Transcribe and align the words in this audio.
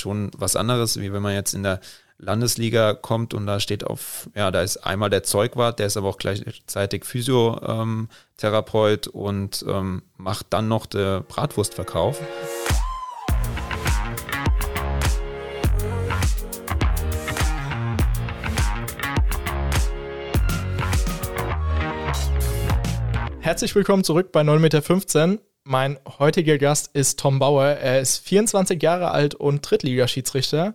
schon 0.00 0.30
was 0.36 0.56
anderes, 0.56 0.98
wie 0.98 1.12
wenn 1.12 1.22
man 1.22 1.34
jetzt 1.34 1.54
in 1.54 1.62
der 1.62 1.80
Landesliga 2.18 2.94
kommt 2.94 3.32
und 3.32 3.46
da 3.46 3.60
steht 3.60 3.84
auf, 3.84 4.28
ja, 4.34 4.50
da 4.50 4.62
ist 4.62 4.78
einmal 4.78 5.08
der 5.08 5.22
Zeugwart, 5.22 5.78
der 5.78 5.86
ist 5.86 5.96
aber 5.96 6.08
auch 6.08 6.18
gleichzeitig 6.18 7.04
Physiotherapeut 7.04 9.06
und 9.06 9.64
ähm, 9.66 10.02
macht 10.18 10.46
dann 10.50 10.68
noch 10.68 10.86
den 10.86 11.24
Bratwurstverkauf. 11.24 12.20
Herzlich 23.40 23.74
willkommen 23.74 24.04
zurück 24.04 24.32
bei 24.32 24.42
9,15 24.42 25.26
Meter. 25.26 25.42
Mein 25.70 26.00
heutiger 26.18 26.58
Gast 26.58 26.90
ist 26.94 27.20
Tom 27.20 27.38
Bauer. 27.38 27.64
Er 27.64 28.00
ist 28.00 28.18
24 28.26 28.82
Jahre 28.82 29.12
alt 29.12 29.36
und 29.36 29.60
Drittligaschiedsrichter. 29.60 30.74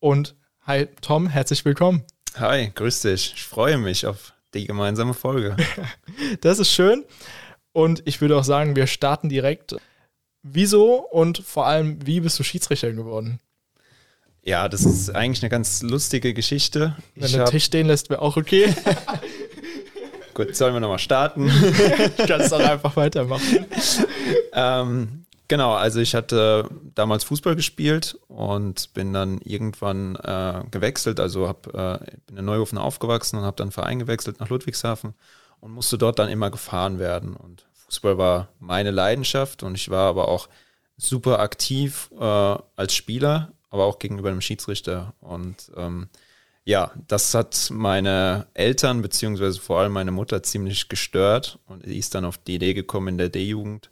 Und 0.00 0.36
hi 0.66 0.88
Tom, 1.02 1.26
herzlich 1.26 1.66
willkommen. 1.66 2.02
Hi, 2.36 2.72
grüß 2.74 3.02
dich. 3.02 3.34
Ich 3.36 3.42
freue 3.42 3.76
mich 3.76 4.06
auf 4.06 4.32
die 4.54 4.66
gemeinsame 4.66 5.12
Folge. 5.12 5.54
das 6.40 6.58
ist 6.60 6.72
schön. 6.72 7.04
Und 7.72 8.04
ich 8.06 8.22
würde 8.22 8.38
auch 8.38 8.44
sagen, 8.44 8.74
wir 8.74 8.86
starten 8.86 9.28
direkt. 9.28 9.76
Wieso 10.42 10.94
und 10.94 11.36
vor 11.36 11.66
allem, 11.66 11.98
wie 12.06 12.20
bist 12.20 12.38
du 12.38 12.42
Schiedsrichter 12.42 12.90
geworden? 12.92 13.38
Ja, 14.40 14.70
das 14.70 14.86
ist 14.86 15.14
eigentlich 15.14 15.42
eine 15.42 15.50
ganz 15.50 15.82
lustige 15.82 16.32
Geschichte. 16.32 16.96
Wenn 17.16 17.32
du 17.32 17.36
den 17.36 17.46
Tisch 17.48 17.64
stehen 17.64 17.86
lässt, 17.86 18.08
wäre 18.08 18.22
auch 18.22 18.38
okay. 18.38 18.74
Gut, 20.34 20.56
sollen 20.56 20.74
wir 20.74 20.80
nochmal 20.80 20.98
starten? 20.98 21.46
ich 22.18 22.26
kann 22.26 22.40
es 22.40 22.50
doch 22.50 22.60
einfach 22.60 22.96
weitermachen. 22.96 23.66
ähm, 24.52 25.26
genau, 25.48 25.74
also 25.74 26.00
ich 26.00 26.14
hatte 26.14 26.68
damals 26.94 27.24
Fußball 27.24 27.56
gespielt 27.56 28.18
und 28.28 28.94
bin 28.94 29.12
dann 29.12 29.38
irgendwann 29.38 30.16
äh, 30.16 30.62
gewechselt. 30.70 31.20
Also 31.20 31.48
hab, 31.48 31.66
äh, 31.74 31.98
bin 32.26 32.36
in 32.38 32.44
Neuhofen 32.44 32.78
aufgewachsen 32.78 33.38
und 33.38 33.44
habe 33.44 33.56
dann 33.56 33.72
Verein 33.72 33.98
gewechselt 33.98 34.40
nach 34.40 34.48
Ludwigshafen 34.48 35.14
und 35.60 35.72
musste 35.72 35.98
dort 35.98 36.18
dann 36.18 36.28
immer 36.28 36.50
gefahren 36.50 36.98
werden. 36.98 37.36
Und 37.36 37.66
Fußball 37.74 38.16
war 38.16 38.48
meine 38.58 38.90
Leidenschaft 38.90 39.62
und 39.62 39.74
ich 39.74 39.90
war 39.90 40.08
aber 40.08 40.28
auch 40.28 40.48
super 40.96 41.40
aktiv 41.40 42.10
äh, 42.18 42.56
als 42.76 42.94
Spieler, 42.94 43.52
aber 43.70 43.84
auch 43.84 43.98
gegenüber 43.98 44.30
dem 44.30 44.40
Schiedsrichter. 44.40 45.14
Und 45.20 45.70
ähm, 45.76 46.08
ja, 46.64 46.92
das 47.08 47.34
hat 47.34 47.70
meine 47.72 48.46
Eltern 48.54 49.02
beziehungsweise 49.02 49.60
vor 49.60 49.80
allem 49.80 49.92
meine 49.92 50.12
Mutter 50.12 50.42
ziemlich 50.42 50.88
gestört 50.88 51.58
und 51.66 51.84
ist 51.84 52.14
dann 52.14 52.24
auf 52.24 52.38
die 52.38 52.54
Idee 52.54 52.74
gekommen 52.74 53.08
in 53.08 53.18
der 53.18 53.30
D-Jugend, 53.30 53.90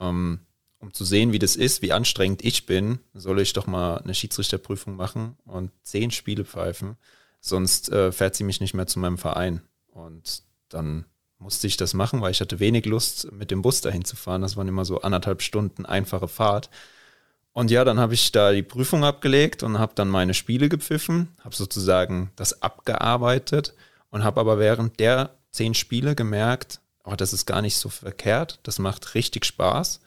ähm, 0.00 0.40
um 0.80 0.92
zu 0.92 1.04
sehen, 1.04 1.32
wie 1.32 1.38
das 1.38 1.56
ist, 1.56 1.82
wie 1.82 1.92
anstrengend 1.92 2.44
ich 2.44 2.66
bin, 2.66 3.00
soll 3.14 3.40
ich 3.40 3.52
doch 3.52 3.66
mal 3.66 3.98
eine 3.98 4.14
Schiedsrichterprüfung 4.14 4.96
machen 4.96 5.36
und 5.44 5.70
zehn 5.82 6.10
Spiele 6.10 6.44
pfeifen, 6.44 6.96
sonst 7.40 7.90
äh, 7.90 8.12
fährt 8.12 8.34
sie 8.34 8.44
mich 8.44 8.60
nicht 8.60 8.74
mehr 8.74 8.86
zu 8.86 8.98
meinem 8.98 9.18
Verein. 9.18 9.62
Und 9.92 10.42
dann 10.68 11.04
musste 11.38 11.66
ich 11.66 11.76
das 11.76 11.94
machen, 11.94 12.20
weil 12.20 12.32
ich 12.32 12.40
hatte 12.40 12.60
wenig 12.60 12.84
Lust, 12.86 13.30
mit 13.32 13.50
dem 13.50 13.62
Bus 13.62 13.80
dahin 13.80 14.04
zu 14.04 14.16
fahren. 14.16 14.42
Das 14.42 14.56
waren 14.56 14.68
immer 14.68 14.84
so 14.84 15.00
anderthalb 15.00 15.42
Stunden 15.42 15.86
einfache 15.86 16.28
Fahrt. 16.28 16.68
Und 17.52 17.70
ja, 17.70 17.84
dann 17.84 17.98
habe 17.98 18.14
ich 18.14 18.30
da 18.30 18.52
die 18.52 18.62
Prüfung 18.62 19.04
abgelegt 19.04 19.62
und 19.62 19.78
habe 19.78 19.92
dann 19.94 20.08
meine 20.08 20.34
Spiele 20.34 20.68
gepfiffen, 20.68 21.28
habe 21.42 21.56
sozusagen 21.56 22.30
das 22.36 22.62
abgearbeitet 22.62 23.74
und 24.10 24.22
habe 24.22 24.40
aber 24.40 24.58
während 24.58 25.00
der 25.00 25.30
zehn 25.50 25.74
Spiele 25.74 26.14
gemerkt, 26.14 26.80
oh, 27.04 27.16
das 27.16 27.32
ist 27.32 27.46
gar 27.46 27.62
nicht 27.62 27.76
so 27.76 27.88
verkehrt, 27.88 28.60
das 28.62 28.78
macht 28.78 29.14
richtig 29.14 29.44
Spaß. 29.44 30.00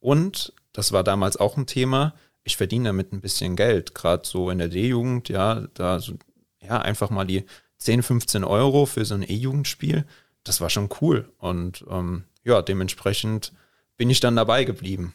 Und 0.00 0.52
das 0.72 0.92
war 0.92 1.04
damals 1.04 1.36
auch 1.36 1.56
ein 1.56 1.66
Thema, 1.66 2.14
ich 2.44 2.56
verdiene 2.56 2.90
damit 2.90 3.12
ein 3.12 3.20
bisschen 3.20 3.56
Geld, 3.56 3.94
gerade 3.94 4.26
so 4.26 4.50
in 4.50 4.58
der 4.58 4.68
D-Jugend, 4.68 5.28
ja, 5.28 5.66
da 5.74 5.98
so, 5.98 6.14
ja, 6.60 6.78
einfach 6.78 7.10
mal 7.10 7.24
die 7.24 7.44
10, 7.78 8.02
15 8.02 8.44
Euro 8.44 8.86
für 8.86 9.04
so 9.04 9.14
ein 9.14 9.22
E-Jugendspiel, 9.22 10.04
das 10.44 10.60
war 10.60 10.70
schon 10.70 10.90
cool. 11.00 11.30
Und 11.38 11.84
ähm, 11.90 12.24
ja, 12.44 12.62
dementsprechend 12.62 13.52
bin 13.96 14.10
ich 14.10 14.20
dann 14.20 14.36
dabei 14.36 14.64
geblieben. 14.64 15.14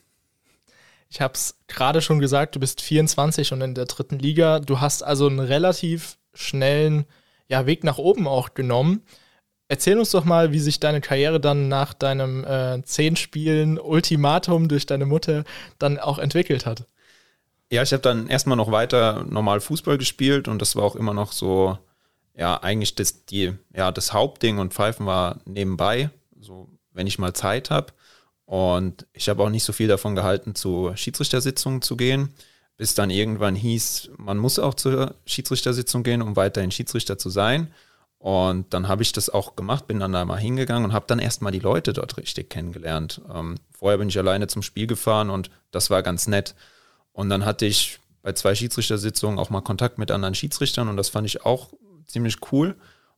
Ich 1.10 1.22
habe 1.22 1.34
es 1.34 1.58
gerade 1.68 2.02
schon 2.02 2.20
gesagt, 2.20 2.56
du 2.56 2.60
bist 2.60 2.82
24 2.82 3.52
und 3.54 3.62
in 3.62 3.74
der 3.74 3.86
dritten 3.86 4.20
Liga. 4.20 4.60
Du 4.60 4.80
hast 4.80 5.04
also 5.04 5.28
einen 5.28 5.40
relativ 5.40 6.18
schnellen 6.34 7.06
ja, 7.48 7.66
Weg 7.66 7.84
nach 7.84 7.98
oben 7.98 8.28
auch 8.28 8.54
genommen. 8.54 9.02
Erzähl 9.68 10.00
uns 10.00 10.12
doch 10.12 10.24
mal, 10.24 10.52
wie 10.52 10.60
sich 10.60 10.80
deine 10.80 11.02
Karriere 11.02 11.40
dann 11.40 11.68
nach 11.68 11.94
deinem 11.94 12.44
äh, 12.44 12.82
zehn 12.84 13.16
Spielen 13.16 13.80
Ultimatum 13.80 14.68
durch 14.68 14.86
deine 14.86 15.06
Mutter 15.06 15.44
dann 15.78 16.00
auch 16.00 16.20
entwickelt 16.20 16.66
hat. 16.66 16.88
Ja, 17.72 17.84
ich 17.84 17.92
habe 17.92 18.02
dann 18.02 18.28
erstmal 18.28 18.58
noch 18.58 18.72
weiter 18.72 19.26
normal 19.30 19.60
Fußball 19.60 20.00
gespielt 20.00 20.48
und 20.48 20.60
das 20.60 20.76
war 20.76 20.84
auch 20.84 20.96
immer 20.96 21.14
noch 21.14 21.32
so, 21.32 21.78
ja, 22.36 22.62
eigentlich 22.62 22.96
das, 22.96 23.26
die, 23.26 23.54
ja, 23.76 23.92
das 23.92 24.12
Hauptding 24.12 24.58
und 24.58 24.74
Pfeifen 24.74 25.06
war 25.06 25.40
nebenbei, 25.46 26.10
so 26.40 26.68
wenn 26.94 27.06
ich 27.06 27.20
mal 27.20 27.34
Zeit 27.34 27.70
habe. 27.70 27.94
Und 28.50 29.06
ich 29.14 29.30
habe 29.30 29.44
auch 29.44 29.52
nicht 29.52 29.64
so 29.64 29.74
viel 29.74 29.88
davon 29.88 30.16
gehalten, 30.16 30.56
zu 30.56 30.92
Schiedsrichtersitzungen 30.96 31.84
zu 31.84 31.96
gehen, 31.96 32.34
bis 32.78 32.96
dann 32.96 33.12
irgendwann 33.12 33.54
hieß, 33.54 34.10
man 34.18 34.40
muss 34.40 34.58
auch 34.58 34.74
zur 34.74 35.14
Schiedsrichtersitzung 35.28 36.02
gehen, 36.02 36.24
um 36.24 36.36
weiterhin 36.36 36.72
Schiedsrichter 36.72 37.20
zu 37.20 37.30
sein. 37.30 37.72
Und 38.18 38.74
dann 38.74 38.88
habe 38.88 39.04
ich 39.04 39.12
das 39.12 39.30
auch 39.30 39.56
gemacht, 39.56 39.86
bin 39.86 40.00
dann 40.00 40.14
da 40.14 40.26
mal 40.26 40.40
hingegangen 40.40 40.86
und 40.86 40.94
habe 40.94 41.06
dann 41.08 41.20
erstmal 41.20 41.52
die 41.52 41.60
Leute 41.60 41.94
dort 41.94 42.18
richtig 42.18 42.50
kennengelernt. 42.50 43.22
Ähm, 43.32 43.60
vorher 43.72 44.00
bin 44.00 44.10
ich 44.10 44.18
alleine 44.18 44.48
zum 44.48 44.64
Spiel 44.64 44.88
gefahren 44.88 45.30
und 45.30 45.52
das 45.70 45.92
war 45.92 46.02
ganz 46.02 46.26
nett. 46.26 46.56
Und 47.12 47.30
dann 47.30 47.46
hatte 47.46 47.68
ich 47.68 48.00
bei 48.24 48.34
zwei 48.34 48.56
Schiedsrichtersitzungen 48.56 49.38
auch 49.38 49.52
mal 49.52 49.62
Kontakt 49.62 50.00
mit 50.00 50.10
anderen 50.10 50.34
Schiedsrichtern 50.34 50.88
und 50.88 50.98
das 50.98 51.10
fand 51.10 51.28
ich 51.28 51.46
auch 51.46 51.70
ziemlich 52.08 52.38
cool. 52.52 52.76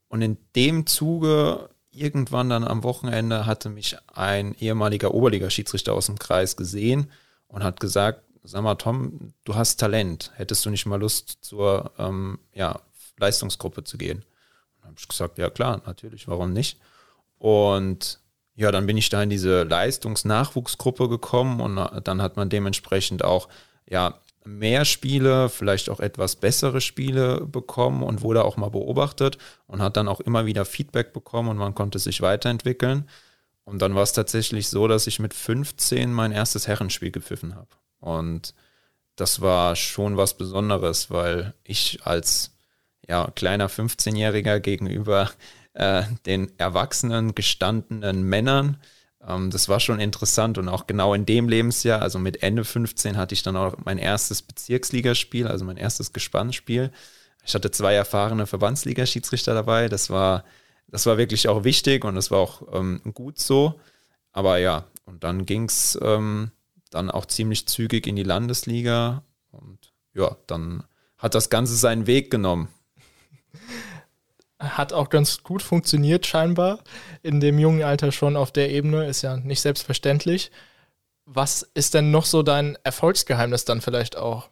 Und 0.10 0.22
in 0.24 0.38
dem 0.58 0.88
Zuge 0.88 1.70
irgendwann 1.92 2.50
dann 2.50 2.64
am 2.64 2.84
Wochenende 2.84 3.46
hatte 3.46 3.70
mich 3.70 3.98
ein 4.14 4.56
ehemaliger 4.56 5.14
Oberliga-Schiedsrichter 5.14 5.94
aus 5.94 6.06
dem 6.08 6.20
Kreis 6.20 6.56
gesehen 6.56 7.12
und 7.48 7.64
hat 7.64 7.80
gesagt, 7.80 8.22
sag 8.44 8.64
mal, 8.64 8.76
Tom, 8.76 9.34
du 9.44 9.56
hast 9.56 9.78
Talent. 9.78 10.32
Hättest 10.36 10.66
du 10.66 10.70
nicht 10.70 10.86
mal 10.86 11.00
Lust, 11.00 11.38
zur 11.42 11.92
ähm, 11.98 12.40
ja, 12.54 12.80
Leistungsgruppe 13.18 13.84
zu 13.84 13.98
gehen? 13.98 14.24
Und 14.78 14.86
habe 14.86 14.96
ich 14.98 15.08
gesagt, 15.08 15.38
ja 15.38 15.50
klar, 15.50 15.82
natürlich, 15.86 16.28
warum 16.28 16.54
nicht? 16.54 16.80
Und 17.38 18.20
ja, 18.56 18.72
dann 18.72 18.86
bin 18.86 18.98
ich 18.98 19.10
da 19.10 19.24
in 19.24 19.30
diese 19.30 19.64
Leistungsnachwuchsgruppe 19.64 21.10
gekommen 21.10 21.62
und 21.62 22.08
dann 22.08 22.22
hat 22.22 22.36
man 22.36 22.50
dementsprechend 22.50 23.24
auch 23.24 23.48
ja 23.90 24.20
mehr 24.44 24.86
Spiele, 24.86 25.50
vielleicht 25.50 25.90
auch 25.90 26.00
etwas 26.00 26.36
bessere 26.36 26.82
Spiele 26.82 27.42
bekommen 27.46 28.04
und 28.04 28.22
wurde 28.22 28.44
auch 28.44 28.58
mal 28.58 28.70
beobachtet 28.70 29.38
und 29.68 29.82
hat 29.82 29.98
dann 29.98 30.08
auch 30.08 30.20
immer 30.20 30.46
wieder 30.46 30.66
Feedback 30.66 31.14
bekommen 31.14 31.50
und 31.50 31.58
man 31.58 31.76
konnte 31.76 32.00
sich 32.00 32.22
weiterentwickeln. 32.22 33.08
Und 33.64 33.82
dann 33.82 33.96
war 33.96 34.04
es 34.04 34.14
tatsächlich 34.14 34.68
so, 34.70 34.88
dass 34.88 35.08
ich 35.08 35.20
mit 35.20 35.34
15 35.34 36.12
mein 36.12 36.32
erstes 36.32 36.68
Herrenspiel 36.68 37.12
gepfiffen 37.12 37.56
habe. 37.56 37.70
Und 38.00 38.56
das 39.16 39.42
war 39.42 39.76
schon 39.76 40.18
was 40.18 40.36
Besonderes, 40.36 41.12
weil 41.12 41.54
ich 41.64 42.00
als 42.04 42.52
ja, 43.08 43.30
kleiner 43.36 43.70
15-Jähriger 43.70 44.60
gegenüber 44.60 45.30
äh, 45.74 46.04
den 46.26 46.52
erwachsenen, 46.58 47.36
gestandenen 47.36 48.24
Männern 48.24 48.78
das 49.26 49.70
war 49.70 49.80
schon 49.80 50.00
interessant 50.00 50.58
und 50.58 50.68
auch 50.68 50.88
genau 50.88 51.14
in 51.14 51.26
dem 51.26 51.48
Lebensjahr, 51.48 52.02
also 52.02 52.18
mit 52.18 52.42
Ende 52.42 52.64
15, 52.64 53.18
hatte 53.18 53.34
ich 53.34 53.44
dann 53.44 53.56
auch 53.56 53.76
mein 53.86 54.00
erstes 54.00 54.42
Bezirksligaspiel, 54.42 55.48
also 55.48 55.64
mein 55.64 55.78
erstes 55.78 56.12
Gespannspiel. 56.12 56.92
Ich 57.46 57.54
hatte 57.54 57.72
zwei 57.72 57.94
erfahrene 57.94 58.48
Verbandsliga-Schiedsrichter 58.48 59.54
dabei. 59.54 59.90
Das 59.90 60.10
war, 60.10 60.44
das 60.88 61.06
war 61.06 61.18
wirklich 61.18 61.48
auch 61.48 61.64
wichtig 61.64 62.04
und 62.04 62.16
das 62.16 62.32
war 62.32 62.40
auch 62.40 62.64
ähm, 62.74 63.02
gut 63.14 63.40
so. 63.40 63.80
Aber 64.32 64.58
ja, 64.58 64.86
und 65.06 65.24
dann 65.24 65.46
ging 65.46 65.66
es 65.66 65.98
ähm, 66.02 66.52
dann 66.90 67.12
auch 67.12 67.26
ziemlich 67.26 67.68
zügig 67.68 68.08
in 68.08 68.16
die 68.16 68.24
Landesliga 68.24 69.24
und 69.52 69.94
ja, 70.14 70.36
dann 70.48 70.84
hat 71.18 71.36
das 71.36 71.50
Ganze 71.50 71.76
seinen 71.76 72.08
Weg 72.08 72.32
genommen 72.32 72.70
hat 74.62 74.94
auch 74.94 75.10
ganz 75.10 75.44
gut 75.44 75.62
funktioniert 75.62 76.26
scheinbar 76.26 76.80
in 77.24 77.40
dem 77.40 77.60
jungen 77.60 77.84
Alter 77.84 78.12
schon 78.12 78.38
auf 78.38 78.52
der 78.52 78.70
Ebene, 78.70 79.08
ist 79.08 79.22
ja 79.22 79.38
nicht 79.38 79.62
selbstverständlich. 79.62 80.52
Was 81.26 81.64
ist 81.74 81.94
denn 81.94 82.12
noch 82.12 82.26
so 82.26 82.44
dein 82.44 82.78
Erfolgsgeheimnis 82.84 83.66
dann 83.66 83.82
vielleicht 83.82 84.18
auch? 84.18 84.50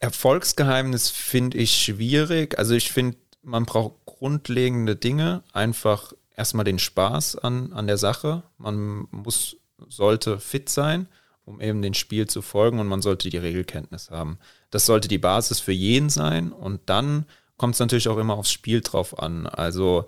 Erfolgsgeheimnis 0.00 1.10
finde 1.10 1.58
ich 1.58 1.76
schwierig. 1.76 2.58
Also 2.58 2.74
ich 2.74 2.92
finde, 2.92 3.16
man 3.42 3.64
braucht 3.64 4.04
grundlegende 4.04 4.96
Dinge, 4.96 5.42
einfach 5.52 6.12
erstmal 6.36 6.64
den 6.64 6.78
Spaß 6.78 7.36
an, 7.36 7.72
an 7.72 7.86
der 7.86 7.96
Sache. 7.98 8.42
Man 8.58 9.06
muss, 9.10 9.56
sollte 9.88 10.38
fit 10.40 10.68
sein, 10.68 11.08
um 11.44 11.60
eben 11.60 11.82
dem 11.82 11.94
Spiel 11.94 12.26
zu 12.26 12.42
folgen 12.42 12.80
und 12.80 12.86
man 12.86 13.02
sollte 13.02 13.30
die 13.30 13.38
Regelkenntnis 13.38 14.10
haben. 14.10 14.38
Das 14.70 14.86
sollte 14.86 15.08
die 15.08 15.18
Basis 15.18 15.60
für 15.60 15.72
jeden 15.72 16.10
sein 16.10 16.52
und 16.52 16.82
dann 16.86 17.26
kommt 17.56 17.74
es 17.74 17.80
natürlich 17.80 18.08
auch 18.08 18.18
immer 18.18 18.36
aufs 18.36 18.52
Spiel 18.52 18.80
drauf 18.80 19.18
an. 19.18 19.46
Also 19.46 20.06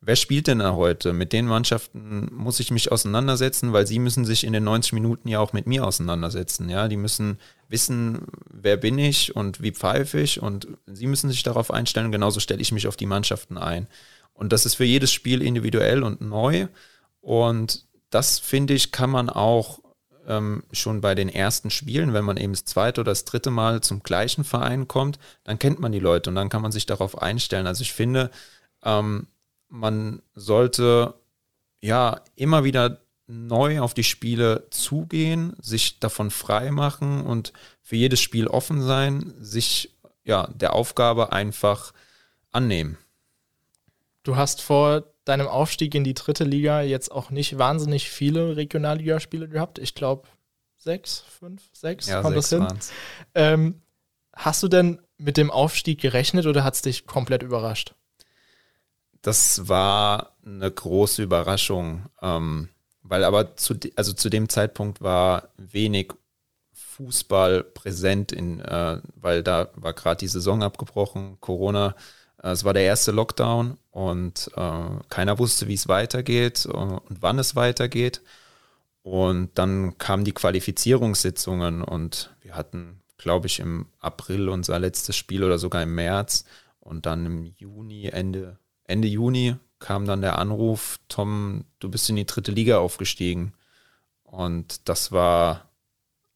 wer 0.00 0.16
spielt 0.16 0.46
denn 0.46 0.60
da 0.60 0.74
heute? 0.74 1.12
Mit 1.12 1.32
den 1.32 1.46
Mannschaften 1.46 2.28
muss 2.32 2.60
ich 2.60 2.70
mich 2.70 2.90
auseinandersetzen, 2.90 3.72
weil 3.72 3.86
sie 3.86 3.98
müssen 3.98 4.24
sich 4.24 4.44
in 4.44 4.52
den 4.52 4.64
90 4.64 4.92
Minuten 4.92 5.28
ja 5.28 5.40
auch 5.40 5.52
mit 5.52 5.66
mir 5.66 5.86
auseinandersetzen. 5.86 6.68
Ja, 6.68 6.88
die 6.88 6.96
müssen 6.96 7.38
wissen, 7.68 8.26
wer 8.50 8.76
bin 8.76 8.98
ich 8.98 9.36
und 9.36 9.62
wie 9.62 9.72
pfeife 9.72 10.20
ich 10.20 10.42
und 10.42 10.68
sie 10.86 11.06
müssen 11.06 11.30
sich 11.30 11.42
darauf 11.42 11.70
einstellen. 11.70 12.12
Genauso 12.12 12.40
stelle 12.40 12.62
ich 12.62 12.72
mich 12.72 12.86
auf 12.86 12.96
die 12.96 13.06
Mannschaften 13.06 13.58
ein. 13.58 13.86
Und 14.32 14.52
das 14.52 14.64
ist 14.64 14.76
für 14.76 14.84
jedes 14.84 15.12
Spiel 15.12 15.42
individuell 15.42 16.02
und 16.02 16.20
neu. 16.20 16.66
Und 17.20 17.84
das 18.08 18.38
finde 18.38 18.74
ich, 18.74 18.90
kann 18.90 19.10
man 19.10 19.28
auch 19.28 19.80
ähm, 20.30 20.62
schon 20.70 21.00
bei 21.00 21.16
den 21.16 21.28
ersten 21.28 21.70
Spielen, 21.70 22.14
wenn 22.14 22.24
man 22.24 22.36
eben 22.36 22.52
das 22.52 22.64
zweite 22.64 23.00
oder 23.00 23.10
das 23.10 23.24
dritte 23.24 23.50
Mal 23.50 23.80
zum 23.80 24.02
gleichen 24.04 24.44
Verein 24.44 24.86
kommt, 24.86 25.18
dann 25.42 25.58
kennt 25.58 25.80
man 25.80 25.90
die 25.90 25.98
Leute 25.98 26.30
und 26.30 26.36
dann 26.36 26.48
kann 26.48 26.62
man 26.62 26.70
sich 26.70 26.86
darauf 26.86 27.20
einstellen. 27.20 27.66
Also 27.66 27.82
ich 27.82 27.92
finde, 27.92 28.30
ähm, 28.84 29.26
man 29.68 30.22
sollte 30.34 31.14
ja 31.80 32.20
immer 32.36 32.62
wieder 32.62 33.00
neu 33.26 33.80
auf 33.80 33.92
die 33.92 34.04
Spiele 34.04 34.68
zugehen, 34.70 35.56
sich 35.60 35.98
davon 35.98 36.30
frei 36.30 36.70
machen 36.70 37.22
und 37.22 37.52
für 37.82 37.96
jedes 37.96 38.20
Spiel 38.20 38.46
offen 38.46 38.82
sein, 38.82 39.34
sich 39.40 39.96
ja 40.22 40.48
der 40.54 40.74
Aufgabe 40.74 41.32
einfach 41.32 41.92
annehmen. 42.52 42.98
Du 44.22 44.36
hast 44.36 44.62
vor 44.62 45.04
deinem 45.24 45.48
Aufstieg 45.48 45.94
in 45.94 46.04
die 46.04 46.14
dritte 46.14 46.44
Liga 46.44 46.82
jetzt 46.82 47.12
auch 47.12 47.30
nicht 47.30 47.58
wahnsinnig 47.58 48.10
viele 48.10 48.56
Regionalligaspiele 48.56 49.48
gehabt. 49.48 49.78
Ich 49.78 49.94
glaube 49.94 50.28
sechs, 50.76 51.24
fünf, 51.38 51.62
sechs, 51.72 52.06
ja, 52.06 52.22
kommt 52.22 52.34
sechs 52.34 52.50
das 52.50 52.68
hin? 52.68 52.78
Ähm, 53.34 53.82
hast 54.32 54.62
du 54.62 54.68
denn 54.68 55.00
mit 55.18 55.36
dem 55.36 55.50
Aufstieg 55.50 56.00
gerechnet 56.00 56.46
oder 56.46 56.64
hat 56.64 56.74
es 56.74 56.82
dich 56.82 57.06
komplett 57.06 57.42
überrascht? 57.42 57.94
Das 59.22 59.68
war 59.68 60.36
eine 60.44 60.70
große 60.70 61.22
Überraschung, 61.22 62.06
ähm, 62.22 62.70
weil 63.02 63.24
aber 63.24 63.56
zu, 63.56 63.74
also 63.96 64.14
zu 64.14 64.30
dem 64.30 64.48
Zeitpunkt 64.48 65.02
war 65.02 65.50
wenig 65.58 66.12
Fußball 66.72 67.62
präsent, 67.62 68.32
in, 68.32 68.60
äh, 68.60 69.00
weil 69.14 69.42
da 69.42 69.68
war 69.74 69.92
gerade 69.92 70.18
die 70.18 70.28
Saison 70.28 70.62
abgebrochen, 70.62 71.38
Corona. 71.40 71.94
Äh, 72.42 72.50
es 72.50 72.64
war 72.64 72.74
der 72.74 72.84
erste 72.84 73.12
Lockdown 73.12 73.78
und 73.90 74.50
äh, 74.56 74.88
keiner 75.08 75.38
wusste, 75.38 75.68
wie 75.68 75.74
es 75.74 75.88
weitergeht 75.88 76.66
äh, 76.66 76.68
und 76.68 77.22
wann 77.22 77.38
es 77.38 77.56
weitergeht. 77.56 78.22
Und 79.02 79.50
dann 79.54 79.96
kamen 79.98 80.24
die 80.24 80.32
Qualifizierungssitzungen 80.32 81.82
und 81.82 82.34
wir 82.42 82.54
hatten, 82.54 83.00
glaube 83.16 83.46
ich, 83.46 83.60
im 83.60 83.86
April 83.98 84.48
unser 84.48 84.78
letztes 84.78 85.16
Spiel 85.16 85.42
oder 85.42 85.58
sogar 85.58 85.82
im 85.82 85.94
März. 85.94 86.44
Und 86.80 87.06
dann 87.06 87.24
im 87.26 87.44
Juni, 87.44 88.06
Ende 88.06 88.58
Ende 88.84 89.08
Juni 89.08 89.56
kam 89.78 90.04
dann 90.04 90.20
der 90.20 90.38
Anruf, 90.38 90.98
Tom, 91.08 91.64
du 91.78 91.88
bist 91.88 92.10
in 92.10 92.16
die 92.16 92.26
dritte 92.26 92.52
Liga 92.52 92.78
aufgestiegen. 92.78 93.54
Und 94.24 94.88
das 94.88 95.12
war 95.12 95.70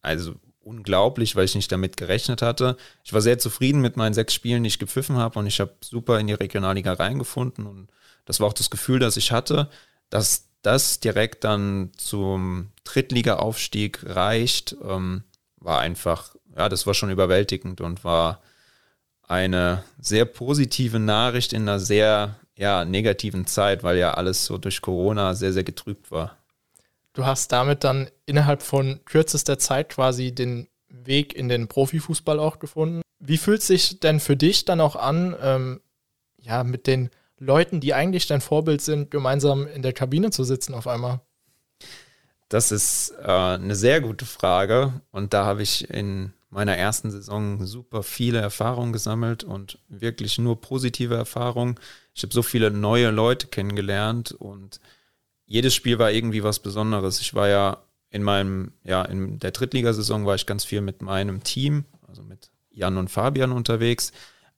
also 0.01 0.35
unglaublich, 0.65 1.37
weil 1.37 1.45
ich 1.45 1.55
nicht 1.55 1.71
damit 1.71 1.97
gerechnet 1.97 2.43
hatte. 2.43 2.77
Ich 3.05 3.13
war 3.13 3.21
sehr 3.21 3.39
zufrieden 3.39 3.81
mit 3.81 3.97
meinen 3.97 4.15
sechs 4.15 4.35
Spielen, 4.35 4.63
die 4.63 4.69
ich 4.69 4.79
gepfiffen 4.79 5.17
habe 5.17 5.39
und 5.39 5.47
ich 5.47 5.61
habe 5.61 5.75
super 5.83 6.19
in 6.19 6.27
die 6.27 6.35
Regionalliga 6.35 6.95
reingefunden 6.95 7.67
und 7.67 7.89
das 8.25 8.41
war 8.41 8.49
auch 8.49 8.55
das 8.55 8.71
Gefühl, 8.71 8.99
das 8.99 9.17
ich 9.17 9.33
hatte, 9.33 9.69
dass 10.11 10.49
das 10.63 10.99
direkt 11.01 11.45
dann 11.45 11.91
zum 11.97 12.71
Drittliga-Aufstieg 12.85 14.01
reicht, 14.05 14.77
ähm, 14.83 15.25
war 15.57 15.81
einfach, 15.81 16.35
ja, 16.57 16.69
das 16.69 16.87
war 16.87 16.95
schon 16.95 17.11
überwältigend 17.11 17.81
und 17.81 18.05
war 18.05 18.41
eine 19.23 19.85
sehr 19.99 20.25
positive 20.25 20.99
Nachricht 20.99 21.53
in 21.53 21.63
einer 21.63 21.81
sehr 21.81 22.37
ja, 22.57 22.85
negativen 22.85 23.47
Zeit, 23.47 23.83
weil 23.83 23.99
ja 23.99 24.15
alles 24.15 24.45
so 24.45 24.59
durch 24.59 24.81
Corona 24.81 25.35
sehr, 25.35 25.53
sehr 25.53 25.65
getrübt 25.65 26.11
war. 26.11 26.37
Du 27.15 27.25
hast 27.25 27.53
damit 27.53 27.85
dann 27.85 28.11
innerhalb 28.27 28.61
von 28.63 29.01
kürzester 29.05 29.59
Zeit 29.59 29.89
quasi 29.89 30.35
den 30.35 30.69
Weg 30.89 31.33
in 31.35 31.49
den 31.49 31.69
Profifußball 31.69 32.41
auch 32.41 32.59
gefunden. 32.59 33.03
Wie 33.21 33.39
fühlt 33.39 33.61
es 33.61 33.69
sich 33.69 34.01
denn 34.01 34.19
für 34.19 34.37
dich 34.37 34.65
dann 34.65 34.81
auch 34.81 34.97
an, 34.97 35.35
ähm, 35.41 35.81
ja, 36.41 36.65
mit 36.65 36.89
den 36.89 37.11
Leuten, 37.39 37.81
die 37.81 37.95
eigentlich 37.95 38.27
dein 38.27 38.41
Vorbild 38.41 38.81
sind, 38.83 39.13
gemeinsam 39.13 39.67
in 39.69 39.83
der 39.83 39.93
Kabine 39.93 40.31
zu 40.31 40.43
sitzen 40.43 40.75
auf 40.75 40.89
einmal? 40.89 41.21
Das 42.49 42.73
ist 42.73 43.15
äh, 43.23 43.31
eine 43.31 43.77
sehr 43.77 44.01
gute 44.01 44.27
Frage 44.27 45.01
und 45.13 45.33
da 45.35 45.45
habe 45.45 45.63
ich 45.63 45.89
in 45.91 46.33
meiner 46.51 46.77
ersten 46.77 47.11
Saison 47.11 47.65
super 47.65 48.03
viele 48.03 48.41
Erfahrungen 48.41 48.93
gesammelt 48.93 49.45
und 49.45 49.79
wirklich 49.89 50.39
nur 50.39 50.61
positive 50.61 51.15
Erfahrungen. 51.15 51.77
Ich 52.15 52.23
habe 52.23 52.35
so 52.35 52.43
viele 52.43 52.71
neue 52.71 53.11
Leute 53.11 53.47
kennengelernt 53.47 54.33
und 54.33 54.81
jedes 55.47 55.75
Spiel 55.75 55.99
war 55.99 56.11
irgendwie 56.11 56.43
was 56.43 56.59
Besonderes. 56.59 57.21
Ich 57.21 57.35
war 57.35 57.49
ja 57.49 57.79
in 58.11 58.23
meinem, 58.23 58.73
ja, 58.85 59.03
in 59.03 59.39
der 59.39 59.51
Drittligasaison 59.51 60.25
war 60.27 60.35
ich 60.35 60.47
ganz 60.47 60.65
viel 60.65 60.81
mit 60.81 61.03
meinem 61.03 61.43
Team, 61.43 61.85
also 62.07 62.23
mit 62.23 62.51
Jan 62.71 62.97
und 62.97 63.11
Fabian 63.11 63.53
unterwegs. 63.53 64.13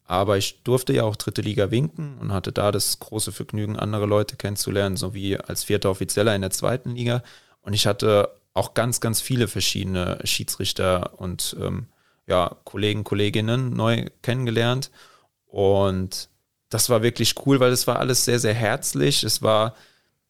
Aber 0.04 0.36
ich 0.36 0.62
durfte 0.62 0.92
ja 0.92 1.02
auch 1.02 1.16
dritte 1.16 1.42
Liga 1.42 1.70
winken 1.70 2.18
und 2.18 2.32
hatte 2.32 2.52
da 2.52 2.70
das 2.70 3.00
große 3.00 3.32
Vergnügen, 3.32 3.76
andere 3.76 4.06
Leute 4.06 4.36
kennenzulernen, 4.36 4.96
sowie 4.96 5.36
als 5.36 5.64
vierter 5.64 5.90
Offizieller 5.90 6.34
in 6.34 6.42
der 6.42 6.50
zweiten 6.50 6.94
Liga. 6.94 7.24
Und 7.60 7.72
ich 7.72 7.86
hatte 7.86 8.30
auch 8.54 8.74
ganz, 8.74 9.00
ganz 9.00 9.20
viele 9.20 9.48
verschiedene 9.48 10.18
Schiedsrichter 10.24 11.18
und 11.18 11.56
ähm, 11.60 11.86
ja, 12.26 12.56
Kollegen, 12.64 13.04
Kolleginnen 13.04 13.70
neu 13.74 14.06
kennengelernt. 14.22 14.90
Und 15.46 16.28
das 16.68 16.88
war 16.88 17.02
wirklich 17.02 17.34
cool, 17.46 17.58
weil 17.58 17.72
es 17.72 17.86
war 17.86 17.98
alles 17.98 18.24
sehr, 18.24 18.38
sehr 18.38 18.54
herzlich. 18.54 19.24
Es 19.24 19.42
war 19.42 19.74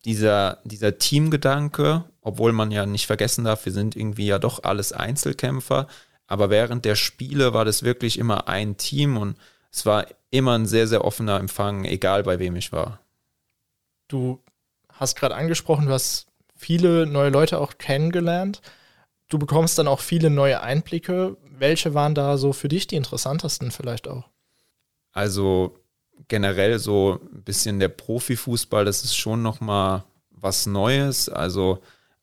dieser, 0.05 0.59
dieser 0.65 0.99
Teamgedanke, 0.99 2.05
obwohl 2.21 2.53
man 2.53 2.71
ja 2.71 2.87
nicht 2.87 3.07
vergessen 3.07 3.45
darf, 3.45 3.65
wir 3.65 3.73
sind 3.73 3.97
irgendwie 3.97 4.27
ja 4.27 4.39
doch 4.39 4.63
alles 4.63 4.93
Einzelkämpfer. 4.93 5.87
Aber 6.27 6.51
während 6.51 6.85
der 6.85 6.97
Spiele 6.97 7.55
war 7.55 7.65
das 7.65 7.83
wirklich 7.83 8.19
immer 8.19 8.49
ein 8.49 8.77
Team 8.77 9.17
und 9.17 9.37
es 9.73 9.87
war 9.87 10.07
immer 10.31 10.59
ein 10.59 10.67
sehr, 10.67 10.87
sehr 10.87 11.05
offener 11.05 11.39
Empfang, 11.39 11.85
egal 11.85 12.23
bei 12.23 12.39
wem 12.39 12.57
ich 12.57 12.73
war. 12.73 13.01
Du 14.09 14.43
hast 14.93 15.17
gerade 15.17 15.35
angesprochen, 15.35 15.87
du 15.87 15.93
hast 15.93 16.27
viele 16.57 17.07
neue 17.07 17.31
Leute 17.31 17.59
auch 17.59 17.79
kennengelernt. 17.79 18.63
Du 19.29 19.39
bekommst 19.39 19.79
dann 19.79 19.89
auch 19.89 20.01
viele 20.01 20.31
neue 20.31 20.63
Einblicke. 20.63 21.37
Welche 21.43 21.95
waren 21.95 22.15
da 22.15 22.39
so 22.39 22.53
für 22.53 22.69
dich 22.69 22.87
die 22.87 22.97
interessantesten 22.97 23.71
vielleicht 23.71 24.09
auch? 24.09 24.29
Also 25.13 25.79
generell 26.29 26.79
so 26.79 27.21
ein 27.33 27.43
bisschen 27.43 27.79
der 27.79 27.89
Profifußball, 27.89 28.85
das 28.85 29.05
ist 29.05 29.17
schon 29.17 29.43
noch 29.43 29.61
mal 29.61 30.05
was 30.31 30.67
Neues. 30.67 31.29
Also 31.29 31.81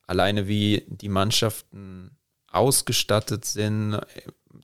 alleine 0.08 0.48
wie 0.48 0.84
die 0.88 1.10
Mannschaften 1.10 2.18
ausgestattet 2.52 3.46
sind, 3.46 4.00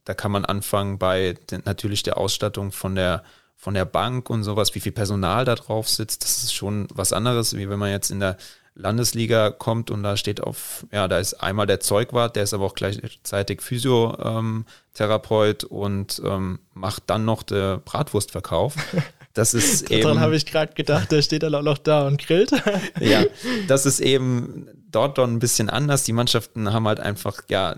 da 0.06 0.14
kann 0.14 0.32
man 0.32 0.46
anfangen 0.46 1.00
bei 1.00 1.36
den, 1.50 1.64
natürlich 1.66 2.04
der 2.04 2.18
Ausstattung 2.18 2.72
von 2.72 2.96
der 2.96 3.24
von 3.56 3.74
der 3.74 3.84
Bank 3.84 4.30
und 4.30 4.46
sowas, 4.46 4.74
wie 4.74 4.80
viel 4.80 4.94
Personal 4.94 5.44
da 5.44 5.56
drauf 5.56 5.90
sitzt. 5.90 6.24
Das 6.24 6.44
ist 6.44 6.54
schon 6.54 6.88
was 6.94 7.12
anderes, 7.12 7.58
wie 7.58 7.70
wenn 7.70 7.78
man 7.78 7.92
jetzt 7.92 8.10
in 8.10 8.22
der 8.22 8.38
Landesliga 8.74 9.52
kommt 9.52 9.92
und 9.92 10.02
da 10.02 10.16
steht 10.16 10.42
auf, 10.42 10.88
ja, 10.94 11.10
da 11.10 11.20
ist 11.20 11.34
einmal 11.34 11.68
der 11.68 11.82
Zeugwart, 11.82 12.38
der 12.38 12.44
ist 12.44 12.54
aber 12.54 12.64
auch 12.64 12.76
gleichzeitig 12.76 13.62
Physiotherapeut 13.62 15.66
und 15.66 16.22
ähm, 16.24 16.60
macht 16.74 17.04
dann 17.08 17.26
noch 17.26 17.44
den 17.44 17.82
Bratwurstverkauf. 17.84 18.76
Das 19.34 19.54
ist 19.54 19.90
Daran 19.90 20.02
eben. 20.02 20.20
habe 20.20 20.36
ich 20.36 20.46
gerade 20.46 20.74
gedacht, 20.74 21.12
der 21.12 21.22
steht 21.22 21.44
dann 21.44 21.56
auch 21.56 21.62
noch 21.62 21.78
da 21.78 22.08
und 22.08 22.20
grillt. 22.20 22.52
ja, 23.00 23.24
das 23.68 23.86
ist 23.86 24.00
eben 24.00 24.68
dort 24.90 25.18
dann 25.18 25.36
ein 25.36 25.40
bisschen 25.40 25.70
anders. 25.70 26.04
Die 26.04 26.14
Mannschaften 26.14 26.74
haben 26.74 26.88
halt 26.88 27.00
einfach, 27.00 27.42
ja, 27.48 27.76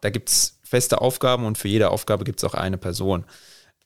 da 0.00 0.10
gibt 0.10 0.30
es 0.30 0.58
feste 0.62 1.00
Aufgaben 1.00 1.44
und 1.44 1.58
für 1.58 1.68
jede 1.68 1.90
Aufgabe 1.90 2.24
gibt 2.24 2.40
es 2.40 2.44
auch 2.44 2.54
eine 2.54 2.78
Person. 2.78 3.24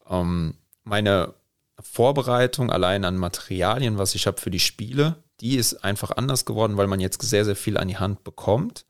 Ähm, 0.08 0.54
meine 0.84 1.34
Vorbereitung 1.80 2.70
allein 2.70 3.04
an 3.04 3.16
Materialien, 3.16 3.98
was 3.98 4.14
ich 4.14 4.26
habe 4.26 4.40
für 4.40 4.50
die 4.50 4.60
Spiele, 4.60 5.16
die 5.40 5.56
ist 5.56 5.84
einfach 5.84 6.12
anders 6.12 6.44
geworden, 6.44 6.76
weil 6.76 6.86
man 6.86 7.00
jetzt 7.00 7.20
sehr, 7.22 7.44
sehr 7.44 7.56
viel 7.56 7.76
an 7.76 7.88
die 7.88 7.96
Hand 7.96 8.22
bekommt 8.24 8.86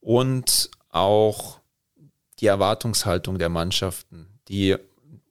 und 0.00 0.70
auch 0.90 1.60
die 2.40 2.46
Erwartungshaltung 2.46 3.38
der 3.38 3.48
Mannschaften, 3.48 4.28
die, 4.48 4.76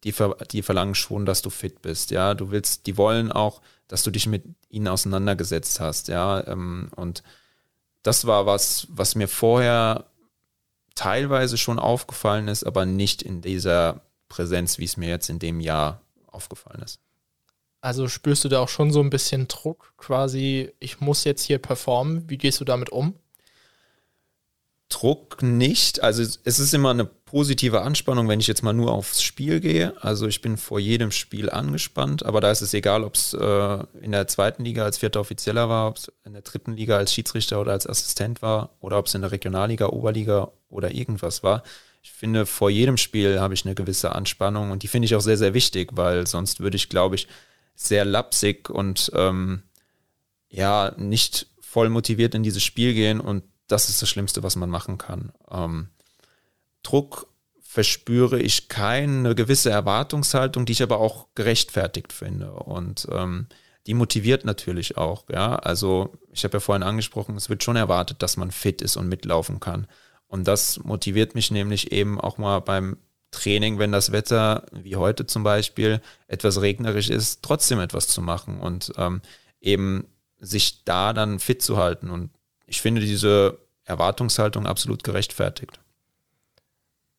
die, 0.03 0.13
die 0.51 0.61
verlangen 0.61 0.95
schon, 0.95 1.25
dass 1.25 1.41
du 1.41 1.49
fit 1.49 1.81
bist, 1.81 2.11
ja, 2.11 2.33
du 2.33 2.51
willst, 2.51 2.87
die 2.87 2.97
wollen 2.97 3.31
auch, 3.31 3.61
dass 3.87 4.03
du 4.03 4.11
dich 4.11 4.27
mit 4.27 4.43
ihnen 4.69 4.87
auseinandergesetzt 4.87 5.79
hast, 5.79 6.07
ja, 6.07 6.45
ähm, 6.47 6.89
und 6.95 7.23
das 8.01 8.25
war 8.25 8.45
was, 8.45 8.87
was 8.89 9.15
mir 9.15 9.27
vorher 9.27 10.05
teilweise 10.95 11.57
schon 11.57 11.79
aufgefallen 11.79 12.47
ist, 12.47 12.63
aber 12.63 12.85
nicht 12.85 13.21
in 13.21 13.41
dieser 13.41 14.01
Präsenz, 14.27 14.77
wie 14.77 14.85
es 14.85 14.97
mir 14.97 15.09
jetzt 15.09 15.29
in 15.29 15.39
dem 15.39 15.59
Jahr 15.59 16.01
aufgefallen 16.27 16.81
ist. 16.83 16.99
Also 17.81 18.07
spürst 18.07 18.43
du 18.45 18.49
da 18.49 18.59
auch 18.59 18.69
schon 18.69 18.91
so 18.91 19.01
ein 19.01 19.09
bisschen 19.09 19.47
Druck, 19.47 19.93
quasi, 19.97 20.71
ich 20.79 21.01
muss 21.01 21.23
jetzt 21.23 21.43
hier 21.43 21.57
performen. 21.57 22.29
Wie 22.29 22.37
gehst 22.37 22.61
du 22.61 22.65
damit 22.65 22.89
um? 22.89 23.15
Druck 24.87 25.41
nicht. 25.41 26.01
Also 26.01 26.21
es 26.21 26.59
ist 26.59 26.73
immer 26.73 26.91
eine 26.91 27.09
positive 27.33 27.81
Anspannung, 27.81 28.27
wenn 28.27 28.39
ich 28.39 28.45
jetzt 28.45 28.61
mal 28.61 28.73
nur 28.73 28.91
aufs 28.91 29.23
Spiel 29.23 29.59
gehe. 29.59 29.95
Also 30.03 30.27
ich 30.27 30.41
bin 30.41 30.55
vor 30.55 30.79
jedem 30.79 31.09
Spiel 31.09 31.49
angespannt, 31.49 32.23
aber 32.23 32.41
da 32.41 32.51
ist 32.51 32.61
es 32.61 32.75
egal, 32.75 33.03
ob 33.03 33.15
es 33.15 33.33
äh, 33.33 33.83
in 34.01 34.11
der 34.11 34.27
zweiten 34.27 34.63
Liga 34.63 34.83
als 34.83 34.99
vierter 34.99 35.19
Offizieller 35.19 35.67
war, 35.67 35.87
ob 35.87 35.97
es 35.97 36.11
in 36.25 36.33
der 36.33 36.43
dritten 36.43 36.73
Liga 36.73 36.95
als 36.95 37.11
Schiedsrichter 37.11 37.59
oder 37.59 37.71
als 37.71 37.87
Assistent 37.87 38.43
war 38.43 38.69
oder 38.81 38.99
ob 38.99 39.07
es 39.07 39.15
in 39.15 39.21
der 39.21 39.31
Regionalliga, 39.31 39.87
Oberliga 39.87 40.51
oder 40.69 40.91
irgendwas 40.91 41.41
war. 41.41 41.63
Ich 42.03 42.11
finde, 42.11 42.45
vor 42.45 42.69
jedem 42.69 42.97
Spiel 42.97 43.39
habe 43.39 43.55
ich 43.55 43.65
eine 43.65 43.73
gewisse 43.73 44.13
Anspannung 44.13 44.69
und 44.69 44.83
die 44.83 44.87
finde 44.87 45.07
ich 45.07 45.15
auch 45.15 45.21
sehr, 45.21 45.37
sehr 45.37 45.55
wichtig, 45.55 45.89
weil 45.93 46.27
sonst 46.27 46.59
würde 46.59 46.77
ich, 46.77 46.87
glaube 46.87 47.15
ich, 47.15 47.27
sehr 47.73 48.05
lapsig 48.05 48.69
und 48.69 49.11
ähm, 49.15 49.63
ja, 50.49 50.93
nicht 50.97 51.47
voll 51.59 51.89
motiviert 51.89 52.35
in 52.35 52.43
dieses 52.43 52.61
Spiel 52.61 52.93
gehen 52.93 53.19
und 53.19 53.43
das 53.65 53.89
ist 53.89 54.03
das 54.03 54.09
Schlimmste, 54.09 54.43
was 54.43 54.55
man 54.55 54.69
machen 54.69 54.99
kann. 54.99 55.31
Ähm, 55.49 55.87
Druck 56.83 57.27
verspüre 57.61 58.39
ich 58.39 58.67
keine 58.67 59.33
gewisse 59.33 59.71
Erwartungshaltung, 59.71 60.65
die 60.65 60.73
ich 60.73 60.83
aber 60.83 60.99
auch 60.99 61.27
gerechtfertigt 61.33 62.13
finde. 62.13 62.51
Und 62.51 63.07
ähm, 63.11 63.47
die 63.87 63.95
motiviert 63.95 64.45
natürlich 64.45 64.95
auch. 64.97 65.25
Ja, 65.29 65.55
also 65.55 66.13
ich 66.31 66.43
habe 66.43 66.57
ja 66.57 66.59
vorhin 66.59 66.83
angesprochen, 66.83 67.35
es 67.35 67.49
wird 67.49 67.63
schon 67.63 67.75
erwartet, 67.75 68.21
dass 68.21 68.37
man 68.37 68.51
fit 68.51 68.81
ist 68.81 68.95
und 68.95 69.09
mitlaufen 69.09 69.59
kann. 69.59 69.87
Und 70.27 70.47
das 70.47 70.83
motiviert 70.83 71.35
mich 71.35 71.51
nämlich 71.51 71.91
eben 71.91 72.19
auch 72.19 72.37
mal 72.37 72.59
beim 72.59 72.97
Training, 73.31 73.79
wenn 73.79 73.91
das 73.91 74.11
Wetter, 74.11 74.65
wie 74.71 74.95
heute 74.95 75.25
zum 75.25 75.43
Beispiel, 75.43 76.01
etwas 76.27 76.61
regnerisch 76.61 77.09
ist, 77.09 77.41
trotzdem 77.41 77.79
etwas 77.79 78.07
zu 78.07 78.21
machen 78.21 78.59
und 78.59 78.93
ähm, 78.97 79.21
eben 79.59 80.07
sich 80.39 80.83
da 80.85 81.13
dann 81.13 81.39
fit 81.39 81.61
zu 81.61 81.77
halten. 81.77 82.09
Und 82.09 82.29
ich 82.67 82.81
finde 82.81 83.01
diese 83.01 83.57
Erwartungshaltung 83.83 84.67
absolut 84.67 85.03
gerechtfertigt. 85.03 85.79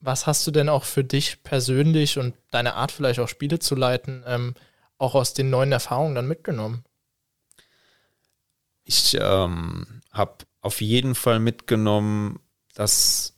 Was 0.04 0.26
hast 0.26 0.46
du 0.46 0.50
denn 0.50 0.68
auch 0.68 0.84
für 0.84 1.02
dich 1.02 1.42
persönlich 1.44 2.18
und 2.18 2.34
deine 2.50 2.74
Art 2.74 2.92
vielleicht 2.92 3.20
auch 3.20 3.28
Spiele 3.28 3.58
zu 3.58 3.74
leiten, 3.74 4.22
ähm, 4.26 4.54
auch 4.98 5.14
aus 5.14 5.32
den 5.32 5.48
neuen 5.48 5.72
Erfahrungen 5.72 6.14
dann 6.14 6.28
mitgenommen? 6.28 6.84
Ich 8.84 9.16
ähm, 9.18 10.02
habe 10.12 10.44
auf 10.60 10.82
jeden 10.82 11.14
Fall 11.14 11.40
mitgenommen, 11.40 12.38
dass 12.74 13.32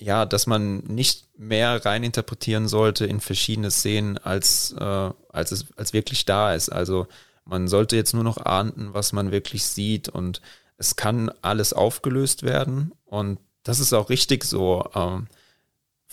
ja, 0.00 0.24
dass 0.24 0.46
man 0.46 0.78
nicht 0.84 1.36
mehr 1.36 1.84
reininterpretieren 1.84 2.68
sollte 2.68 3.04
in 3.04 3.18
verschiedene 3.18 3.72
Szenen, 3.72 4.18
als, 4.18 4.70
äh, 4.78 5.10
als 5.30 5.50
es 5.50 5.66
als 5.76 5.92
wirklich 5.92 6.24
da 6.24 6.54
ist. 6.54 6.68
Also 6.68 7.08
man 7.44 7.66
sollte 7.66 7.96
jetzt 7.96 8.14
nur 8.14 8.22
noch 8.22 8.36
ahnden, 8.36 8.94
was 8.94 9.12
man 9.12 9.32
wirklich 9.32 9.64
sieht 9.64 10.08
und 10.08 10.42
es 10.76 10.94
kann 10.94 11.32
alles 11.42 11.72
aufgelöst 11.72 12.44
werden 12.44 12.92
und 13.04 13.40
das 13.64 13.80
ist 13.80 13.92
auch 13.92 14.10
richtig 14.10 14.44
so. 14.44 14.88
Ähm, 14.94 15.26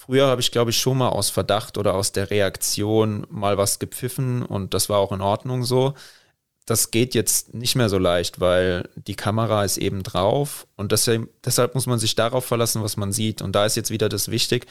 Früher 0.06 0.28
habe 0.28 0.40
ich, 0.42 0.52
glaube 0.52 0.70
ich, 0.70 0.78
schon 0.78 1.00
mal 1.00 1.10
aus 1.10 1.32
Verdacht 1.32 1.80
oder 1.80 1.96
aus 1.96 2.12
der 2.12 2.30
Reaktion 2.30 3.26
mal 3.30 3.58
was 3.58 3.80
gepfiffen 3.80 4.44
und 4.44 4.76
das 4.76 4.88
war 4.88 5.00
auch 5.00 5.12
in 5.12 5.22
Ordnung 5.22 5.64
so. 5.64 5.96
Das 6.66 6.92
geht 6.92 7.16
jetzt 7.16 7.56
nicht 7.56 7.76
mehr 7.76 7.90
so 7.90 7.98
leicht, 7.98 8.40
weil 8.40 8.88
die 8.96 9.16
Kamera 9.16 9.64
ist 9.64 9.78
eben 9.78 10.04
drauf 10.04 10.68
und 10.76 10.92
deshalb, 10.92 11.30
deshalb 11.44 11.74
muss 11.74 11.88
man 11.88 11.98
sich 11.98 12.14
darauf 12.14 12.46
verlassen, 12.46 12.84
was 12.84 12.98
man 12.98 13.12
sieht. 13.14 13.42
Und 13.42 13.54
da 13.54 13.66
ist 13.66 13.76
jetzt 13.76 13.90
wieder 13.90 14.08
das 14.08 14.30
wichtig, 14.30 14.68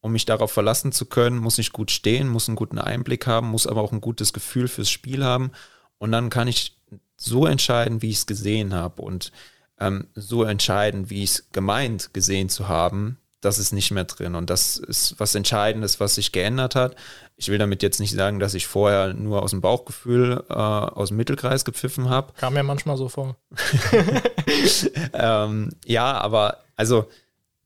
um 0.00 0.12
mich 0.12 0.24
darauf 0.24 0.52
verlassen 0.52 0.92
zu 0.92 1.04
können, 1.04 1.36
muss 1.36 1.58
ich 1.58 1.72
gut 1.72 1.90
stehen, 1.90 2.28
muss 2.28 2.48
einen 2.48 2.56
guten 2.56 2.78
Einblick 2.78 3.26
haben, 3.26 3.48
muss 3.48 3.66
aber 3.66 3.82
auch 3.82 3.92
ein 3.92 4.00
gutes 4.00 4.32
Gefühl 4.32 4.68
fürs 4.68 4.90
Spiel 4.90 5.22
haben. 5.22 5.50
Und 5.98 6.12
dann 6.12 6.30
kann 6.30 6.48
ich 6.48 6.78
so 7.16 7.44
entscheiden, 7.46 8.00
wie 8.00 8.10
ich 8.10 8.18
es 8.18 8.26
gesehen 8.26 8.72
habe 8.72 9.02
und 9.02 9.32
ähm, 9.80 10.06
so 10.14 10.44
entscheiden, 10.44 11.10
wie 11.10 11.24
ich 11.24 11.30
es 11.30 11.48
gemeint 11.52 12.14
gesehen 12.14 12.48
zu 12.48 12.68
haben, 12.68 13.18
das 13.40 13.58
ist 13.58 13.72
nicht 13.72 13.90
mehr 13.90 14.04
drin. 14.04 14.34
Und 14.34 14.50
das 14.50 14.76
ist 14.76 15.14
was 15.18 15.34
Entscheidendes, 15.34 16.00
was 16.00 16.16
sich 16.16 16.32
geändert 16.32 16.74
hat. 16.74 16.96
Ich 17.36 17.48
will 17.48 17.58
damit 17.58 17.82
jetzt 17.82 18.00
nicht 18.00 18.12
sagen, 18.12 18.40
dass 18.40 18.54
ich 18.54 18.66
vorher 18.66 19.14
nur 19.14 19.42
aus 19.42 19.50
dem 19.50 19.60
Bauchgefühl, 19.60 20.44
äh, 20.48 20.54
aus 20.54 21.08
dem 21.08 21.18
Mittelkreis 21.18 21.64
gepfiffen 21.64 22.10
habe. 22.10 22.32
Kam 22.34 22.54
mir 22.54 22.62
manchmal 22.64 22.96
so 22.96 23.08
vor. 23.08 23.36
ähm, 25.12 25.70
ja, 25.84 26.18
aber 26.18 26.58
also 26.76 27.08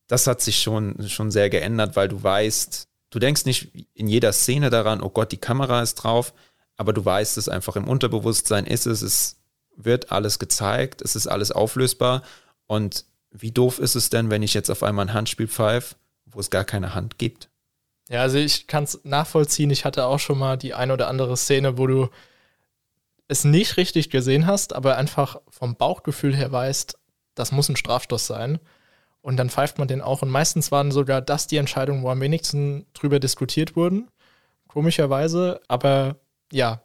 das 0.08 0.26
hat 0.26 0.42
sich 0.42 0.60
schon, 0.60 1.08
schon 1.08 1.30
sehr 1.30 1.48
geändert, 1.48 1.96
weil 1.96 2.08
du 2.08 2.22
weißt, 2.22 2.88
du 3.10 3.18
denkst 3.18 3.46
nicht 3.46 3.72
in 3.94 4.08
jeder 4.08 4.32
Szene 4.32 4.68
daran, 4.68 5.02
oh 5.02 5.08
Gott, 5.08 5.32
die 5.32 5.38
Kamera 5.38 5.80
ist 5.80 5.94
drauf, 5.94 6.34
aber 6.76 6.92
du 6.92 7.02
weißt 7.02 7.38
es 7.38 7.48
einfach 7.48 7.76
im 7.76 7.88
Unterbewusstsein 7.88 8.66
ist 8.66 8.86
es, 8.86 9.00
es 9.00 9.36
wird 9.74 10.12
alles 10.12 10.38
gezeigt, 10.38 11.00
es 11.00 11.16
ist 11.16 11.28
alles 11.28 11.50
auflösbar 11.50 12.22
und 12.66 13.06
wie 13.32 13.50
doof 13.50 13.78
ist 13.78 13.94
es 13.94 14.10
denn, 14.10 14.30
wenn 14.30 14.42
ich 14.42 14.54
jetzt 14.54 14.70
auf 14.70 14.82
einmal 14.82 15.06
ein 15.06 15.14
Handspiel 15.14 15.48
pfeife, 15.48 15.96
wo 16.26 16.40
es 16.40 16.50
gar 16.50 16.64
keine 16.64 16.94
Hand 16.94 17.18
gibt? 17.18 17.48
Ja, 18.08 18.20
also 18.22 18.38
ich 18.38 18.66
kann 18.66 18.84
es 18.84 19.00
nachvollziehen. 19.04 19.70
Ich 19.70 19.84
hatte 19.84 20.06
auch 20.06 20.18
schon 20.18 20.38
mal 20.38 20.56
die 20.56 20.74
eine 20.74 20.92
oder 20.92 21.08
andere 21.08 21.36
Szene, 21.36 21.78
wo 21.78 21.86
du 21.86 22.08
es 23.28 23.44
nicht 23.44 23.76
richtig 23.76 24.10
gesehen 24.10 24.46
hast, 24.46 24.74
aber 24.74 24.98
einfach 24.98 25.40
vom 25.48 25.76
Bauchgefühl 25.76 26.36
her 26.36 26.52
weißt, 26.52 26.98
das 27.34 27.52
muss 27.52 27.68
ein 27.68 27.76
Strafstoß 27.76 28.26
sein. 28.26 28.58
Und 29.22 29.36
dann 29.36 29.50
pfeift 29.50 29.78
man 29.78 29.88
den 29.88 30.02
auch. 30.02 30.22
Und 30.22 30.30
meistens 30.30 30.72
waren 30.72 30.90
sogar 30.90 31.22
das 31.22 31.46
die 31.46 31.56
Entscheidungen, 31.56 32.02
wo 32.02 32.10
am 32.10 32.20
wenigsten 32.20 32.86
drüber 32.92 33.20
diskutiert 33.20 33.76
wurden. 33.76 34.10
Komischerweise. 34.66 35.60
Aber 35.68 36.16
ja, 36.52 36.82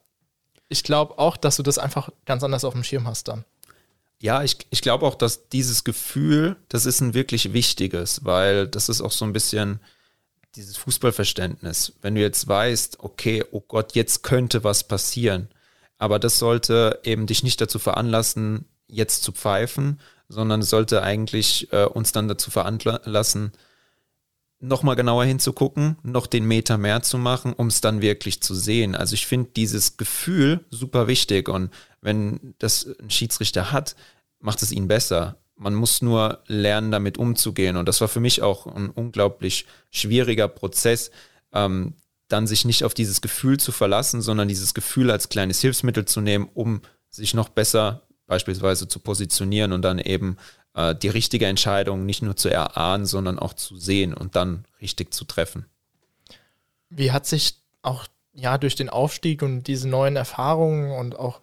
ich 0.69 0.83
glaube 0.83 1.17
auch, 1.17 1.35
dass 1.35 1.57
du 1.57 1.63
das 1.63 1.79
einfach 1.79 2.09
ganz 2.25 2.43
anders 2.43 2.63
auf 2.63 2.73
dem 2.73 2.83
Schirm 2.83 3.07
hast 3.07 3.27
dann. 3.27 3.43
Ja, 4.19 4.43
ich, 4.43 4.57
ich 4.71 4.81
glaube 4.81 5.05
auch, 5.05 5.15
dass 5.15 5.49
dieses 5.49 5.83
Gefühl, 5.83 6.55
das 6.69 6.85
ist 6.85 7.01
ein 7.01 7.13
wirklich 7.13 7.53
wichtiges, 7.53 8.25
weil 8.25 8.67
das 8.67 8.89
ist 8.89 9.01
auch 9.01 9.11
so 9.11 9.25
ein 9.25 9.33
bisschen 9.33 9.79
dieses 10.55 10.75
Fußballverständnis. 10.77 11.93
Wenn 12.01 12.15
du 12.15 12.21
jetzt 12.21 12.47
weißt, 12.47 12.99
okay, 12.99 13.43
oh 13.51 13.61
Gott, 13.61 13.93
jetzt 13.93 14.23
könnte 14.23 14.63
was 14.63 14.87
passieren, 14.87 15.49
aber 15.99 16.17
das 16.17 16.39
sollte 16.39 16.99
eben 17.03 17.27
dich 17.27 17.43
nicht 17.43 17.61
dazu 17.61 17.77
veranlassen, 17.77 18.65
jetzt 18.87 19.23
zu 19.23 19.31
pfeifen, 19.31 19.99
sondern 20.29 20.61
es 20.61 20.69
sollte 20.69 21.03
eigentlich 21.03 21.71
äh, 21.71 21.85
uns 21.85 22.11
dann 22.11 22.27
dazu 22.27 22.49
veranlassen, 22.51 23.51
nochmal 24.59 24.95
genauer 24.95 25.25
hinzugucken, 25.25 25.97
noch 26.03 26.25
den 26.27 26.45
Meter 26.45 26.77
mehr 26.77 27.03
zu 27.03 27.17
machen, 27.17 27.53
um 27.53 27.67
es 27.67 27.81
dann 27.81 28.01
wirklich 28.01 28.41
zu 28.41 28.55
sehen. 28.55 28.95
Also 28.95 29.13
ich 29.13 29.27
finde 29.27 29.51
dieses 29.55 29.97
Gefühl 29.97 30.65
super 30.71 31.07
wichtig 31.07 31.47
und 31.49 31.69
wenn 32.01 32.55
das 32.59 32.87
ein 32.99 33.09
Schiedsrichter 33.09 33.71
hat, 33.71 33.95
macht 34.39 34.61
es 34.61 34.71
ihn 34.71 34.87
besser. 34.87 35.37
Man 35.55 35.73
muss 35.73 36.01
nur 36.01 36.43
lernen, 36.47 36.91
damit 36.91 37.17
umzugehen. 37.17 37.77
Und 37.77 37.87
das 37.87 38.01
war 38.01 38.07
für 38.07 38.19
mich 38.19 38.41
auch 38.41 38.67
ein 38.67 38.89
unglaublich 38.89 39.65
schwieriger 39.89 40.47
Prozess, 40.47 41.11
ähm, 41.53 41.95
dann 42.27 42.45
sich 42.45 42.65
nicht 42.65 42.83
auf 42.83 42.93
dieses 42.93 43.21
Gefühl 43.21 43.59
zu 43.59 43.71
verlassen, 43.71 44.21
sondern 44.21 44.47
dieses 44.47 44.73
Gefühl 44.73 45.11
als 45.11 45.29
kleines 45.29 45.61
Hilfsmittel 45.61 46.05
zu 46.05 46.21
nehmen, 46.21 46.49
um 46.53 46.81
sich 47.09 47.33
noch 47.33 47.49
besser 47.49 48.03
beispielsweise 48.27 48.87
zu 48.87 48.99
positionieren 48.99 49.71
und 49.71 49.81
dann 49.81 49.99
eben 49.99 50.37
äh, 50.73 50.93
die 50.93 51.07
richtige 51.07 51.47
Entscheidung 51.47 52.05
nicht 52.05 52.21
nur 52.21 52.35
zu 52.35 52.49
erahnen, 52.49 53.05
sondern 53.05 53.39
auch 53.39 53.53
zu 53.53 53.77
sehen 53.77 54.13
und 54.13 54.35
dann 54.35 54.65
richtig 54.81 55.13
zu 55.13 55.25
treffen. 55.25 55.65
Wie 56.89 57.11
hat 57.11 57.25
sich 57.25 57.61
auch 57.81 58.05
ja 58.33 58.57
durch 58.57 58.75
den 58.75 58.89
Aufstieg 58.89 59.41
und 59.41 59.63
diese 59.63 59.89
neuen 59.89 60.15
Erfahrungen 60.15 60.91
und 60.91 61.17
auch 61.17 61.41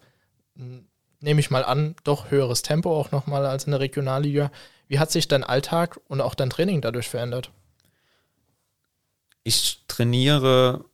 nehme 0.55 1.39
ich 1.39 1.51
mal 1.51 1.65
an, 1.65 1.95
doch 2.03 2.31
höheres 2.31 2.61
Tempo 2.61 2.95
auch 2.95 3.11
nochmal 3.11 3.45
als 3.45 3.65
in 3.65 3.71
der 3.71 3.79
Regionalliga. 3.79 4.51
Wie 4.87 4.99
hat 4.99 5.11
sich 5.11 5.27
dein 5.27 5.43
Alltag 5.43 5.99
und 6.07 6.21
auch 6.21 6.35
dein 6.35 6.49
Training 6.49 6.81
dadurch 6.81 7.09
verändert? 7.09 7.51
Ich 9.43 9.83
trainiere 9.87 10.85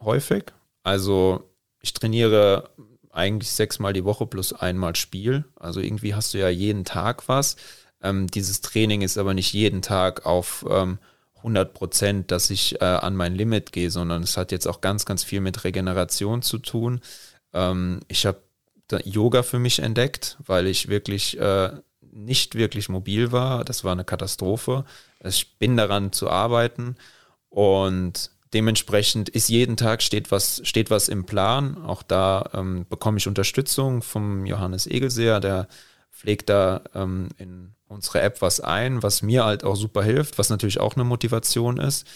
häufig. 0.00 0.44
Also 0.82 1.48
ich 1.80 1.92
trainiere 1.92 2.70
eigentlich 3.10 3.50
sechsmal 3.52 3.92
die 3.92 4.04
Woche 4.04 4.26
plus 4.26 4.52
einmal 4.52 4.96
Spiel. 4.96 5.44
Also 5.56 5.80
irgendwie 5.80 6.14
hast 6.14 6.34
du 6.34 6.38
ja 6.38 6.48
jeden 6.48 6.84
Tag 6.84 7.28
was. 7.28 7.56
Ähm, 8.02 8.26
dieses 8.26 8.60
Training 8.60 9.02
ist 9.02 9.18
aber 9.18 9.34
nicht 9.34 9.52
jeden 9.52 9.82
Tag 9.82 10.26
auf 10.26 10.64
ähm, 10.68 10.98
100 11.36 11.74
Prozent, 11.74 12.30
dass 12.30 12.50
ich 12.50 12.80
äh, 12.80 12.84
an 12.84 13.16
mein 13.16 13.34
Limit 13.34 13.72
gehe, 13.72 13.90
sondern 13.90 14.22
es 14.22 14.36
hat 14.36 14.50
jetzt 14.50 14.66
auch 14.66 14.80
ganz, 14.80 15.04
ganz 15.04 15.24
viel 15.24 15.40
mit 15.40 15.64
Regeneration 15.64 16.42
zu 16.42 16.58
tun. 16.58 17.00
Ähm, 17.52 18.00
ich 18.08 18.26
habe 18.26 18.40
Yoga 19.04 19.42
für 19.42 19.58
mich 19.58 19.78
entdeckt, 19.80 20.38
weil 20.44 20.66
ich 20.66 20.88
wirklich 20.88 21.38
äh, 21.38 21.70
nicht 22.00 22.54
wirklich 22.54 22.88
mobil 22.88 23.32
war. 23.32 23.64
Das 23.64 23.84
war 23.84 23.92
eine 23.92 24.04
Katastrophe. 24.04 24.84
Ich 25.22 25.58
bin 25.58 25.76
daran 25.76 26.12
zu 26.12 26.30
arbeiten 26.30 26.96
und 27.48 28.30
dementsprechend 28.52 29.28
ist 29.28 29.48
jeden 29.48 29.76
Tag 29.76 30.02
steht 30.02 30.30
was, 30.30 30.60
steht 30.64 30.90
was 30.90 31.08
im 31.08 31.26
Plan. 31.26 31.82
Auch 31.82 32.02
da 32.02 32.50
ähm, 32.54 32.86
bekomme 32.88 33.18
ich 33.18 33.26
Unterstützung 33.26 34.02
vom 34.02 34.46
Johannes 34.46 34.86
Egelseer, 34.86 35.40
der 35.40 35.68
pflegt 36.12 36.48
da 36.48 36.82
ähm, 36.94 37.30
in 37.38 37.74
unsere 37.88 38.20
App 38.20 38.40
was 38.40 38.60
ein, 38.60 39.02
was 39.02 39.22
mir 39.22 39.44
halt 39.44 39.64
auch 39.64 39.76
super 39.76 40.02
hilft, 40.02 40.38
was 40.38 40.50
natürlich 40.50 40.80
auch 40.80 40.94
eine 40.94 41.04
Motivation 41.04 41.78
ist. 41.78 42.06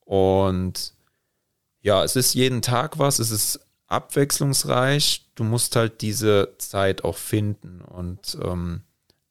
Und 0.00 0.94
ja, 1.82 2.04
es 2.04 2.16
ist 2.16 2.34
jeden 2.34 2.62
Tag 2.62 2.98
was, 2.98 3.18
es 3.18 3.30
ist 3.30 3.60
abwechslungsreich. 3.86 5.29
Du 5.40 5.44
musst 5.44 5.74
halt 5.74 6.02
diese 6.02 6.52
Zeit 6.58 7.02
auch 7.02 7.16
finden. 7.16 7.80
Und 7.80 8.36
ähm, 8.44 8.82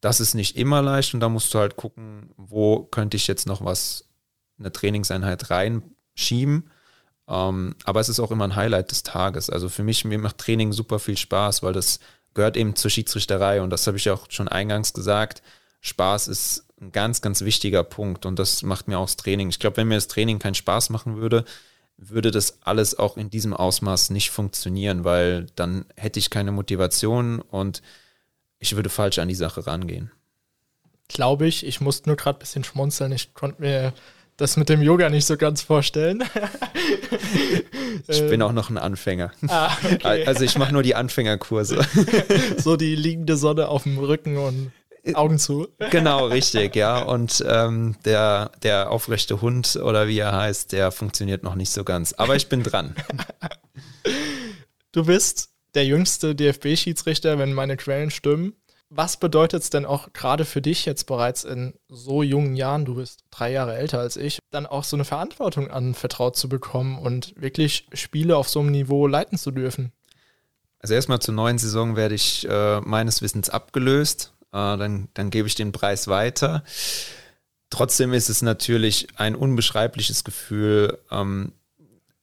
das 0.02 0.20
ist 0.20 0.34
nicht 0.34 0.58
immer 0.58 0.82
leicht 0.82 1.14
und 1.14 1.20
da 1.20 1.30
musst 1.30 1.54
du 1.54 1.60
halt 1.60 1.76
gucken, 1.76 2.32
wo 2.36 2.80
könnte 2.86 3.16
ich 3.16 3.28
jetzt 3.28 3.46
noch 3.46 3.64
was 3.64 4.10
eine 4.58 4.72
Trainingseinheit 4.72 5.52
reinschieben. 5.52 6.72
Ähm, 7.28 7.76
aber 7.84 8.00
es 8.00 8.10
ist 8.10 8.20
auch 8.20 8.32
immer 8.32 8.46
ein 8.46 8.56
Highlight 8.56 8.90
des 8.90 9.04
Tages. 9.04 9.52
Also 9.52 9.70
für 9.70 9.84
mich, 9.84 10.04
mir 10.04 10.18
macht 10.18 10.40
Training 10.40 10.74
super 10.74 10.98
viel 10.98 11.16
Spaß, 11.16 11.62
weil 11.62 11.74
das 11.74 12.00
gehört 12.34 12.58
eben 12.58 12.76
zur 12.76 12.90
Schiedsrichterei 12.90 13.62
und 13.62 13.70
das 13.70 13.86
habe 13.86 13.98
ich 13.98 14.10
auch 14.10 14.26
schon 14.30 14.48
eingangs 14.48 14.94
gesagt. 14.94 15.44
Spaß 15.82 16.28
ist 16.28 16.66
ein 16.82 16.92
ganz, 16.92 17.22
ganz 17.22 17.42
wichtiger 17.42 17.84
Punkt 17.84 18.26
und 18.26 18.40
das 18.40 18.64
macht 18.64 18.88
mir 18.88 18.98
auch 18.98 19.06
das 19.06 19.18
Training. 19.18 19.50
Ich 19.50 19.60
glaube, 19.60 19.78
wenn 19.78 19.90
mir 19.90 19.96
das 19.96 20.08
Training 20.08 20.40
keinen 20.40 20.56
Spaß 20.56 20.90
machen 20.90 21.18
würde, 21.18 21.46
würde 22.02 22.32
das 22.32 22.60
alles 22.62 22.98
auch 22.98 23.18
in 23.18 23.30
diesem 23.30 23.54
Ausmaß 23.54 24.10
nicht 24.10 24.32
funktionieren, 24.32 25.04
weil 25.04 25.48
dann 25.56 25.86
hätte 25.98 26.20
ich 26.20 26.30
keine 26.30 26.52
Motivation 26.52 27.40
und 27.40 27.82
ich 28.60 28.76
würde 28.76 28.90
falsch 28.90 29.20
an 29.20 29.28
die 29.28 29.36
Sache 29.36 29.68
rangehen. 29.68 30.12
Glaube 31.08 31.48
ich. 31.48 31.66
Ich 31.66 31.82
musste 31.82 32.10
nur 32.10 32.16
gerade 32.16 32.38
ein 32.38 32.40
bisschen 32.40 32.64
schmunzeln. 32.64 33.12
Ich 33.12 33.34
konnte 33.34 33.62
mir 33.62 33.94
das 34.38 34.56
mit 34.56 34.70
dem 34.70 34.82
Yoga 34.82 35.10
nicht 35.10 35.26
so 35.26 35.36
ganz 35.36 35.62
vorstellen. 35.62 36.24
ich 38.08 38.22
bin 38.28 38.42
auch 38.42 38.54
noch 38.54 38.70
ein 38.70 38.78
Anfänger. 38.78 39.32
Ah, 39.48 39.72
okay. 39.84 40.26
Also 40.26 40.46
ich 40.46 40.58
mache 40.58 40.72
nur 40.72 40.84
die 40.84 40.96
Anfängerkurse. 40.96 41.86
so 42.58 42.78
die 42.78 42.96
liegende 42.96 43.36
Sonne 43.36 43.68
auf 43.68 43.84
dem 43.84 43.98
Rücken 43.98 44.38
und 44.38 44.72
Augen 45.16 45.40
zu. 45.40 45.68
Genau, 45.92 46.28
richtig, 46.28 46.76
ja. 46.76 47.02
Und 47.02 47.44
ähm, 47.48 47.96
der, 48.06 48.52
der 48.64 48.92
aufrechte 48.92 49.42
Hund 49.42 49.76
oder 49.76 50.08
wie 50.08 50.20
er 50.20 50.36
heißt, 50.36 50.72
der 50.72 50.92
funktioniert 50.92 51.44
noch 51.44 51.56
nicht 51.56 51.72
so 51.72 51.84
ganz. 51.84 52.14
Aber 52.14 52.36
ich 52.36 52.50
bin 52.50 52.64
dran. 52.64 52.96
Du 54.92 55.06
bist 55.06 55.52
der 55.76 55.86
jüngste 55.86 56.34
DFB-Schiedsrichter, 56.34 57.38
wenn 57.38 57.54
meine 57.54 57.78
Quellen 57.78 58.10
stimmen. 58.10 58.54
Was 58.90 59.18
bedeutet 59.18 59.62
es 59.62 59.70
denn 59.70 59.86
auch 59.86 60.14
gerade 60.14 60.46
für 60.46 60.64
dich 60.64 60.86
jetzt 60.86 61.04
bereits 61.04 61.44
in 61.44 61.76
so 61.90 62.24
jungen 62.24 62.56
Jahren, 62.56 62.86
du 62.86 62.96
bist 62.96 63.24
drei 63.30 63.52
Jahre 63.52 63.76
älter 63.76 64.00
als 64.00 64.18
ich, 64.18 64.40
dann 64.50 64.66
auch 64.66 64.84
so 64.84 64.96
eine 64.96 65.06
Verantwortung 65.06 65.70
anvertraut 65.70 66.36
zu 66.36 66.50
bekommen 66.50 66.98
und 66.98 67.40
wirklich 67.40 67.88
Spiele 67.94 68.36
auf 68.36 68.50
so 68.50 68.62
einem 68.62 68.72
Niveau 68.72 69.06
leiten 69.06 69.38
zu 69.38 69.52
dürfen? 69.52 69.92
Also 70.80 70.96
erstmal 70.96 71.20
zur 71.20 71.36
neuen 71.36 71.60
Saison 71.60 71.96
werde 71.96 72.16
ich 72.16 72.48
äh, 72.50 72.82
meines 72.82 73.22
Wissens 73.22 73.50
abgelöst. 73.52 74.34
Äh, 74.52 74.78
dann, 74.78 75.10
dann 75.14 75.30
gebe 75.30 75.48
ich 75.48 75.56
den 75.56 75.72
Preis 75.72 76.08
weiter. 76.08 76.64
Trotzdem 77.70 78.14
ist 78.14 78.30
es 78.30 78.42
natürlich 78.42 79.08
ein 79.16 79.36
unbeschreibliches 79.36 80.24
Gefühl, 80.24 80.98
ähm, 81.12 81.54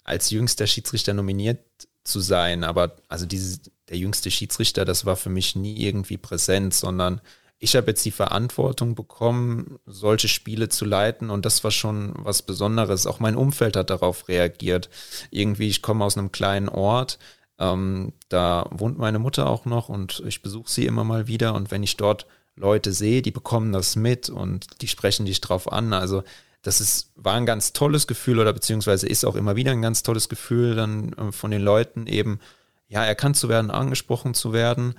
als 0.03 0.31
jüngster 0.31 0.67
Schiedsrichter 0.67 1.15
nominiert 1.15 1.61
zu 2.05 2.21
sein. 2.21 2.65
Aber 2.65 2.97
also 3.09 3.27
dieses, 3.27 3.61
der 3.89 3.99
jüngste 3.99 4.31
Schiedsrichter, 4.31 4.85
das 4.85 5.05
war 5.05 5.17
für 5.17 5.31
mich 5.31 5.57
nie 5.57 5.79
irgendwie 5.79 6.17
präsent, 6.17 6.75
sondern 6.75 7.21
ich 7.59 7.75
habe 7.75 7.89
jetzt 7.89 8.05
die 8.05 8.11
Verantwortung 8.11 8.95
bekommen, 8.95 9.79
solche 9.87 10.29
Spiele 10.29 10.69
zu 10.69 10.85
leiten 10.85 11.31
und 11.31 11.47
das 11.47 11.65
war 11.65 11.71
schon 11.71 12.13
was 12.17 12.43
Besonderes. 12.43 13.07
Auch 13.07 13.19
mein 13.19 13.35
Umfeld 13.35 13.77
hat 13.77 13.89
darauf 13.89 14.29
reagiert. 14.29 14.91
Irgendwie, 15.31 15.69
ich 15.69 15.81
komme 15.81 16.05
aus 16.05 16.19
einem 16.19 16.33
kleinen 16.33 16.69
Ort, 16.69 17.19
ähm, 17.59 18.13
da 18.29 18.69
wohnt 18.71 18.99
meine 18.99 19.19
Mutter 19.19 19.49
auch 19.49 19.65
noch 19.65 19.89
und 19.89 20.23
ich 20.27 20.43
besuche 20.43 20.71
sie 20.71 20.87
immer 20.87 21.05
mal 21.05 21.27
wieder 21.27 21.55
und 21.55 21.71
wenn 21.71 21.83
ich 21.83 21.97
dort 21.97 22.27
Leute 22.55 22.93
sehe, 22.93 23.23
die 23.23 23.31
bekommen 23.31 23.73
das 23.73 23.97
mit 23.97 24.29
und 24.31 24.81
die 24.83 24.89
sprechen 24.89 25.27
dich 25.27 25.41
drauf 25.41 25.71
an. 25.71 25.93
Also 25.93 26.23
das 26.63 26.81
ist, 26.81 27.13
war 27.15 27.35
ein 27.35 27.47
ganz 27.47 27.73
tolles 27.73 28.07
Gefühl 28.07 28.41
oder 28.41 28.53
beziehungsweise 28.53 29.07
ist 29.07 29.25
auch 29.25 29.37
immer 29.37 29.57
wieder 29.57 29.73
ein 29.73 29.83
ganz 29.83 30.03
tolles 30.03 30.29
Gefühl, 30.29 30.75
dann 30.75 31.13
äh, 31.13 31.33
von 31.33 31.51
den 31.51 31.63
Leuten 31.63 32.07
eben, 32.07 32.41
ja, 32.89 33.05
erkannt 33.05 33.37
zu 33.37 33.49
werden, 33.49 33.71
angesprochen 33.71 34.35
zu 34.35 34.53
werden. 34.53 34.95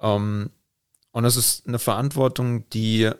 Ähm, 0.00 0.50
und 1.12 1.22
das 1.22 1.36
ist 1.36 1.66
eine 1.66 1.78
Verantwortung, 1.78 2.68
die 2.70 3.10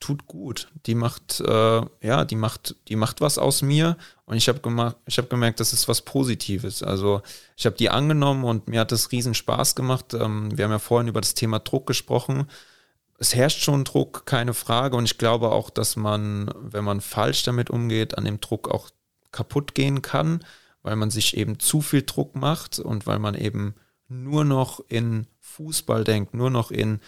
tut 0.00 0.26
gut. 0.26 0.68
Die 0.86 0.94
macht, 0.94 1.40
äh, 1.40 1.80
ja, 2.02 2.24
die 2.24 2.36
macht, 2.36 2.76
die 2.88 2.96
macht 2.96 3.20
was 3.20 3.38
aus 3.38 3.62
mir. 3.62 3.96
Und 4.24 4.36
ich 4.36 4.48
habe 4.48 4.60
gemacht, 4.60 4.96
gemerkt, 5.30 5.60
das 5.60 5.72
ist 5.72 5.88
was 5.88 6.02
Positives. 6.02 6.82
Also 6.82 7.22
ich 7.56 7.66
habe 7.66 7.76
die 7.76 7.90
angenommen 7.90 8.44
und 8.44 8.68
mir 8.68 8.80
hat 8.80 8.92
das 8.92 9.12
riesen 9.12 9.34
Spaß 9.34 9.74
gemacht. 9.74 10.14
Ähm, 10.14 10.56
wir 10.56 10.64
haben 10.64 10.72
ja 10.72 10.78
vorhin 10.78 11.08
über 11.08 11.20
das 11.20 11.34
Thema 11.34 11.58
Druck 11.58 11.86
gesprochen 11.86 12.46
es 13.18 13.34
herrscht 13.34 13.62
schon 13.62 13.84
Druck, 13.84 14.26
keine 14.26 14.54
Frage. 14.54 14.96
Und 14.96 15.04
ich 15.04 15.18
glaube 15.18 15.50
auch, 15.50 15.70
dass 15.70 15.96
man, 15.96 16.52
wenn 16.56 16.84
man 16.84 17.00
falsch 17.00 17.42
damit 17.44 17.70
umgeht, 17.70 18.18
an 18.18 18.24
dem 18.24 18.40
Druck 18.40 18.70
auch 18.70 18.90
kaputt 19.32 19.74
gehen 19.74 20.02
kann, 20.02 20.44
weil 20.82 20.96
man 20.96 21.10
sich 21.10 21.36
eben 21.36 21.58
zu 21.58 21.80
viel 21.80 22.02
Druck 22.02 22.36
macht 22.36 22.78
und 22.78 23.06
weil 23.06 23.18
man 23.18 23.34
eben 23.34 23.74
nur 24.08 24.44
noch 24.44 24.80
in 24.88 25.26
Fußball 25.40 26.04
denkt, 26.04 26.34
nur 26.34 26.50
noch 26.50 26.70
in, 26.70 27.00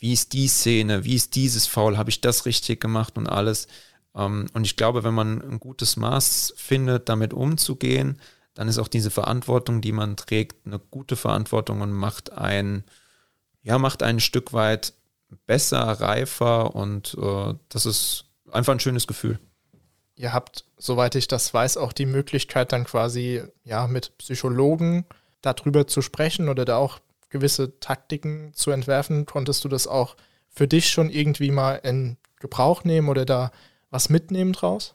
wie 0.00 0.12
ist 0.12 0.32
die 0.32 0.48
Szene, 0.48 1.04
wie 1.04 1.14
ist 1.14 1.34
dieses 1.34 1.66
Foul, 1.66 1.98
habe 1.98 2.10
ich 2.10 2.20
das 2.20 2.46
richtig 2.46 2.80
gemacht 2.80 3.16
und 3.18 3.26
alles. 3.26 3.68
Ähm, 4.14 4.48
und 4.54 4.64
ich 4.64 4.76
glaube, 4.76 5.04
wenn 5.04 5.14
man 5.14 5.40
ein 5.42 5.60
gutes 5.60 5.96
Maß 5.96 6.54
findet, 6.56 7.08
damit 7.08 7.34
umzugehen, 7.34 8.20
dann 8.54 8.68
ist 8.68 8.78
auch 8.78 8.88
diese 8.88 9.10
Verantwortung, 9.10 9.80
die 9.80 9.92
man 9.92 10.16
trägt, 10.16 10.66
eine 10.66 10.78
gute 10.78 11.16
Verantwortung 11.16 11.82
und 11.82 11.92
macht 11.92 12.32
ein, 12.32 12.84
ja, 13.62 13.78
macht 13.78 14.02
ein 14.02 14.20
Stück 14.20 14.52
weit 14.52 14.94
besser, 15.46 15.80
reifer 15.80 16.74
und 16.74 17.16
äh, 17.20 17.54
das 17.68 17.86
ist 17.86 18.24
einfach 18.50 18.72
ein 18.72 18.80
schönes 18.80 19.06
Gefühl. 19.06 19.38
Ihr 20.16 20.32
habt, 20.32 20.64
soweit 20.76 21.14
ich 21.14 21.28
das 21.28 21.54
weiß, 21.54 21.76
auch 21.76 21.92
die 21.92 22.06
Möglichkeit, 22.06 22.72
dann 22.72 22.84
quasi 22.84 23.42
ja 23.64 23.86
mit 23.86 24.16
Psychologen 24.18 25.04
darüber 25.40 25.86
zu 25.86 26.02
sprechen 26.02 26.48
oder 26.48 26.64
da 26.64 26.76
auch 26.76 27.00
gewisse 27.30 27.78
Taktiken 27.80 28.52
zu 28.54 28.70
entwerfen. 28.70 29.26
Konntest 29.26 29.64
du 29.64 29.68
das 29.68 29.86
auch 29.86 30.16
für 30.48 30.68
dich 30.68 30.90
schon 30.90 31.10
irgendwie 31.10 31.50
mal 31.50 31.76
in 31.76 32.16
Gebrauch 32.40 32.84
nehmen 32.84 33.08
oder 33.08 33.24
da 33.24 33.52
was 33.90 34.08
mitnehmen 34.08 34.52
draus? 34.52 34.94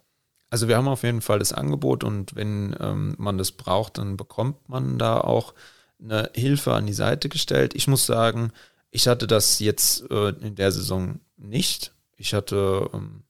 Also 0.49 0.67
wir 0.67 0.77
haben 0.77 0.87
auf 0.87 1.03
jeden 1.03 1.21
Fall 1.21 1.39
das 1.39 1.53
Angebot 1.53 2.03
und 2.03 2.35
wenn 2.35 2.75
ähm, 2.79 3.15
man 3.17 3.37
das 3.37 3.51
braucht, 3.51 3.97
dann 3.97 4.15
bekommt 4.15 4.69
man 4.69 4.97
da 4.97 5.19
auch 5.19 5.53
eine 6.01 6.29
Hilfe 6.35 6.73
an 6.73 6.85
die 6.85 6.93
Seite 6.93 7.29
gestellt. 7.29 7.73
Ich 7.73 7.87
muss 7.87 8.05
sagen, 8.05 8.51
ich 8.91 9.07
hatte 9.07 9.27
das 9.27 9.59
jetzt 9.59 10.09
äh, 10.11 10.29
in 10.29 10.55
der 10.55 10.71
Saison 10.71 11.19
nicht. 11.37 11.93
Ich 12.15 12.33
hatte 12.33 12.89
ähm, 12.93 13.23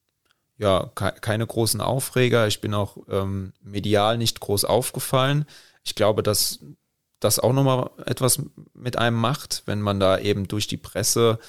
ja 0.57 0.91
ke 0.93 1.13
keine 1.21 1.47
großen 1.47 1.81
Aufreger. 1.81 2.47
Ich 2.47 2.61
bin 2.61 2.73
auch 2.73 2.97
ähm, 3.09 3.53
medial 3.61 4.17
nicht 4.17 4.39
groß 4.39 4.65
aufgefallen. 4.65 5.45
Ich 5.83 5.95
glaube, 5.95 6.21
dass 6.21 6.59
das 7.19 7.39
auch 7.39 7.53
nochmal 7.53 7.89
etwas 8.05 8.41
mit 8.73 8.97
einem 8.97 9.17
macht, 9.17 9.63
wenn 9.65 9.81
man 9.81 9.99
da 9.99 10.17
eben 10.19 10.47
durch 10.47 10.67
die 10.67 10.77
Presse 10.77 11.39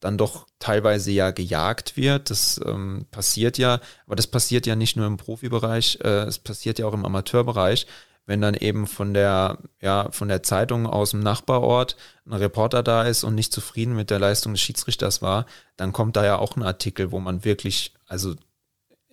dann 0.00 0.18
doch 0.18 0.46
teilweise 0.58 1.10
ja 1.10 1.30
gejagt 1.30 1.96
wird. 1.96 2.30
Das 2.30 2.60
ähm, 2.64 3.06
passiert 3.10 3.58
ja, 3.58 3.80
aber 4.06 4.16
das 4.16 4.26
passiert 4.26 4.66
ja 4.66 4.76
nicht 4.76 4.96
nur 4.96 5.06
im 5.06 5.16
Profibereich, 5.16 5.98
äh, 6.02 6.24
es 6.24 6.38
passiert 6.38 6.78
ja 6.78 6.86
auch 6.86 6.94
im 6.94 7.04
Amateurbereich 7.04 7.86
wenn 8.26 8.40
dann 8.40 8.54
eben 8.54 8.86
von 8.86 9.14
der, 9.14 9.58
ja, 9.80 10.10
von 10.10 10.28
der 10.28 10.42
Zeitung 10.42 10.86
aus 10.86 11.12
dem 11.12 11.20
Nachbarort 11.20 11.96
ein 12.26 12.32
Reporter 12.32 12.82
da 12.82 13.04
ist 13.04 13.24
und 13.24 13.36
nicht 13.36 13.52
zufrieden 13.52 13.94
mit 13.94 14.10
der 14.10 14.18
Leistung 14.18 14.52
des 14.52 14.60
Schiedsrichters 14.60 15.22
war, 15.22 15.46
dann 15.76 15.92
kommt 15.92 16.16
da 16.16 16.24
ja 16.24 16.36
auch 16.36 16.56
ein 16.56 16.64
Artikel, 16.64 17.12
wo 17.12 17.20
man 17.20 17.44
wirklich, 17.44 17.94
also 18.06 18.34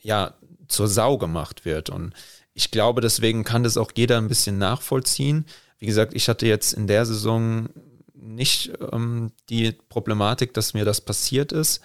ja, 0.01 0.33
zur 0.67 0.87
Sau 0.87 1.19
gemacht 1.19 1.63
wird. 1.63 1.91
Und 1.91 2.13
ich 2.53 2.71
glaube, 2.71 3.01
deswegen 3.01 3.43
kann 3.43 3.63
das 3.63 3.77
auch 3.77 3.91
jeder 3.95 4.17
ein 4.17 4.27
bisschen 4.27 4.57
nachvollziehen. 4.57 5.45
Wie 5.83 5.87
gesagt, 5.87 6.13
ich 6.13 6.29
hatte 6.29 6.47
jetzt 6.47 6.71
in 6.71 6.87
der 6.87 7.05
Saison 7.05 7.67
nicht 8.13 8.71
ähm, 8.93 9.33
die 9.49 9.73
Problematik, 9.89 10.53
dass 10.53 10.73
mir 10.73 10.85
das 10.85 11.01
passiert 11.01 11.51
ist. 11.51 11.81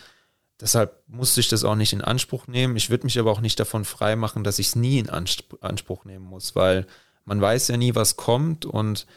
Deshalb 0.60 1.02
musste 1.08 1.40
ich 1.40 1.48
das 1.48 1.64
auch 1.64 1.74
nicht 1.74 1.92
in 1.92 2.00
Anspruch 2.00 2.46
nehmen. 2.46 2.76
Ich 2.76 2.90
würde 2.90 3.06
mich 3.06 3.18
aber 3.18 3.32
auch 3.32 3.40
nicht 3.40 3.58
davon 3.58 3.84
freimachen, 3.84 4.44
dass 4.44 4.60
ich 4.60 4.68
es 4.68 4.76
nie 4.76 5.00
in 5.00 5.10
Anspruch 5.10 6.04
nehmen 6.04 6.24
muss, 6.26 6.54
weil 6.54 6.86
man 7.24 7.40
weiß 7.40 7.66
ja 7.66 7.76
nie, 7.76 7.96
was 7.96 8.16
kommt 8.16 8.64
und 8.64 9.08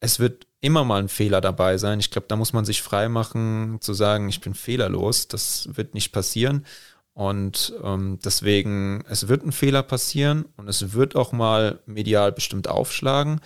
es 0.00 0.18
wird 0.18 0.46
immer 0.60 0.84
mal 0.84 1.00
ein 1.00 1.08
Fehler 1.08 1.40
dabei 1.40 1.78
sein. 1.78 1.98
Ich 1.98 2.10
glaube, 2.10 2.26
da 2.28 2.36
muss 2.36 2.52
man 2.52 2.66
sich 2.66 2.82
frei 2.82 3.08
machen, 3.08 3.78
zu 3.80 3.94
sagen, 3.94 4.28
ich 4.28 4.42
bin 4.42 4.52
fehlerlos. 4.52 5.28
Das 5.28 5.70
wird 5.72 5.94
nicht 5.94 6.12
passieren. 6.12 6.66
Und 7.14 7.72
ähm, 7.82 8.18
deswegen, 8.22 9.02
es 9.08 9.28
wird 9.28 9.46
ein 9.46 9.52
Fehler 9.52 9.82
passieren 9.82 10.44
und 10.58 10.68
es 10.68 10.92
wird 10.92 11.16
auch 11.16 11.32
mal 11.32 11.80
medial 11.86 12.32
bestimmt 12.32 12.68
aufschlagen. 12.68 13.40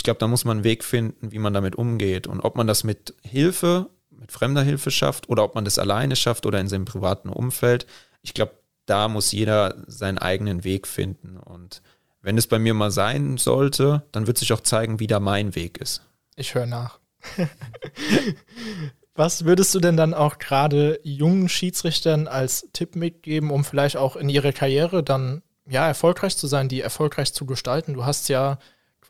Ich 0.00 0.04
glaube, 0.04 0.18
da 0.18 0.28
muss 0.28 0.46
man 0.46 0.56
einen 0.56 0.64
Weg 0.64 0.82
finden, 0.82 1.30
wie 1.30 1.38
man 1.38 1.52
damit 1.52 1.76
umgeht. 1.76 2.26
Und 2.26 2.40
ob 2.40 2.56
man 2.56 2.66
das 2.66 2.84
mit 2.84 3.14
Hilfe, 3.22 3.90
mit 4.08 4.32
fremder 4.32 4.62
Hilfe 4.62 4.90
schafft 4.90 5.28
oder 5.28 5.44
ob 5.44 5.54
man 5.54 5.66
das 5.66 5.78
alleine 5.78 6.16
schafft 6.16 6.46
oder 6.46 6.58
in 6.58 6.68
seinem 6.68 6.86
privaten 6.86 7.28
Umfeld, 7.28 7.86
ich 8.22 8.32
glaube, 8.32 8.52
da 8.86 9.08
muss 9.08 9.30
jeder 9.30 9.74
seinen 9.88 10.16
eigenen 10.16 10.64
Weg 10.64 10.86
finden. 10.86 11.36
Und 11.36 11.82
wenn 12.22 12.38
es 12.38 12.46
bei 12.46 12.58
mir 12.58 12.72
mal 12.72 12.90
sein 12.90 13.36
sollte, 13.36 14.02
dann 14.10 14.26
wird 14.26 14.38
sich 14.38 14.54
auch 14.54 14.62
zeigen, 14.62 15.00
wie 15.00 15.06
da 15.06 15.20
mein 15.20 15.54
Weg 15.54 15.76
ist. 15.76 16.00
Ich 16.34 16.54
höre 16.54 16.64
nach. 16.64 16.98
Was 19.14 19.44
würdest 19.44 19.74
du 19.74 19.80
denn 19.80 19.98
dann 19.98 20.14
auch 20.14 20.38
gerade 20.38 20.98
jungen 21.02 21.50
Schiedsrichtern 21.50 22.26
als 22.26 22.70
Tipp 22.72 22.96
mitgeben, 22.96 23.50
um 23.50 23.66
vielleicht 23.66 23.98
auch 23.98 24.16
in 24.16 24.30
ihrer 24.30 24.52
Karriere 24.52 25.02
dann 25.02 25.42
ja 25.68 25.86
erfolgreich 25.86 26.38
zu 26.38 26.46
sein, 26.46 26.70
die 26.70 26.80
erfolgreich 26.80 27.34
zu 27.34 27.44
gestalten? 27.44 27.92
Du 27.92 28.06
hast 28.06 28.30
ja 28.30 28.58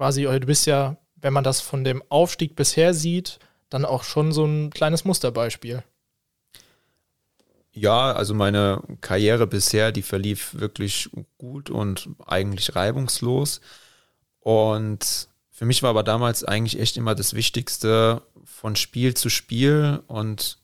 quasi, 0.00 0.26
oder 0.26 0.40
du 0.40 0.46
bist 0.46 0.64
ja, 0.64 0.96
wenn 1.16 1.34
man 1.34 1.44
das 1.44 1.60
von 1.60 1.84
dem 1.84 2.02
Aufstieg 2.08 2.56
bisher 2.56 2.94
sieht, 2.94 3.38
dann 3.68 3.84
auch 3.84 4.02
schon 4.02 4.32
so 4.32 4.46
ein 4.46 4.70
kleines 4.70 5.04
Musterbeispiel. 5.04 5.82
Ja, 7.72 8.10
also 8.12 8.32
meine 8.32 8.82
Karriere 9.02 9.46
bisher, 9.46 9.92
die 9.92 10.00
verlief 10.00 10.54
wirklich 10.54 11.10
gut 11.36 11.68
und 11.68 12.08
eigentlich 12.24 12.74
reibungslos. 12.74 13.60
Und 14.38 15.28
für 15.50 15.66
mich 15.66 15.82
war 15.82 15.90
aber 15.90 16.02
damals 16.02 16.44
eigentlich 16.44 16.80
echt 16.80 16.96
immer 16.96 17.14
das 17.14 17.34
Wichtigste 17.34 18.22
von 18.46 18.76
Spiel 18.76 19.12
zu 19.12 19.28
Spiel 19.28 20.02
und 20.06 20.56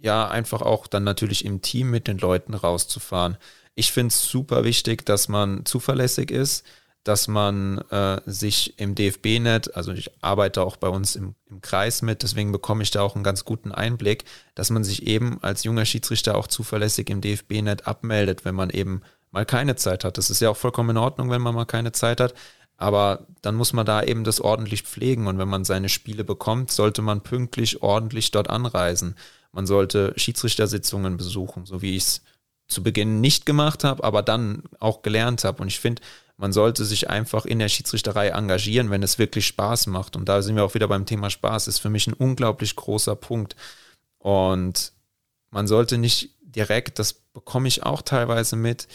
ja, 0.00 0.26
einfach 0.26 0.60
auch 0.60 0.88
dann 0.88 1.04
natürlich 1.04 1.44
im 1.44 1.62
Team 1.62 1.88
mit 1.88 2.08
den 2.08 2.18
Leuten 2.18 2.54
rauszufahren. 2.54 3.36
Ich 3.76 3.92
finde 3.92 4.08
es 4.08 4.28
super 4.28 4.64
wichtig, 4.64 5.06
dass 5.06 5.28
man 5.28 5.64
zuverlässig 5.66 6.32
ist, 6.32 6.64
dass 7.04 7.26
man 7.26 7.78
äh, 7.90 8.20
sich 8.26 8.78
im 8.78 8.94
DFB-Net, 8.94 9.74
also 9.74 9.92
ich 9.92 10.10
arbeite 10.22 10.62
auch 10.62 10.76
bei 10.76 10.88
uns 10.88 11.16
im, 11.16 11.34
im 11.50 11.60
Kreis 11.60 12.02
mit, 12.02 12.22
deswegen 12.22 12.52
bekomme 12.52 12.82
ich 12.82 12.90
da 12.90 13.02
auch 13.02 13.14
einen 13.14 13.24
ganz 13.24 13.44
guten 13.44 13.72
Einblick, 13.72 14.24
dass 14.54 14.70
man 14.70 14.84
sich 14.84 15.06
eben 15.06 15.42
als 15.42 15.64
junger 15.64 15.84
Schiedsrichter 15.84 16.36
auch 16.36 16.46
zuverlässig 16.46 17.10
im 17.10 17.20
DFB-Net 17.20 17.86
abmeldet, 17.86 18.44
wenn 18.44 18.54
man 18.54 18.70
eben 18.70 19.02
mal 19.32 19.46
keine 19.46 19.76
Zeit 19.76 20.04
hat. 20.04 20.18
Das 20.18 20.30
ist 20.30 20.40
ja 20.40 20.50
auch 20.50 20.56
vollkommen 20.56 20.90
in 20.90 20.96
Ordnung, 20.98 21.30
wenn 21.30 21.42
man 21.42 21.54
mal 21.54 21.64
keine 21.64 21.92
Zeit 21.92 22.20
hat. 22.20 22.34
Aber 22.76 23.26
dann 23.42 23.54
muss 23.54 23.72
man 23.72 23.86
da 23.86 24.02
eben 24.02 24.24
das 24.24 24.40
ordentlich 24.40 24.82
pflegen 24.82 25.26
und 25.26 25.38
wenn 25.38 25.48
man 25.48 25.64
seine 25.64 25.88
Spiele 25.88 26.24
bekommt, 26.24 26.70
sollte 26.70 27.02
man 27.02 27.20
pünktlich 27.20 27.82
ordentlich 27.82 28.30
dort 28.30 28.50
anreisen. 28.50 29.16
Man 29.52 29.66
sollte 29.66 30.12
Schiedsrichtersitzungen 30.16 31.16
besuchen, 31.16 31.66
so 31.66 31.82
wie 31.82 31.96
ich 31.96 32.04
es 32.04 32.22
zu 32.68 32.82
Beginn 32.82 33.20
nicht 33.20 33.46
gemacht 33.46 33.84
habe, 33.84 34.02
aber 34.02 34.22
dann 34.22 34.64
auch 34.80 35.02
gelernt 35.02 35.44
habe. 35.44 35.62
Und 35.62 35.68
ich 35.68 35.78
finde, 35.78 36.02
man 36.42 36.52
sollte 36.52 36.84
sich 36.84 37.08
einfach 37.08 37.46
in 37.46 37.60
der 37.60 37.68
Schiedsrichterei 37.68 38.30
engagieren, 38.30 38.90
wenn 38.90 39.04
es 39.04 39.16
wirklich 39.16 39.46
Spaß 39.46 39.86
macht. 39.86 40.16
Und 40.16 40.28
da 40.28 40.42
sind 40.42 40.56
wir 40.56 40.64
auch 40.64 40.74
wieder 40.74 40.88
beim 40.88 41.06
Thema 41.06 41.30
Spaß. 41.30 41.68
Ist 41.68 41.78
für 41.78 41.88
mich 41.88 42.08
ein 42.08 42.14
unglaublich 42.14 42.74
großer 42.74 43.14
Punkt. 43.14 43.54
Und 44.18 44.92
man 45.50 45.68
sollte 45.68 45.98
nicht 45.98 46.30
direkt, 46.40 46.98
das 46.98 47.12
bekomme 47.12 47.68
ich 47.68 47.84
auch 47.84 48.02
teilweise 48.02 48.56
mit, 48.56 48.88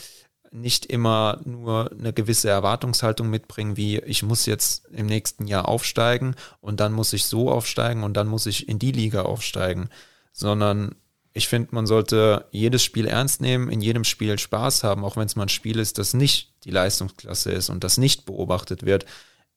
nicht 0.51 0.87
immer 0.87 1.39
nur 1.45 1.89
eine 1.97 2.11
gewisse 2.11 2.49
Erwartungshaltung 2.49 3.29
mitbringen, 3.29 3.77
wie 3.77 3.99
ich 3.99 4.23
muss 4.23 4.45
jetzt 4.45 4.85
im 4.87 5.05
nächsten 5.05 5.47
Jahr 5.47 5.69
aufsteigen 5.69 6.35
und 6.59 6.81
dann 6.81 6.91
muss 6.91 7.13
ich 7.13 7.27
so 7.27 7.49
aufsteigen 7.49 8.03
und 8.03 8.15
dann 8.15 8.27
muss 8.27 8.45
ich 8.45 8.67
in 8.67 8.77
die 8.77 8.91
Liga 8.91 9.21
aufsteigen, 9.21 9.87
sondern 10.33 10.95
ich 11.37 11.47
finde, 11.47 11.69
man 11.75 11.85
sollte 11.85 12.45
jedes 12.51 12.83
Spiel 12.83 13.05
ernst 13.05 13.41
nehmen, 13.41 13.69
in 13.69 13.79
jedem 13.79 14.03
Spiel 14.03 14.39
Spaß 14.39 14.83
haben, 14.83 15.05
auch 15.05 15.17
wenn 15.17 15.27
es 15.27 15.35
mal 15.35 15.43
ein 15.43 15.49
Spiel 15.49 15.77
ist, 15.77 15.99
das 15.99 16.15
nicht 16.15 16.51
die 16.63 16.71
Leistungsklasse 16.71 17.51
ist 17.51 17.69
und 17.69 17.83
das 17.83 17.97
nicht 17.97 18.25
beobachtet 18.25 18.83
wird. 18.83 19.05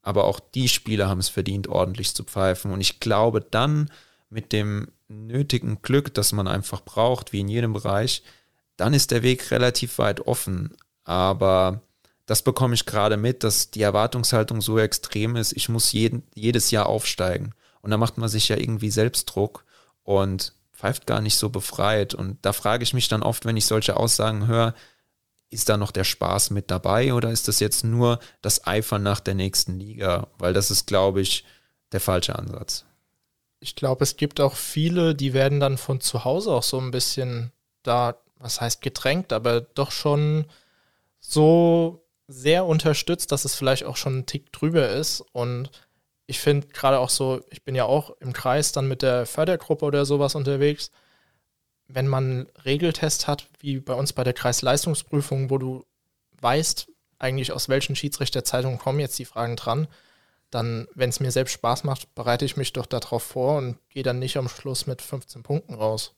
Aber 0.03 0.25
auch 0.25 0.41
die 0.41 0.69
Spieler 0.69 1.09
haben 1.09 1.21
es 1.21 1.31
verdient, 1.31 1.69
ordentlich 1.69 2.15
zu 2.15 2.25
pfeifen. 2.25 2.71
Und 2.71 2.83
ich 2.83 3.01
glaube, 3.01 3.41
dann 3.41 3.91
mit 4.29 4.53
dem 4.53 4.89
nötigen 5.09 5.81
Glück, 5.81 6.13
das 6.13 6.33
man 6.33 6.47
einfach 6.49 6.83
braucht, 6.83 7.33
wie 7.33 7.41
in 7.41 7.49
jedem 7.49 7.73
Bereich, 7.73 8.23
dann 8.77 8.93
ist 8.93 9.11
der 9.11 9.23
Weg 9.23 9.51
relativ 9.51 9.97
weit 9.99 10.27
offen. 10.27 10.77
Aber 11.05 11.81
das 12.27 12.43
bekomme 12.43 12.75
ich 12.75 12.85
gerade 12.85 13.17
mit, 13.17 13.43
dass 13.43 13.71
die 13.71 13.83
Erwartungshaltung 13.83 14.61
so 14.61 14.79
extrem 14.79 15.35
ist, 15.35 15.53
ich 15.53 15.71
muss 15.71 15.93
jeden, 15.93 16.25
jedes 16.35 16.71
Jahr 16.71 16.87
aufsteigen. 16.87 17.55
Und 17.81 17.91
da 17.91 17.97
macht 17.97 18.19
man 18.19 18.29
sich 18.29 18.49
ja 18.51 18.59
irgendwie 18.59 18.91
Selbstdruck. 18.91 19.65
Und 20.03 20.53
pfeift 20.81 21.07
gar 21.07 21.21
nicht 21.21 21.37
so 21.37 21.51
befreit. 21.51 22.15
Und 22.15 22.39
da 22.43 22.53
frage 22.53 22.83
ich 22.83 22.95
mich 22.95 23.09
dann 23.09 23.23
oft, 23.23 23.45
wenn 23.45 23.57
ich 23.57 23.67
solche 23.67 23.97
Aussagen 23.97 24.47
höre, 24.47 24.75
ist 25.51 25.69
da 25.69 25.77
noch 25.77 25.91
der 25.91 26.05
Spaß 26.05 26.51
mit 26.51 26.71
dabei 26.71 27.13
oder 27.13 27.31
ist 27.31 27.49
das 27.49 27.61
jetzt 27.61 27.85
nur 27.85 28.21
das 28.41 28.67
Eifern 28.67 29.03
nach 29.03 29.21
der 29.21 29.35
nächsten 29.35 29.79
Liga? 29.79 30.29
Weil 30.39 30.53
das 30.53 30.71
ist, 30.71 30.87
glaube 30.87 31.21
ich, 31.21 31.45
der 31.93 32.01
falsche 32.01 32.39
Ansatz. 32.39 32.85
Ich 33.59 33.77
glaube, 33.77 34.05
es 34.05 34.17
gibt 34.17 34.41
auch 34.41 34.55
viele, 34.55 35.15
die 35.15 35.35
werden 35.35 35.61
dann 35.61 35.77
von 35.77 36.01
zu 36.01 36.25
Hause 36.25 36.53
auch 36.53 36.63
so 36.63 36.79
ein 36.79 36.93
bisschen 36.93 37.53
da, 37.83 38.17
was 38.39 38.61
heißt 38.61 38.81
gedrängt, 38.81 39.33
aber 39.33 39.61
doch 39.61 39.91
schon 39.91 40.47
so 41.19 42.07
sehr 42.27 42.65
unterstützt, 42.65 43.33
dass 43.33 43.45
es 43.45 43.55
vielleicht 43.55 43.85
auch 43.85 43.97
schon 43.97 44.21
ein 44.21 44.27
Tick 44.27 44.53
drüber 44.53 44.89
ist 44.89 45.23
und 45.33 45.71
ich 46.31 46.39
finde 46.39 46.69
gerade 46.69 47.01
auch 47.01 47.11
so, 47.11 47.43
ich 47.51 47.65
bin 47.65 47.75
ja 47.75 47.87
auch 47.87 48.11
im 48.21 48.33
Kreis 48.33 48.71
dann 48.71 48.87
mit 48.87 49.03
der 49.03 49.27
Fördergruppe 49.27 49.85
oder 49.85 50.05
sowas 50.05 50.37
unterwegs. 50.37 50.93
Wenn 51.89 52.07
man 52.07 52.47
Regeltest 52.65 53.27
hat, 53.27 53.49
wie 53.59 53.81
bei 53.81 53.95
uns 53.95 54.13
bei 54.13 54.23
der 54.23 54.33
Kreisleistungsprüfung, 54.33 55.51
wo 55.51 55.59
du 55.59 55.85
weißt, 56.41 56.87
eigentlich 57.19 57.51
aus 57.51 57.69
welchen 57.69 57.97
Schiedsrichterzeitungen 57.97 58.79
kommen 58.79 59.01
jetzt 59.01 59.19
die 59.19 59.25
Fragen 59.25 59.57
dran, 59.57 59.89
dann, 60.51 60.87
wenn 60.95 61.11
es 61.11 61.19
mir 61.19 61.33
selbst 61.33 61.53
Spaß 61.53 61.83
macht, 61.83 62.15
bereite 62.15 62.45
ich 62.45 62.57
mich 62.57 62.73
doch 62.73 62.87
darauf 62.87 63.25
vor 63.25 63.59
und 63.59 63.79
gehe 63.89 64.05
dann 64.05 64.21
nicht 64.21 64.37
am 64.37 64.49
Schluss 64.49 64.87
mit 64.87 65.03
15 65.03 65.43
Punkten 65.43 65.75
raus. 65.75 66.15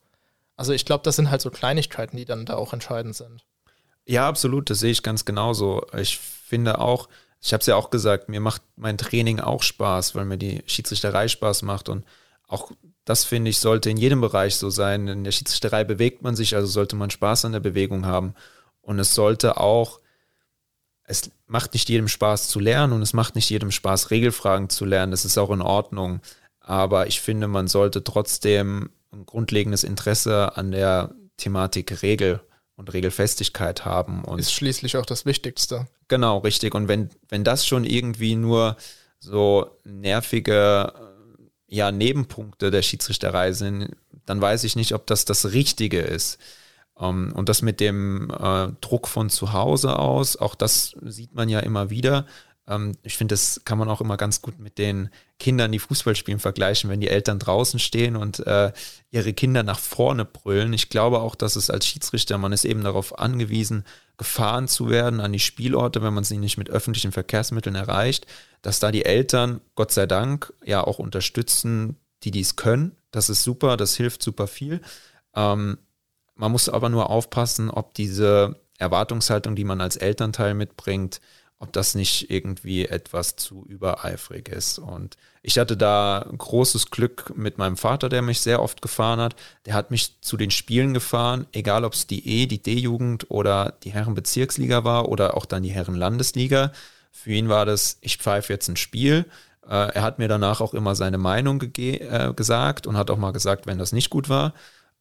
Also 0.57 0.75
ich 0.75 0.85
glaube, 0.85 1.05
das 1.05 1.17
sind 1.17 1.31
halt 1.31 1.41
so 1.41 1.51
Kleinigkeiten, 1.51 2.19
die 2.19 2.27
dann 2.27 2.45
da 2.45 2.57
auch 2.57 2.75
entscheidend 2.75 3.17
sind. 3.17 3.47
Ja, 4.05 4.29
absolut, 4.29 4.69
das 4.69 4.81
sehe 4.81 4.91
ich 4.91 5.03
ganz 5.03 5.25
genauso. 5.25 5.87
Ich 5.97 6.19
finde 6.19 6.81
auch, 6.81 7.09
ich 7.43 7.53
habe 7.53 7.61
es 7.61 7.67
ja 7.67 7.77
auch 7.77 7.91
gesagt, 7.91 8.29
mir 8.29 8.41
macht 8.41 8.63
mein 8.77 8.97
Training 8.97 9.41
auch 9.41 9.63
Spaß, 9.63 10.15
weil 10.15 10.25
mir 10.25 10.39
die 10.39 10.63
Schiedsrichterei 10.67 11.29
Spaß 11.29 11.63
macht. 11.63 11.89
Und 11.89 12.05
auch 12.47 12.71
das 13.05 13.25
finde 13.25 13.51
ich 13.51 13.59
sollte 13.59 13.91
in 13.91 13.97
jedem 13.97 14.21
Bereich 14.21 14.57
so 14.57 14.71
sein. 14.71 15.09
In 15.09 15.25
der 15.25 15.33
Schiedsrichterei 15.33 15.85
bewegt 15.85 16.23
man 16.23 16.37
sich, 16.37 16.55
also 16.55 16.69
sollte 16.69 16.97
man 16.97 17.11
Spaß 17.11 17.45
an 17.45 17.53
der 17.53 17.61
Bewegung 17.61 18.07
haben. 18.07 18.35
Und 18.81 18.99
es 18.99 19.15
sollte 19.15 19.59
auch 19.59 20.01
es 21.05 21.31
macht 21.47 21.75
nicht 21.75 21.89
jedem 21.89 22.09
Spaß 22.09 22.49
zu 22.49 22.61
lernen 22.61 22.93
und 22.93 23.03
es 23.03 23.13
macht 23.13 23.35
nicht 23.35 23.51
jedem 23.51 23.71
Spaß 23.71 24.11
Regelfragen 24.11 24.71
zu 24.71 24.85
lernen, 24.85 25.13
das 25.13 25.25
ist 25.25 25.39
auch 25.39 25.51
in 25.51 25.61
Ordnung, 25.61 26.21
aber 26.61 27.07
ich 27.07 27.21
finde, 27.21 27.49
man 27.49 27.69
sollte 27.69 28.05
trotzdem 28.05 28.91
ein 29.13 29.27
grundlegendes 29.27 29.85
Interesse 29.85 30.57
an 30.57 30.71
der 30.71 31.15
Thematik 31.37 32.03
Regel 32.03 32.41
und 32.77 32.93
Regelfestigkeit 32.93 33.85
haben. 33.85 34.25
Und 34.25 34.39
ist 34.39 34.53
schließlich 34.53 34.97
auch 34.97 35.07
das 35.07 35.27
Wichtigste. 35.27 35.87
Genau, 36.09 36.39
richtig. 36.39 36.75
Und 36.75 36.89
wenn, 36.89 37.11
wenn 37.29 37.45
das 37.45 37.67
schon 37.67 37.85
irgendwie 37.85 38.37
nur 38.37 38.77
so 39.19 39.71
nervige 39.85 40.93
ja, 41.73 41.91
Nebenpunkte 41.91 42.71
der 42.71 42.83
Schiedsrichterei 42.83 43.53
sind, 43.53 43.97
dann 44.27 44.41
weiß 44.41 44.65
ich 44.65 44.77
nicht, 44.77 44.95
ob 44.95 45.07
das 45.07 45.25
das 45.25 45.53
Richtige 45.53 46.01
ist. 46.01 46.39
Um, 46.95 47.29
ähm, 47.29 47.33
und 47.35 47.49
das 47.49 47.63
mit 47.63 47.81
dem 47.81 48.31
äh, 48.31 48.69
Druck 48.83 49.09
von 49.09 49.31
zu 49.31 49.55
Hause 49.55 49.99
aus, 49.99 50.37
auch 50.37 50.55
das 50.55 50.95
sieht 51.01 51.35
man 51.35 51.49
ja 51.49 51.61
immer 51.61 51.89
wieder. 51.89 52.27
Ähm, 52.67 52.97
ich 53.03 53.17
finde, 53.17 53.35
das 53.35 53.63
kann 53.65 53.79
man 53.79 53.89
auch 53.89 54.01
immer 54.01 54.17
ganz 54.17 54.43
gut 54.43 54.59
mit 54.59 54.79
den 54.79 55.11
Kindern, 55.39 55.73
die 55.73 55.79
Fußball 55.79 56.15
spielen, 56.15 56.39
vergleichen, 56.39 56.89
wenn 56.91 57.01
die 57.01 57.09
Eltern 57.09 57.39
draußen 57.39 57.81
stehen 57.81 58.17
und 58.17 58.47
äh, 58.47 58.73
ihre 59.11 59.33
Kinder 59.33 59.63
nach 59.63 59.79
vorne 59.79 60.25
brüllen. 60.25 60.73
Ich 60.73 60.89
glaube 60.89 61.21
auch, 61.21 61.35
dass 61.35 61.57
es 61.57 61.71
als 61.71 61.87
Schiedsrichter, 61.87 62.39
man 62.39 62.53
ist 62.53 62.65
eben 62.65 62.85
darauf 62.85 63.19
angewiesen, 63.19 63.85
gefahren 64.17 64.69
zu 64.69 64.89
werden 64.89 65.21
an 65.21 65.33
die 65.33 65.41
Spielorte, 65.41 66.03
wenn 66.03 66.15
man 66.15 66.25
sie 66.25 66.39
nicht 66.39 66.59
mit 66.59 66.71
öffentlichen 66.71 67.13
Verkehrsmitteln 67.13 67.75
erreicht, 67.75 68.27
dass 68.63 68.79
da 68.79 68.93
die 68.93 69.05
Eltern, 69.05 69.61
Gott 69.75 69.91
sei 69.91 70.07
Dank, 70.07 70.53
ja 70.65 70.85
auch 70.85 70.99
unterstützen, 70.99 71.97
die 72.23 72.31
dies 72.31 72.55
können. 72.55 72.97
Das 73.11 73.29
ist 73.29 73.43
super, 73.43 73.77
das 73.77 73.97
hilft 73.97 74.23
super 74.23 74.47
viel. 74.47 74.81
Ähm, 75.35 75.79
man 76.35 76.53
muss 76.53 76.69
aber 76.69 76.89
nur 76.89 77.11
aufpassen, 77.11 77.71
ob 77.71 77.95
diese 77.95 78.61
Erwartungshaltung, 78.79 79.57
die 79.57 79.65
man 79.65 79.81
als 79.81 79.97
Elternteil 79.97 80.55
mitbringt, 80.55 81.21
ob 81.63 81.73
das 81.73 81.95
nicht 81.95 82.29
irgendwie 82.29 82.87
etwas 82.87 83.37
zu 83.37 83.65
übereifrig 83.69 84.49
ist. 84.49 84.81
Und 84.81 85.17
ich 85.43 85.59
hatte 85.59 85.77
da 85.77 86.27
großes 86.37 86.91
Glück 86.91 87.33
mit 87.37 87.57
meinem 87.57 87.77
Vater, 87.77 88.09
der 88.09 88.21
mich 88.21 88.41
sehr 88.41 88.61
oft 88.61 88.83
gefahren 88.83 89.21
hat. 89.21 89.37
Der 89.65 89.75
hat 89.75 89.93
mich 89.93 90.21
zu 90.21 90.37
den 90.37 90.51
Spielen 90.51 90.93
gefahren, 90.93 91.47
egal 91.53 91.85
ob 91.85 91.93
es 91.93 92.09
die 92.09 92.29
E, 92.29 92.47
die 92.47 92.61
D-Jugend 92.61 93.31
oder 93.31 93.75
die 93.85 93.93
Herrenbezirksliga 93.93 94.83
war 94.83 95.09
oder 95.09 95.37
auch 95.37 95.47
dann 95.47 95.63
die 95.63 95.71
Herrenlandesliga. 95.71 96.73
Für 97.13 97.31
ihn 97.31 97.49
war 97.49 97.65
das, 97.65 97.97
ich 98.01 98.17
pfeife 98.17 98.53
jetzt 98.53 98.67
ein 98.69 98.77
Spiel. 98.77 99.27
Äh, 99.65 99.95
er 99.95 100.03
hat 100.03 100.19
mir 100.19 100.27
danach 100.27 100.61
auch 100.61 100.75
immer 100.75 100.97
seine 100.97 101.19
Meinung 101.19 101.63
äh, 101.63 102.33
gesagt 102.35 102.89
und 102.89 102.97
hat 102.97 103.09
auch 103.09 103.19
mal 103.19 103.33
gesagt, 103.33 103.69
wenn 103.69 103.79
das 103.79 103.93
nicht 103.93 104.11
gut 104.11 104.29
war. 104.29 104.53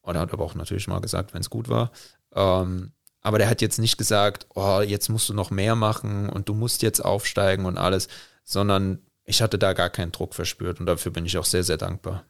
Oder 0.03 0.19
hat 0.19 0.31
aber 0.31 0.45
auch 0.45 0.53
natürlich 0.53 0.87
mal 0.87 1.01
gesagt, 1.01 1.33
wenn 1.33 1.41
es 1.41 1.49
gut 1.49 1.69
war. 1.69 1.91
Ähm, 2.35 2.91
aber 3.21 3.37
der 3.37 3.49
hat 3.49 3.61
jetzt 3.61 3.79
nicht 3.79 3.97
gesagt, 3.97 4.47
oh, 4.55 4.81
jetzt 4.81 5.09
musst 5.09 5.29
du 5.29 5.33
noch 5.33 5.51
mehr 5.51 5.75
machen 5.75 6.29
und 6.29 6.49
du 6.49 6.53
musst 6.53 6.81
jetzt 6.81 6.99
aufsteigen 6.99 7.65
und 7.65 7.77
alles, 7.77 8.07
sondern 8.43 8.99
ich 9.23 9.41
hatte 9.41 9.59
da 9.59 9.73
gar 9.73 9.89
keinen 9.89 10.11
Druck 10.11 10.33
verspürt 10.33 10.79
und 10.79 10.87
dafür 10.87 11.11
bin 11.11 11.25
ich 11.25 11.37
auch 11.37 11.45
sehr, 11.45 11.63
sehr 11.63 11.77
dankbar. 11.77 12.25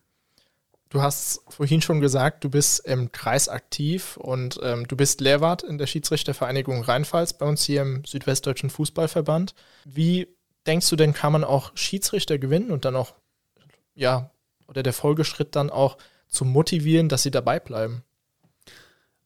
Du 0.90 1.02
hast 1.02 1.42
vorhin 1.48 1.82
schon 1.82 2.02
gesagt, 2.02 2.44
du 2.44 2.50
bist 2.50 2.86
im 2.86 3.14
Kreis 3.14 3.48
aktiv 3.48 4.18
und 4.18 4.60
ähm, 4.62 4.86
du 4.90 4.98
bist 4.98 5.22
Lehrwart 5.22 5.64
in 5.64 5.78
der 5.78 5.88
Schiedsrichtervereinigung 5.88 6.84
Rheinpfalz 6.84 7.32
bei 7.34 7.46
uns 7.46 7.64
hier 7.64 7.82
im 7.84 8.04
Südwestdeutschen 8.04 8.70
Fußballverband. 8.70 9.56
Wie 9.86 10.28
denkst 10.68 10.90
du 10.90 10.98
denn, 10.98 11.14
kann 11.14 11.32
man 11.32 11.46
auch 11.46 11.72
Schiedsrichter 11.76 12.38
gewinnen 12.38 12.72
und 12.72 12.84
dann 12.84 12.98
auch, 12.98 13.16
ja, 13.96 14.32
oder 14.68 14.84
der 14.84 14.92
Folgeschritt 14.92 15.56
dann 15.56 15.70
auch 15.70 15.98
zu 16.28 16.44
motivieren, 16.44 17.08
dass 17.08 17.24
sie 17.24 17.32
dabei 17.32 17.62
bleiben? 17.62 18.04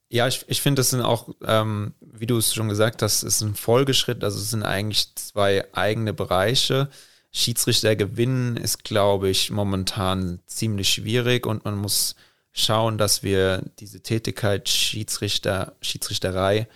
Ja, 0.09 0.27
ich, 0.27 0.45
ich 0.47 0.61
finde, 0.61 0.79
das 0.79 0.91
sind 0.91 1.01
auch, 1.01 1.29
ähm, 1.45 1.93
wie 1.99 2.27
du 2.27 2.37
es 2.37 2.53
schon 2.53 2.69
gesagt 2.69 3.01
hast, 3.01 3.23
ist 3.23 3.41
ein 3.41 3.55
Folgeschritt. 3.55 4.23
Also 4.23 4.39
es 4.39 4.51
sind 4.51 4.63
eigentlich 4.63 5.15
zwei 5.15 5.65
eigene 5.73 6.13
Bereiche. 6.13 6.89
Schiedsrichter 7.31 7.95
gewinnen 7.95 8.55
ist, 8.55 8.83
glaube 8.83 9.29
ich, 9.29 9.51
momentan 9.51 10.39
ziemlich 10.45 10.89
schwierig 10.89 11.45
und 11.45 11.65
man 11.65 11.75
muss 11.75 12.15
schauen, 12.53 12.97
dass 12.97 13.23
wir 13.23 13.63
diese 13.79 14.01
Tätigkeit 14.01 14.69
Schiedsrichter, 14.69 15.75
Schiedsrichterei 15.81 16.69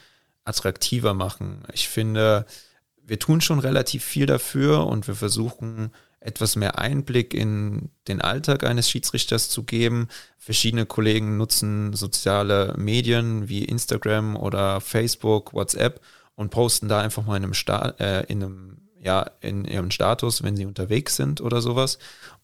attraktiver 0.44 1.14
machen. 1.14 1.64
Ich 1.72 1.88
finde, 1.88 2.46
wir 3.02 3.20
tun 3.20 3.40
schon 3.40 3.60
relativ 3.60 4.04
viel 4.04 4.26
dafür 4.26 4.86
und 4.88 5.08
wir 5.08 5.16
versuchen 5.16 5.94
etwas 6.20 6.56
mehr 6.56 6.78
Einblick 6.78 7.34
in 7.34 7.90
den 8.08 8.22
Alltag 8.22 8.64
eines 8.64 8.90
Schiedsrichters 8.90 9.50
zu 9.50 9.64
geben. 9.64 10.10
Verschiedene 10.38 10.86
Kollegen 10.86 11.38
nutzen 11.38 11.94
soziale 11.94 12.76
Medien 12.78 13.48
wie 13.48 13.64
Instagram 13.64 14.36
oder 14.36 14.82
Facebook, 14.82 15.54
WhatsApp 15.54 16.02
und 16.36 16.50
posten 16.50 16.88
da 16.88 17.02
einfach 17.02 17.26
mal 17.26 17.38
in 17.38 17.44
einem, 17.44 17.54
Sta 17.54 17.96
äh, 18.00 18.26
in 18.28 18.44
einem 18.44 18.80
ja, 19.02 19.32
in 19.40 19.66
ihrem 19.66 19.92
Status, 19.92 20.44
wenn 20.44 20.58
sie 20.58 20.66
unterwegs 20.66 21.16
sind 21.16 21.42
oder 21.42 21.62
sowas. 21.62 22.00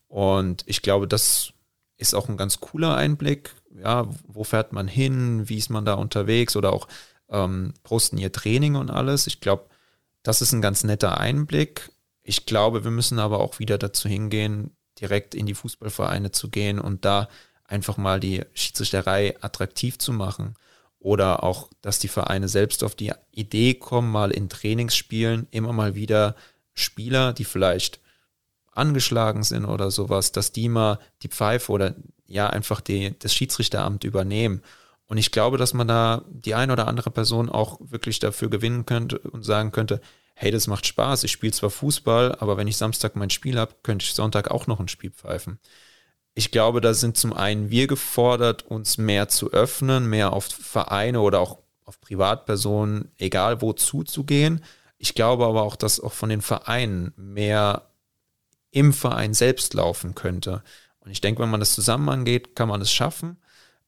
Und 0.08 0.64
ich 0.68 0.82
glaube, 0.82 1.08
das 1.08 1.54
ist 1.98 2.16
auch 2.16 2.30
ein 2.30 2.38
ganz 2.38 2.60
cooler 2.60 2.96
Einblick. 2.96 3.54
Ja, 3.78 4.08
wo 4.26 4.44
fährt 4.44 4.72
man 4.72 4.88
hin? 4.88 5.50
Wie 5.50 5.58
ist 5.58 5.70
man 5.70 5.86
da 5.86 5.96
unterwegs? 5.96 6.56
Oder 6.56 6.72
auch 6.72 6.88
ähm, 7.30 7.74
posten 7.84 8.18
ihr 8.18 8.32
Training 8.32 8.76
und 8.76 8.90
alles. 8.90 9.28
Ich 9.28 9.42
glaube, 9.42 9.66
das 10.24 10.42
ist 10.42 10.54
ein 10.54 10.62
ganz 10.62 10.84
netter 10.84 11.20
Einblick. 11.20 11.92
Ich 12.28 12.48
glaube, 12.48 12.84
wir 12.84 12.90
müssen 12.90 13.20
aber 13.20 13.40
auch 13.40 13.60
wieder 13.60 13.78
dazu 13.78 14.10
hingehen, 14.10 14.76
direkt 15.00 15.36
in 15.36 15.46
die 15.46 15.54
Fußballvereine 15.54 16.32
zu 16.32 16.50
gehen 16.50 16.80
und 16.80 17.06
da 17.06 17.30
einfach 17.66 17.98
mal 17.98 18.20
die 18.20 18.44
Schiedsrichterei 18.56 19.36
attraktiv 19.42 20.00
zu 20.00 20.12
machen. 20.12 20.56
Oder 20.98 21.44
auch, 21.44 21.70
dass 21.82 22.00
die 22.00 22.08
Vereine 22.08 22.48
selbst 22.48 22.84
auf 22.84 22.96
die 22.96 23.14
Idee 23.32 23.76
kommen, 23.76 24.12
mal 24.12 24.32
in 24.32 24.50
Trainingsspielen 24.50 25.48
immer 25.52 25.72
mal 25.72 25.94
wieder 25.94 26.36
Spieler, 26.74 27.32
die 27.32 27.46
vielleicht 27.46 28.00
angeschlagen 28.72 29.44
sind 29.44 29.66
oder 29.66 29.92
sowas, 29.92 30.32
dass 30.32 30.52
die 30.52 30.68
mal 30.68 30.98
die 31.22 31.28
Pfeife 31.28 31.72
oder 31.72 31.94
ja 32.26 32.50
einfach 32.50 32.82
die, 32.82 33.18
das 33.20 33.36
Schiedsrichteramt 33.36 34.04
übernehmen. 34.04 34.64
Und 35.06 35.20
ich 35.20 35.30
glaube, 35.30 35.58
dass 35.60 35.76
man 35.76 35.88
da 35.88 36.24
die 36.28 36.56
eine 36.56 36.74
oder 36.74 36.88
andere 36.88 37.12
Person 37.12 37.50
auch 37.50 37.78
wirklich 37.82 38.18
dafür 38.18 38.50
gewinnen 38.50 38.88
könnte 38.88 39.20
und 39.20 39.46
sagen 39.46 39.72
könnte, 39.72 40.02
hey, 40.36 40.52
das 40.52 40.68
macht 40.68 40.86
Spaß, 40.86 41.24
ich 41.24 41.32
spiele 41.32 41.54
zwar 41.54 41.70
Fußball, 41.70 42.36
aber 42.36 42.58
wenn 42.58 42.68
ich 42.68 42.78
Samstag 42.78 43.16
mein 43.16 43.30
Spiel 43.30 43.58
habe, 43.58 43.76
könnte 43.84 44.04
ich 44.04 44.14
Sonntag 44.14 44.52
auch 44.52 44.68
noch 44.68 44.80
ein 44.80 44.88
Spiel 44.88 45.12
pfeifen 45.12 45.60
ich 46.36 46.52
glaube, 46.52 46.82
da 46.82 46.94
sind 46.94 47.18
zum 47.18 47.34
einen 47.34 47.70
wir 47.70 47.88
gefordert, 47.88 48.64
uns 48.64 48.98
mehr 48.98 49.30
zu 49.30 49.52
öffnen, 49.52 50.08
mehr 50.10 50.34
auf 50.34 50.46
Vereine 50.46 51.22
oder 51.22 51.40
auch 51.40 51.60
auf 51.86 52.02
Privatpersonen, 52.02 53.10
egal 53.18 53.62
wo, 53.62 53.72
zuzugehen. 53.72 54.62
Ich 54.98 55.16
glaube 55.16 55.46
aber 55.46 55.64
auch, 55.64 55.78
dass 55.78 56.00
auch 56.00 56.12
von 56.12 56.30
den 56.30 56.42
Vereinen 56.42 57.14
mehr 57.16 57.90
im 58.72 58.92
Verein 58.92 59.34
selbst 59.34 59.74
laufen 59.74 60.14
könnte. 60.14 60.62
Und 61.00 61.12
ich 61.12 61.22
denke, 61.22 61.42
wenn 61.42 61.50
man 61.50 61.62
das 61.62 61.74
zusammen 61.74 62.10
angeht, 62.10 62.56
kann 62.56 62.68
man 62.68 62.82
es 62.82 62.92
schaffen. 62.92 63.38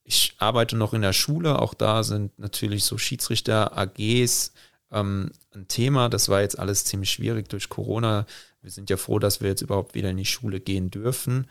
Ich 0.05 0.36
arbeite 0.38 0.77
noch 0.77 0.93
in 0.93 1.01
der 1.01 1.13
Schule, 1.13 1.60
auch 1.60 1.73
da 1.73 2.03
sind 2.03 2.39
natürlich 2.39 2.86
so 2.86 2.97
Schiedsrichter, 2.97 3.77
AGs 3.77 4.53
ähm, 4.91 5.32
ein 5.54 5.67
Thema. 5.67 6.10
Das 6.10 6.30
war 6.30 6.41
jetzt 6.41 6.58
alles 6.58 6.86
ziemlich 6.86 7.12
schwierig 7.12 7.50
durch 7.50 7.69
Corona. 7.69 8.26
Wir 8.62 8.71
sind 8.71 8.89
ja 8.89 8.97
froh, 8.97 9.19
dass 9.19 9.41
wir 9.41 9.50
jetzt 9.50 9.62
überhaupt 9.62 9.95
wieder 9.95 10.10
in 10.10 10.17
die 10.17 10.26
Schule 10.26 10.60
gehen 10.60 10.91
dürfen. 10.91 11.47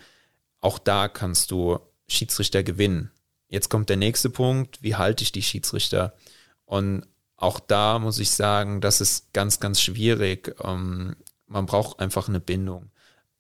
Auch 0.61 0.79
da 0.79 1.09
kannst 1.09 1.51
du 1.51 1.79
Schiedsrichter 2.09 2.63
gewinnen. 2.63 3.11
Jetzt 3.49 3.71
kommt 3.71 3.89
der 3.89 3.97
nächste 3.97 4.31
Punkt, 4.31 4.83
wie 4.83 4.97
halte 4.97 5.23
ich 5.23 5.33
die 5.33 5.43
Schiedsrichter? 5.43 6.15
Und 6.65 7.07
auch 7.37 7.61
da 7.61 7.99
muss 7.99 8.19
ich 8.19 8.31
sagen, 8.31 8.81
das 8.81 9.01
ist 9.01 9.33
ganz, 9.33 9.61
ganz 9.61 9.81
schwierig. 9.81 10.55
Ähm, 10.63 11.17
man 11.47 11.67
braucht 11.67 12.01
einfach 12.01 12.29
eine 12.29 12.41
Bindung. 12.41 12.91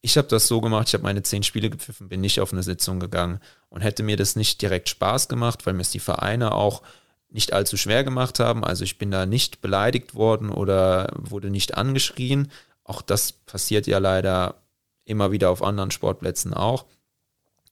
Ich 0.02 0.16
habe 0.16 0.28
das 0.28 0.46
so 0.46 0.61
gemacht, 0.61 0.88
ich 0.88 0.94
habe 0.94 1.02
meine 1.02 1.22
zehn 1.22 1.42
Spiele 1.42 1.70
gepfiffen, 1.70 2.09
bin 2.09 2.20
nicht 2.20 2.40
auf 2.40 2.52
eine 2.52 2.62
Sitzung 2.62 3.00
gegangen 3.00 3.40
und 3.70 3.80
hätte 3.80 4.04
mir 4.04 4.16
das 4.16 4.37
nicht 4.37 4.62
direkt 4.62 4.88
Spaß 4.88 5.26
gemacht, 5.26 5.66
weil 5.66 5.74
mir 5.74 5.82
es 5.82 5.90
die 5.90 5.98
Vereine 5.98 6.52
auch 6.52 6.82
nicht 7.28 7.52
allzu 7.52 7.76
schwer 7.76 8.04
gemacht 8.04 8.38
haben. 8.40 8.64
Also 8.64 8.84
ich 8.84 8.98
bin 8.98 9.10
da 9.10 9.26
nicht 9.26 9.60
beleidigt 9.60 10.14
worden 10.14 10.50
oder 10.50 11.08
wurde 11.16 11.50
nicht 11.50 11.76
angeschrien. 11.76 12.50
Auch 12.84 13.02
das 13.02 13.32
passiert 13.32 13.86
ja 13.86 13.98
leider 13.98 14.62
immer 15.04 15.32
wieder 15.32 15.50
auf 15.50 15.62
anderen 15.62 15.90
Sportplätzen 15.90 16.54
auch. 16.54 16.86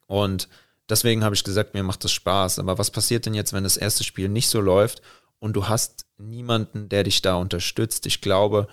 Und 0.07 0.49
deswegen 0.89 1.25
habe 1.25 1.35
ich 1.35 1.45
gesagt, 1.45 1.75
mir 1.75 1.83
macht 1.83 2.05
das 2.05 2.13
Spaß. 2.13 2.59
Aber 2.59 2.79
was 2.79 2.91
passiert 2.91 3.27
denn 3.27 3.35
jetzt, 3.35 3.53
wenn 3.53 3.65
das 3.65 3.77
erste 3.77 4.05
Spiel 4.05 4.29
nicht 4.29 4.49
so 4.49 4.61
läuft 4.61 5.03
und 5.39 5.55
du 5.55 5.69
hast 5.69 6.07
niemanden, 6.19 6.89
der 6.89 7.05
dich 7.05 7.23
da 7.23 7.37
unterstützt? 7.37 8.07
Ich 8.07 8.21
glaube, 8.21 8.69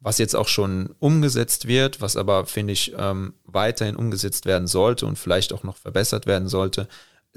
was 0.00 0.18
jetzt 0.18 0.36
auch 0.36 0.48
schon 0.48 0.94
umgesetzt 1.00 1.66
wird, 1.66 2.00
was 2.00 2.16
aber, 2.16 2.46
finde 2.46 2.72
ich, 2.72 2.94
ähm, 2.96 3.34
weiterhin 3.44 3.96
umgesetzt 3.96 4.46
werden 4.46 4.68
sollte 4.68 5.06
und 5.06 5.18
vielleicht 5.18 5.52
auch 5.52 5.64
noch 5.64 5.76
verbessert 5.76 6.26
werden 6.26 6.48
sollte, 6.48 6.88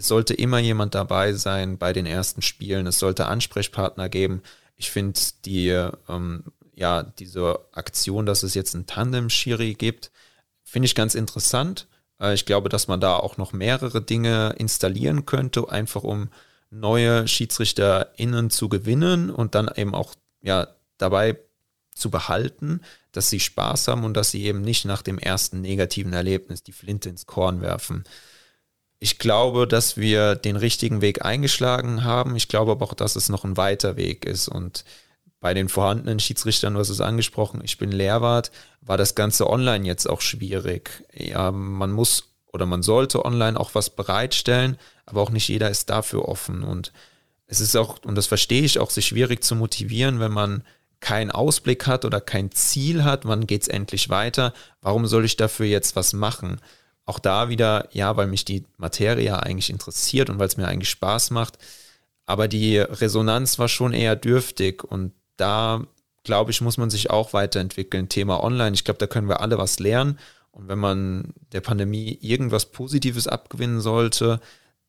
es 0.02 0.08
sollte 0.08 0.34
immer 0.34 0.58
jemand 0.58 0.96
dabei 0.96 1.34
sein 1.34 1.78
bei 1.78 1.94
den 1.94 2.08
ersten 2.08 2.42
Spielen. 2.42 2.88
Es 2.88 2.98
sollte 2.98 3.28
Ansprechpartner 3.28 4.10
geben. 4.10 4.42
Ich 4.76 4.90
finde 4.90 5.20
die, 5.46 5.70
ähm, 6.10 6.44
ja, 6.74 7.04
diese 7.04 7.60
Aktion, 7.72 8.26
dass 8.26 8.42
es 8.42 8.56
jetzt 8.56 8.74
ein 8.74 8.88
Tandem-Schiri 8.88 9.76
gibt, 9.76 10.10
finde 10.64 10.88
ich 10.88 10.96
ganz 10.96 11.14
interessant. 11.14 11.88
Äh, 12.20 12.34
ich 12.34 12.48
glaube, 12.48 12.68
dass 12.68 12.88
man 12.88 13.00
da 13.00 13.16
auch 13.16 13.38
noch 13.38 13.54
mehrere 13.54 14.02
Dinge 14.02 14.56
installieren 14.58 15.28
könnte, 15.28 15.70
einfach 15.70 16.02
um 16.02 16.30
neue 16.72 17.28
SchiedsrichterInnen 17.28 18.50
zu 18.50 18.70
gewinnen 18.70 19.30
und 19.30 19.54
dann 19.54 19.70
eben 19.76 19.94
auch 19.94 20.16
ja, 20.42 20.68
dabei 20.98 21.38
zu 21.94 22.10
behalten, 22.10 22.82
dass 23.12 23.30
sie 23.30 23.40
Spaß 23.40 23.88
haben 23.88 24.04
und 24.04 24.16
dass 24.16 24.32
sie 24.32 24.46
eben 24.46 24.62
nicht 24.62 24.86
nach 24.86 25.04
dem 25.04 25.20
ersten 25.20 25.62
negativen 25.62 26.14
Erlebnis 26.14 26.64
die 26.64 26.72
Flinte 26.72 27.10
ins 27.10 27.28
Korn 27.28 27.62
werfen. 27.62 28.04
Ich 29.04 29.18
glaube, 29.18 29.68
dass 29.68 29.98
wir 29.98 30.36
den 30.36 30.56
richtigen 30.56 31.02
Weg 31.02 31.26
eingeschlagen 31.26 32.04
haben. 32.04 32.36
Ich 32.36 32.48
glaube 32.48 32.74
aber 32.74 32.86
auch, 32.86 32.94
dass 32.94 33.16
es 33.16 33.30
noch 33.30 33.44
ein 33.44 33.58
weiter 33.58 33.98
Weg 33.98 34.26
ist. 34.26 34.48
Und 34.48 34.86
bei 35.40 35.56
den 35.56 35.70
vorhandenen 35.70 36.20
Schiedsrichtern, 36.20 36.76
du 36.76 36.80
hast 36.80 36.90
es 36.90 37.02
angesprochen, 37.02 37.62
ich 37.64 37.80
bin 37.80 37.92
Lehrwart, 37.92 38.52
war 38.80 38.98
das 38.98 39.16
Ganze 39.16 39.50
online 39.50 39.88
jetzt 39.88 40.08
auch 40.08 40.22
schwierig. 40.22 41.04
Ja, 41.16 41.52
man 41.52 41.92
muss 41.92 42.30
oder 42.54 42.68
man 42.68 42.84
sollte 42.84 43.26
online 43.26 43.60
auch 43.60 43.74
was 43.74 43.90
bereitstellen, 43.90 44.78
aber 45.08 45.22
auch 45.22 45.32
nicht 45.32 45.48
jeder 45.48 45.72
ist 45.72 45.90
dafür 45.90 46.30
offen. 46.30 46.62
Und 46.62 46.94
es 47.48 47.60
ist 47.60 47.76
auch, 47.76 47.98
und 48.06 48.14
das 48.14 48.28
verstehe 48.28 48.62
ich 48.62 48.78
auch, 48.78 48.92
sich 48.92 49.08
schwierig 49.08 49.44
zu 49.44 49.56
motivieren, 49.56 50.20
wenn 50.20 50.32
man 50.32 50.64
keinen 51.00 51.32
Ausblick 51.32 51.88
hat 51.88 52.06
oder 52.06 52.22
kein 52.22 52.52
Ziel 52.52 53.04
hat, 53.04 53.26
wann 53.26 53.48
geht 53.48 53.64
es 53.64 53.68
endlich 53.68 54.10
weiter, 54.10 54.54
warum 54.80 55.08
soll 55.08 55.26
ich 55.26 55.38
dafür 55.38 55.66
jetzt 55.66 55.96
was 55.96 56.14
machen? 56.14 56.62
Auch 57.06 57.20
da 57.20 57.50
wieder, 57.50 57.90
ja, 57.92 58.16
weil 58.18 58.28
mich 58.28 58.46
die 58.46 58.66
Materie 58.78 59.42
eigentlich 59.42 59.70
interessiert 59.70 60.30
und 60.30 60.40
weil 60.40 60.48
es 60.48 60.58
mir 60.58 60.68
eigentlich 60.68 60.90
Spaß 60.90 61.32
macht. 61.32 61.58
Aber 62.26 62.48
die 62.48 62.78
Resonanz 62.78 63.60
war 63.60 63.68
schon 63.68 63.94
eher 63.94 64.16
dürftig 64.16 64.84
und 64.84 65.14
da, 65.38 65.86
glaube 66.24 66.52
ich, 66.52 66.62
muss 66.62 66.78
man 66.78 66.90
sich 66.90 67.10
auch 67.10 67.34
weiterentwickeln. 67.34 68.10
Thema 68.10 68.44
Online, 68.44 68.74
ich 68.74 68.86
glaube, 68.86 69.00
da 69.00 69.08
können 69.08 69.28
wir 69.28 69.42
alle 69.42 69.58
was 69.58 69.80
lernen. 69.80 70.20
Und 70.52 70.68
wenn 70.68 70.80
man 70.80 71.34
der 71.52 71.62
Pandemie 71.62 72.18
irgendwas 72.22 72.68
Positives 72.68 73.28
abgewinnen 73.28 73.82
sollte, 73.82 74.40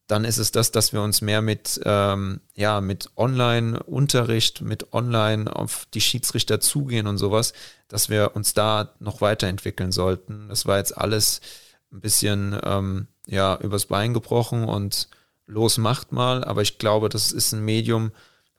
dann 0.09 0.25
ist 0.25 0.39
es 0.39 0.53
das, 0.53 0.73
dass 0.73 0.93
wir 0.93 1.01
uns 1.01 1.21
mehr 1.21 1.41
mit, 1.41 1.81
ähm, 1.85 2.41
ja, 2.55 2.81
mit 2.81 3.11
Online-Unterricht, 3.17 4.61
mit 4.61 4.93
Online 4.93 5.55
auf 5.55 5.87
die 5.95 6.01
Schiedsrichter 6.01 6.61
zugehen 6.61 7.07
und 7.07 7.19
sowas, 7.19 7.53
dass 7.89 8.09
wir 8.09 8.33
uns 8.35 8.53
da 8.53 8.95
noch 8.99 9.21
weiterentwickeln 9.21 9.93
sollten. 9.93 10.49
Das 10.49 10.67
war 10.67 10.79
jetzt 10.79 10.99
alles 10.99 11.41
ein 11.93 12.01
bisschen, 12.01 12.59
ähm, 12.65 13.07
ja, 13.27 13.59
übers 13.61 13.87
Bein 13.87 14.15
gebrochen 14.15 14.65
und 14.65 15.09
los 15.47 15.79
macht 15.79 16.13
mal, 16.13 16.45
aber 16.45 16.63
ich 16.63 16.79
glaube, 16.79 17.09
das 17.09 17.33
ist 17.33 17.53
ein 17.53 17.65
Medium, 17.65 18.13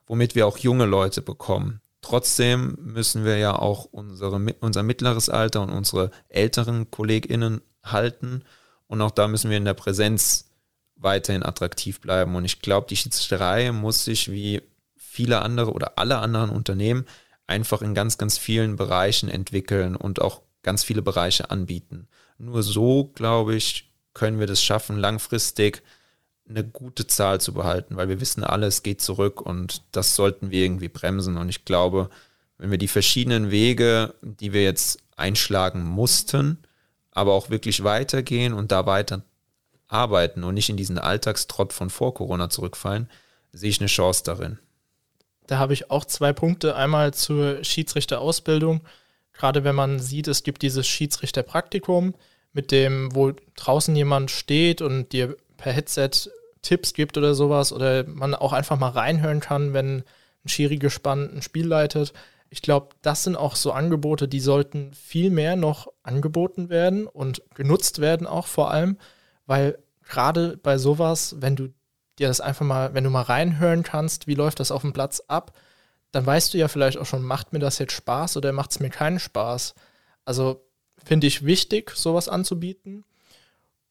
womit 0.05 0.35
wir 0.35 0.47
auch 0.47 0.57
junge 0.57 0.85
Leute 0.85 1.21
bekommen. 1.21 1.81
Trotzdem 2.01 2.77
müssen 2.81 3.23
wir 3.23 3.37
ja 3.37 3.57
auch 3.57 3.85
unsere, 3.85 4.35
unser 4.59 4.83
mittleres 4.83 5.29
Alter 5.29 5.61
und 5.61 5.69
unsere 5.69 6.11
älteren 6.27 6.91
KollegInnen 6.91 7.61
halten. 7.81 8.43
Und 8.87 9.01
auch 9.01 9.11
da 9.11 9.29
müssen 9.29 9.49
wir 9.49 9.57
in 9.57 9.65
der 9.65 9.73
Präsenz 9.73 10.49
weiterhin 10.97 11.43
attraktiv 11.43 12.01
bleiben. 12.01 12.35
Und 12.35 12.43
ich 12.43 12.59
glaube, 12.59 12.87
die 12.89 12.97
Schiedsrichterei 12.97 13.71
muss 13.71 14.03
sich 14.03 14.29
wie 14.29 14.61
viele 14.97 15.41
andere 15.41 15.71
oder 15.71 15.97
alle 15.97 16.17
anderen 16.17 16.49
Unternehmen 16.49 17.05
einfach 17.47 17.81
in 17.81 17.93
ganz, 17.93 18.17
ganz 18.17 18.37
vielen 18.37 18.75
Bereichen 18.75 19.29
entwickeln 19.29 19.95
und 19.95 20.21
auch 20.21 20.41
ganz 20.61 20.83
viele 20.83 21.01
Bereiche 21.01 21.51
anbieten. 21.51 22.07
Nur 22.43 22.61
so, 22.61 23.11
glaube 23.15 23.55
ich, 23.55 23.89
können 24.13 24.39
wir 24.39 24.47
das 24.47 24.61
schaffen, 24.61 24.97
langfristig 24.97 25.81
eine 26.47 26.65
gute 26.65 27.07
Zahl 27.07 27.39
zu 27.39 27.53
behalten, 27.53 27.95
weil 27.95 28.09
wir 28.09 28.19
wissen 28.19 28.43
alle, 28.43 28.67
es 28.67 28.83
geht 28.83 29.01
zurück 29.01 29.39
und 29.39 29.81
das 29.93 30.15
sollten 30.15 30.51
wir 30.51 30.65
irgendwie 30.65 30.89
bremsen. 30.89 31.37
Und 31.37 31.47
ich 31.47 31.63
glaube, 31.63 32.09
wenn 32.57 32.69
wir 32.69 32.77
die 32.77 32.89
verschiedenen 32.89 33.49
Wege, 33.49 34.13
die 34.21 34.51
wir 34.51 34.63
jetzt 34.63 34.99
einschlagen 35.15 35.83
mussten, 35.83 36.57
aber 37.11 37.31
auch 37.31 37.49
wirklich 37.49 37.85
weitergehen 37.85 38.53
und 38.53 38.73
da 38.73 38.85
weiter 38.85 39.23
arbeiten 39.87 40.43
und 40.43 40.55
nicht 40.55 40.69
in 40.69 40.77
diesen 40.77 40.97
Alltagstrott 40.97 41.71
von 41.71 41.89
vor 41.89 42.13
Corona 42.13 42.49
zurückfallen, 42.49 43.09
sehe 43.53 43.69
ich 43.69 43.79
eine 43.79 43.87
Chance 43.87 44.23
darin. 44.25 44.59
Da 45.47 45.59
habe 45.59 45.73
ich 45.73 45.91
auch 45.91 46.03
zwei 46.03 46.33
Punkte. 46.33 46.75
Einmal 46.75 47.13
zur 47.13 47.63
Schiedsrichterausbildung. 47.63 48.81
Gerade 49.33 49.63
wenn 49.63 49.75
man 49.75 49.99
sieht, 49.99 50.27
es 50.27 50.43
gibt 50.43 50.61
dieses 50.61 50.87
Schiedsrichterpraktikum, 50.87 52.15
mit 52.53 52.71
dem, 52.71 53.13
wo 53.15 53.33
draußen 53.55 53.95
jemand 53.95 54.31
steht 54.31 54.81
und 54.81 55.11
dir 55.11 55.35
per 55.57 55.73
Headset 55.73 56.29
Tipps 56.61 56.93
gibt 56.93 57.17
oder 57.17 57.35
sowas 57.35 57.73
oder 57.73 58.05
man 58.07 58.33
auch 58.33 58.53
einfach 58.53 58.79
mal 58.79 58.89
reinhören 58.89 59.39
kann, 59.39 59.73
wenn 59.73 60.03
ein 60.45 60.49
Schiri 60.49 60.77
gespannt 60.77 61.33
ein 61.33 61.41
Spiel 61.41 61.67
leitet. 61.67 62.13
Ich 62.49 62.61
glaube, 62.61 62.89
das 63.01 63.23
sind 63.23 63.35
auch 63.35 63.55
so 63.55 63.71
Angebote, 63.71 64.27
die 64.27 64.39
sollten 64.39 64.93
viel 64.93 65.29
mehr 65.29 65.55
noch 65.55 65.87
angeboten 66.03 66.69
werden 66.69 67.07
und 67.07 67.41
genutzt 67.55 67.99
werden 67.99 68.27
auch 68.27 68.47
vor 68.47 68.71
allem, 68.71 68.97
weil 69.45 69.77
gerade 70.07 70.57
bei 70.57 70.77
sowas, 70.77 71.35
wenn 71.39 71.55
du 71.55 71.69
dir 72.19 72.27
das 72.27 72.41
einfach 72.41 72.65
mal, 72.65 72.93
wenn 72.93 73.03
du 73.03 73.09
mal 73.09 73.23
reinhören 73.23 73.83
kannst, 73.83 74.27
wie 74.27 74.35
läuft 74.35 74.59
das 74.59 74.71
auf 74.71 74.81
dem 74.81 74.93
Platz 74.93 75.21
ab, 75.27 75.57
dann 76.11 76.25
weißt 76.25 76.53
du 76.53 76.59
ja 76.59 76.67
vielleicht 76.67 76.97
auch 76.97 77.07
schon, 77.07 77.23
macht 77.23 77.53
mir 77.53 77.59
das 77.59 77.79
jetzt 77.79 77.93
Spaß 77.93 78.37
oder 78.37 78.51
macht 78.51 78.71
es 78.71 78.79
mir 78.79 78.91
keinen 78.91 79.19
Spaß. 79.19 79.73
Also 80.25 80.63
finde 81.03 81.27
ich 81.27 81.45
wichtig, 81.45 81.91
sowas 81.95 82.29
anzubieten. 82.29 83.03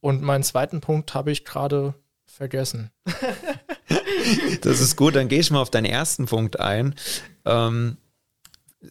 Und 0.01 0.23
meinen 0.23 0.43
zweiten 0.43 0.81
Punkt 0.81 1.15
habe 1.15 1.31
ich 1.31 1.45
gerade 1.45 1.95
vergessen. 2.27 2.91
das 4.63 4.81
ist 4.81 4.97
gut, 4.97 5.15
dann 5.15 5.29
gehe 5.29 5.41
ich 5.41 5.51
mal 5.51 5.61
auf 5.61 5.71
deinen 5.71 5.85
ersten 5.85 6.27
Punkt 6.27 6.59
ein. 6.59 6.95
Ähm, 7.45 7.97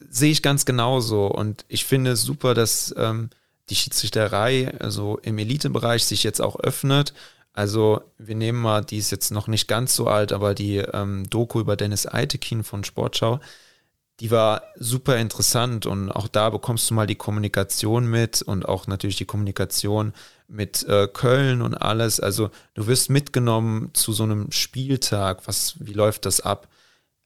sehe 0.09 0.31
ich 0.31 0.41
ganz 0.41 0.65
genauso. 0.65 1.27
Und 1.27 1.65
ich 1.67 1.85
finde 1.85 2.11
es 2.11 2.21
super, 2.21 2.53
dass 2.53 2.93
ähm, 2.97 3.29
die 3.69 3.75
Schiedsrichterei 3.75 4.73
also 4.79 5.17
im 5.23 5.37
Elitebereich 5.37 6.05
sich 6.05 6.23
jetzt 6.23 6.41
auch 6.41 6.59
öffnet. 6.59 7.13
Also 7.53 8.01
wir 8.17 8.35
nehmen 8.35 8.61
mal, 8.61 8.83
die 8.83 8.97
ist 8.97 9.11
jetzt 9.11 9.31
noch 9.31 9.47
nicht 9.47 9.67
ganz 9.67 9.93
so 9.93 10.07
alt, 10.07 10.31
aber 10.31 10.55
die 10.55 10.77
ähm, 10.77 11.29
Doku 11.29 11.59
über 11.59 11.75
Dennis 11.75 12.07
Eitekin 12.07 12.63
von 12.63 12.83
Sportschau, 12.83 13.39
die 14.21 14.29
war 14.29 14.61
super 14.75 15.17
interessant 15.17 15.87
und 15.87 16.11
auch 16.11 16.27
da 16.27 16.51
bekommst 16.51 16.87
du 16.87 16.93
mal 16.93 17.07
die 17.07 17.15
Kommunikation 17.15 18.05
mit 18.05 18.43
und 18.43 18.69
auch 18.69 18.85
natürlich 18.85 19.15
die 19.15 19.25
Kommunikation 19.25 20.13
mit 20.47 20.87
äh, 20.87 21.07
Köln 21.11 21.63
und 21.63 21.73
alles. 21.73 22.19
Also 22.19 22.51
du 22.75 22.85
wirst 22.85 23.09
mitgenommen 23.09 23.89
zu 23.93 24.13
so 24.13 24.21
einem 24.21 24.51
Spieltag. 24.51 25.47
Was, 25.47 25.73
wie 25.79 25.93
läuft 25.93 26.27
das 26.27 26.39
ab? 26.39 26.67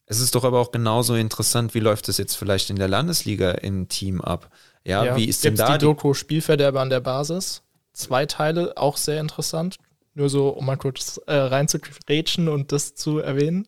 Es 0.05 0.21
ist 0.21 0.35
doch 0.35 0.45
aber 0.45 0.61
auch 0.61 0.71
genauso 0.71 1.15
interessant, 1.15 1.73
wie 1.73 1.81
läuft 1.81 2.07
das 2.07 2.17
jetzt 2.17 2.35
vielleicht 2.35 2.69
in 2.69 2.77
der 2.77 2.87
Landesliga 2.87 3.51
im 3.51 3.89
Team 3.89 4.21
ab? 4.21 4.49
Ja, 4.85 5.03
ja 5.03 5.15
wie 5.17 5.25
ist 5.25 5.43
denn 5.43 5.57
da 5.57 5.77
die 5.77 5.83
Doku 5.83 6.13
Spielverderber 6.13 6.79
an 6.79 6.89
der 6.89 7.01
Basis? 7.01 7.61
Zwei 7.91 8.25
Teile, 8.25 8.77
auch 8.77 8.95
sehr 8.95 9.19
interessant. 9.19 9.75
Nur 10.13 10.29
so, 10.29 10.47
um 10.47 10.65
mal 10.65 10.77
kurz 10.77 11.19
äh, 11.27 11.35
reinzugrätschen 11.35 12.47
und 12.47 12.71
das 12.71 12.95
zu 12.95 13.19
erwähnen. 13.19 13.67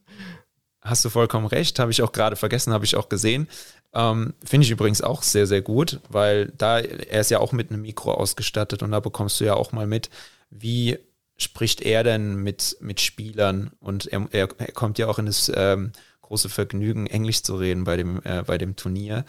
Hast 0.89 1.03
du 1.03 1.09
vollkommen 1.09 1.47
recht, 1.47 1.79
habe 1.79 1.91
ich 1.91 2.01
auch 2.01 2.11
gerade 2.11 2.35
vergessen, 2.35 2.73
habe 2.73 2.85
ich 2.85 2.95
auch 2.95 3.09
gesehen. 3.09 3.47
Ähm, 3.93 4.33
Finde 4.43 4.65
ich 4.65 4.71
übrigens 4.71 5.01
auch 5.01 5.21
sehr, 5.23 5.47
sehr 5.47 5.61
gut, 5.61 5.99
weil 6.09 6.51
da, 6.57 6.79
er 6.79 7.21
ist 7.21 7.31
ja 7.31 7.39
auch 7.39 7.51
mit 7.51 7.71
einem 7.71 7.81
Mikro 7.81 8.13
ausgestattet 8.13 8.83
und 8.83 8.91
da 8.91 8.99
bekommst 8.99 9.39
du 9.39 9.45
ja 9.45 9.55
auch 9.55 9.71
mal 9.71 9.87
mit, 9.87 10.09
wie 10.49 10.97
spricht 11.37 11.81
er 11.81 12.03
denn 12.03 12.35
mit, 12.37 12.77
mit 12.79 13.01
Spielern 13.01 13.71
und 13.79 14.07
er, 14.07 14.27
er, 14.31 14.49
er 14.57 14.71
kommt 14.71 14.97
ja 14.97 15.07
auch 15.07 15.19
in 15.19 15.27
das 15.27 15.51
ähm, 15.53 15.91
große 16.21 16.49
Vergnügen, 16.49 17.07
Englisch 17.07 17.43
zu 17.43 17.55
reden 17.55 17.83
bei 17.83 17.97
dem, 17.97 18.21
äh, 18.23 18.43
bei 18.43 18.57
dem 18.57 18.75
Turnier. 18.75 19.25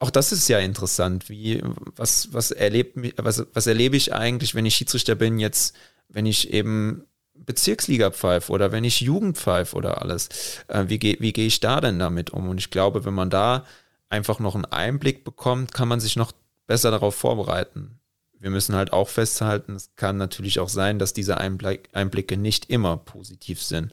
Auch 0.00 0.10
das 0.10 0.32
ist 0.32 0.48
ja 0.48 0.58
interessant. 0.58 1.28
Wie, 1.28 1.60
was, 1.96 2.32
was, 2.32 2.50
erlebt, 2.50 2.96
was, 3.16 3.46
was 3.52 3.66
erlebe 3.66 3.96
ich 3.96 4.14
eigentlich, 4.14 4.54
wenn 4.54 4.66
ich 4.66 4.76
Schiedsrichter 4.76 5.16
bin, 5.16 5.38
jetzt, 5.38 5.76
wenn 6.08 6.24
ich 6.24 6.52
eben 6.52 7.04
Bezirksliga 7.44 8.10
pfeife 8.10 8.52
oder 8.52 8.72
wenn 8.72 8.84
ich 8.84 9.00
Jugend 9.00 9.36
pfeife 9.36 9.76
oder 9.76 10.02
alles? 10.02 10.28
Äh, 10.68 10.84
wie 10.88 10.98
gehe 10.98 11.16
wie 11.20 11.32
geh 11.32 11.46
ich 11.46 11.60
da 11.60 11.80
denn 11.80 11.98
damit 11.98 12.30
um? 12.30 12.48
Und 12.48 12.58
ich 12.58 12.70
glaube, 12.70 13.04
wenn 13.04 13.14
man 13.14 13.30
da 13.30 13.64
einfach 14.08 14.38
noch 14.38 14.54
einen 14.54 14.64
Einblick 14.64 15.24
bekommt, 15.24 15.72
kann 15.72 15.88
man 15.88 16.00
sich 16.00 16.16
noch 16.16 16.32
besser 16.66 16.90
darauf 16.90 17.14
vorbereiten. 17.14 17.98
Wir 18.40 18.50
müssen 18.50 18.74
halt 18.74 18.92
auch 18.92 19.08
festhalten, 19.08 19.74
es 19.74 19.90
kann 19.96 20.16
natürlich 20.16 20.60
auch 20.60 20.68
sein, 20.68 20.98
dass 20.98 21.12
diese 21.12 21.38
Einblick, 21.38 21.88
Einblicke 21.92 22.36
nicht 22.36 22.70
immer 22.70 22.96
positiv 22.96 23.62
sind. 23.62 23.92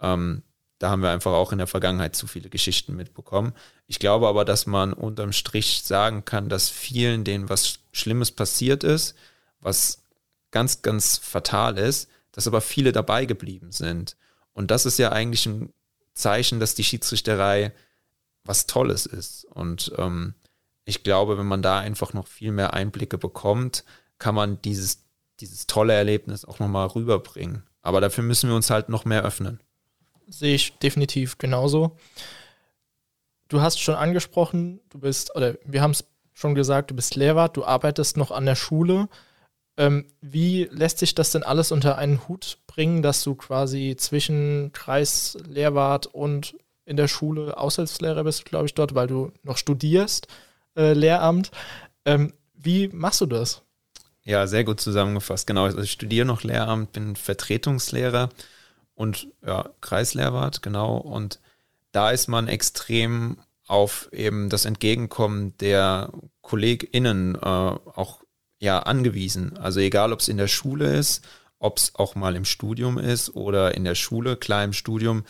Ähm, 0.00 0.42
da 0.78 0.90
haben 0.90 1.02
wir 1.02 1.10
einfach 1.10 1.32
auch 1.32 1.52
in 1.52 1.58
der 1.58 1.66
Vergangenheit 1.66 2.16
zu 2.16 2.26
viele 2.26 2.50
Geschichten 2.50 2.96
mitbekommen. 2.96 3.52
Ich 3.86 3.98
glaube 3.98 4.28
aber, 4.28 4.44
dass 4.44 4.66
man 4.66 4.92
unterm 4.92 5.32
Strich 5.32 5.82
sagen 5.84 6.24
kann, 6.24 6.48
dass 6.48 6.68
vielen, 6.68 7.24
denen 7.24 7.48
was 7.48 7.78
Schlimmes 7.92 8.30
passiert 8.30 8.84
ist, 8.84 9.14
was 9.60 10.02
ganz, 10.50 10.82
ganz 10.82 11.16
fatal 11.18 11.78
ist, 11.78 12.10
dass 12.36 12.46
aber 12.46 12.60
viele 12.60 12.92
dabei 12.92 13.24
geblieben 13.24 13.72
sind. 13.72 14.16
Und 14.52 14.70
das 14.70 14.86
ist 14.86 14.98
ja 14.98 15.10
eigentlich 15.10 15.46
ein 15.46 15.72
Zeichen, 16.14 16.60
dass 16.60 16.76
die 16.76 16.84
Schiedsrichterei 16.84 17.72
was 18.44 18.66
Tolles 18.66 19.06
ist. 19.06 19.44
Und 19.46 19.92
ähm, 19.98 20.34
ich 20.84 21.02
glaube, 21.02 21.36
wenn 21.36 21.46
man 21.46 21.62
da 21.62 21.80
einfach 21.80 22.12
noch 22.12 22.28
viel 22.28 22.52
mehr 22.52 22.72
Einblicke 22.72 23.18
bekommt, 23.18 23.84
kann 24.20 24.36
man 24.36 24.62
dieses, 24.62 25.02
dieses 25.40 25.66
tolle 25.66 25.94
Erlebnis 25.94 26.44
auch 26.44 26.60
nochmal 26.60 26.86
rüberbringen. 26.86 27.64
Aber 27.82 28.00
dafür 28.00 28.22
müssen 28.22 28.48
wir 28.48 28.54
uns 28.54 28.70
halt 28.70 28.88
noch 28.88 29.04
mehr 29.04 29.24
öffnen 29.24 29.60
sehe 30.26 30.54
ich 30.54 30.78
definitiv 30.78 31.38
genauso. 31.38 31.96
Du 33.48 33.60
hast 33.60 33.80
schon 33.80 33.94
angesprochen, 33.94 34.80
du 34.90 34.98
bist, 34.98 35.34
oder 35.36 35.54
wir 35.64 35.82
haben 35.82 35.92
es 35.92 36.04
schon 36.32 36.54
gesagt, 36.54 36.90
du 36.90 36.94
bist 36.94 37.14
Lehrwart, 37.14 37.56
du 37.56 37.64
arbeitest 37.64 38.16
noch 38.16 38.30
an 38.30 38.46
der 38.46 38.56
Schule. 38.56 39.08
Ähm, 39.76 40.06
wie 40.20 40.64
lässt 40.70 40.98
sich 40.98 41.14
das 41.14 41.32
denn 41.32 41.42
alles 41.42 41.70
unter 41.70 41.98
einen 41.98 42.26
Hut 42.28 42.58
bringen, 42.66 43.02
dass 43.02 43.22
du 43.22 43.34
quasi 43.34 43.94
zwischen 43.98 44.72
Kreislehrwart 44.72 46.06
und 46.06 46.56
in 46.86 46.96
der 46.96 47.08
Schule 47.08 47.58
Aushilfslehrer 47.58 48.24
bist, 48.24 48.44
glaube 48.44 48.66
ich, 48.66 48.74
dort, 48.74 48.94
weil 48.94 49.08
du 49.08 49.32
noch 49.42 49.58
studierst, 49.58 50.28
äh, 50.76 50.92
Lehramt. 50.92 51.50
Ähm, 52.04 52.32
wie 52.54 52.88
machst 52.88 53.20
du 53.20 53.26
das? 53.26 53.62
Ja, 54.22 54.46
sehr 54.46 54.64
gut 54.64 54.80
zusammengefasst. 54.80 55.46
Genau, 55.46 55.64
also 55.64 55.80
ich 55.80 55.92
studiere 55.92 56.26
noch 56.26 56.42
Lehramt, 56.42 56.92
bin 56.92 57.16
Vertretungslehrer 57.16 58.30
und 58.94 59.28
ja, 59.44 59.70
Kreislehrwart, 59.80 60.62
genau. 60.62 60.96
Und 60.96 61.40
da 61.92 62.10
ist 62.10 62.28
man 62.28 62.48
extrem 62.48 63.38
auf 63.66 64.08
eben 64.12 64.48
das 64.48 64.64
Entgegenkommen 64.64 65.56
der 65.58 66.10
KollegInnen 66.40 67.34
äh, 67.36 67.38
auch 67.38 68.20
ja 68.58 68.80
angewiesen. 68.80 69.56
Also 69.56 69.80
egal, 69.80 70.12
ob 70.12 70.20
es 70.20 70.28
in 70.28 70.36
der 70.36 70.48
Schule 70.48 70.96
ist, 70.96 71.24
ob 71.58 71.78
es 71.78 71.94
auch 71.94 72.14
mal 72.14 72.36
im 72.36 72.44
Studium 72.44 72.98
ist 72.98 73.34
oder 73.34 73.74
in 73.74 73.84
der 73.84 73.94
Schule, 73.94 74.36
klar 74.36 74.64
im 74.64 74.72
Studium. 74.72 75.24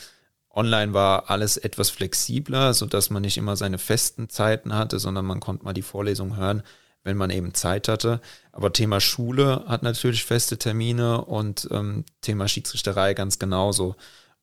Online 0.51 0.95
war 0.95 1.31
alles 1.31 1.57
etwas 1.57 1.91
flexibler, 1.91 2.73
sodass 2.73 3.11
man 3.11 3.23
nicht 3.23 3.37
immer 3.37 3.57
seine 3.57 3.79
festen 3.79 4.29
Zeiten 4.29 4.75
hatte, 4.75 4.99
sondern 4.99 5.27
man 5.27 5.41
konnte 5.41 5.65
mal 5.65 5.75
die 5.75 5.83
Vorlesung 5.83 6.37
hören 6.37 6.63
wenn 7.07 7.17
man 7.17 7.31
eben 7.31 7.55
Zeit 7.55 7.89
hatte. 7.89 8.21
Aber 8.53 8.73
Thema 8.73 9.01
Schule 9.01 9.65
hat 9.69 9.83
natürlich 9.83 10.25
feste 10.25 10.59
Termine 10.59 11.25
und 11.25 11.69
ähm, 11.71 12.05
Thema 12.21 12.49
Schiedsrichterei 12.49 13.15
ganz 13.15 13.39
genauso. 13.39 13.95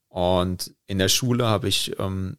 Und 0.08 0.74
in 0.88 0.98
der 0.98 1.10
Schule 1.10 1.46
habe 1.46 1.68
ich 1.68 2.00
ähm, 2.00 2.38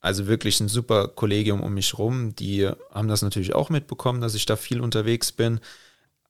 also 0.00 0.26
wirklich 0.26 0.60
ein 0.60 0.68
super 0.68 1.08
Kollegium 1.08 1.60
um 1.62 1.74
mich 1.74 1.98
rum. 1.98 2.34
Die 2.34 2.68
haben 2.90 3.08
das 3.08 3.22
natürlich 3.22 3.54
auch 3.54 3.70
mitbekommen, 3.70 4.20
dass 4.20 4.34
ich 4.34 4.46
da 4.46 4.56
viel 4.56 4.80
unterwegs 4.80 5.32
bin. 5.32 5.60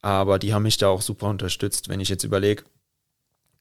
Aber 0.03 0.39
die 0.39 0.55
haben 0.55 0.63
mich 0.63 0.79
da 0.79 0.89
auch 0.89 1.03
super 1.03 1.29
unterstützt. 1.29 1.89
Wenn 1.89 2.01
ich 2.01 2.09
jetzt 2.09 2.25
überlege, 2.25 2.65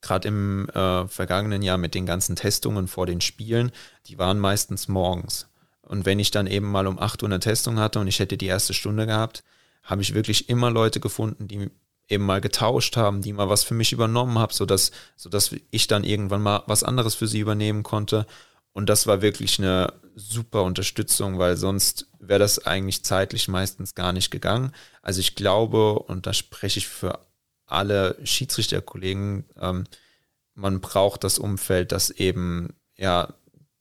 gerade 0.02 0.28
im 0.28 0.70
äh, 0.70 1.08
vergangenen 1.08 1.62
Jahr 1.62 1.78
mit 1.78 1.94
den 1.94 2.06
ganzen 2.06 2.36
Testungen 2.36 2.88
vor 2.88 3.06
den 3.06 3.22
Spielen, 3.22 3.72
die 4.08 4.18
waren 4.18 4.40
meistens 4.40 4.88
morgens. 4.88 5.48
Und 5.82 6.06
wenn 6.06 6.20
ich 6.20 6.32
dann 6.32 6.48
eben 6.48 6.72
mal 6.72 6.88
um 6.88 7.00
8 7.00 7.24
Uhr 7.24 7.30
eine 7.30 7.40
Testung 7.40 7.80
hatte 7.80 8.00
und 8.00 8.08
ich 8.08 8.20
hätte 8.20 8.38
die 8.38 8.46
erste 8.46 8.74
Stunde 8.74 9.06
gehabt, 9.06 9.44
habe 9.84 10.02
ich 10.02 10.14
wirklich 10.14 10.50
immer 10.50 10.72
Leute 10.72 11.00
gefunden, 11.00 11.48
die 11.48 11.70
eben 12.08 12.26
mal 12.26 12.42
getauscht 12.42 12.98
haben, 12.98 13.22
die 13.22 13.34
mal 13.34 13.50
was 13.50 13.64
für 13.64 13.74
mich 13.74 13.92
übernommen 13.92 14.38
haben, 14.38 14.54
sodass, 14.54 14.92
sodass 15.16 15.56
ich 15.72 15.88
dann 15.88 16.04
irgendwann 16.04 16.42
mal 16.42 16.64
was 16.68 16.84
anderes 16.84 17.16
für 17.16 17.28
sie 17.28 17.40
übernehmen 17.40 17.84
konnte. 17.84 18.26
Und 18.74 18.90
das 18.90 19.08
war 19.08 19.22
wirklich 19.22 19.60
eine 19.60 19.94
super 20.16 20.64
Unterstützung, 20.64 21.40
weil 21.40 21.58
sonst 21.58 22.08
wäre 22.20 22.40
das 22.40 22.66
eigentlich 22.66 23.04
zeitlich 23.04 23.48
meistens 23.48 23.96
gar 23.96 24.14
nicht 24.14 24.32
gegangen. 24.32 24.74
Also 25.02 25.20
ich 25.20 25.36
glaube, 25.36 26.00
und 26.00 26.28
da 26.28 26.34
spreche 26.34 26.80
ich 26.80 26.88
für 26.88 27.20
alle 27.66 28.18
Schiedsrichterkollegen, 28.24 29.46
ähm, 29.60 29.86
man 30.56 30.82
braucht 30.82 31.24
das 31.24 31.40
Umfeld, 31.40 31.92
das 31.92 32.10
eben 32.10 32.74
ja 32.98 33.34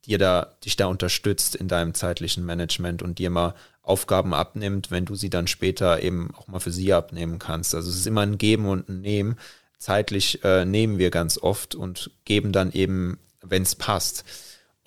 dir 0.04 0.18
da, 0.18 0.56
dich 0.64 0.76
da 0.76 0.86
unterstützt 0.86 1.56
in 1.56 1.68
deinem 1.68 1.94
zeitlichen 1.94 2.44
Management 2.46 3.02
und 3.02 3.18
dir 3.18 3.30
mal 3.30 3.54
Aufgaben 3.82 4.34
abnimmt, 4.34 4.90
wenn 4.90 5.04
du 5.04 5.14
sie 5.14 5.30
dann 5.30 5.46
später 5.46 6.02
eben 6.02 6.34
auch 6.36 6.46
mal 6.46 6.60
für 6.60 6.70
sie 6.70 6.92
abnehmen 6.92 7.38
kannst. 7.38 7.74
Also 7.74 7.90
es 7.90 7.96
ist 7.96 8.06
immer 8.06 8.20
ein 8.20 8.38
Geben 8.38 8.66
und 8.66 8.88
ein 8.88 9.00
Nehmen. 9.00 9.38
Zeitlich 9.78 10.44
äh, 10.44 10.64
nehmen 10.64 10.98
wir 10.98 11.10
ganz 11.10 11.38
oft 11.38 11.74
und 11.74 12.10
geben 12.24 12.52
dann 12.52 12.72
eben, 12.72 13.18
wenn 13.42 13.62
es 13.62 13.74
passt. 13.74 14.24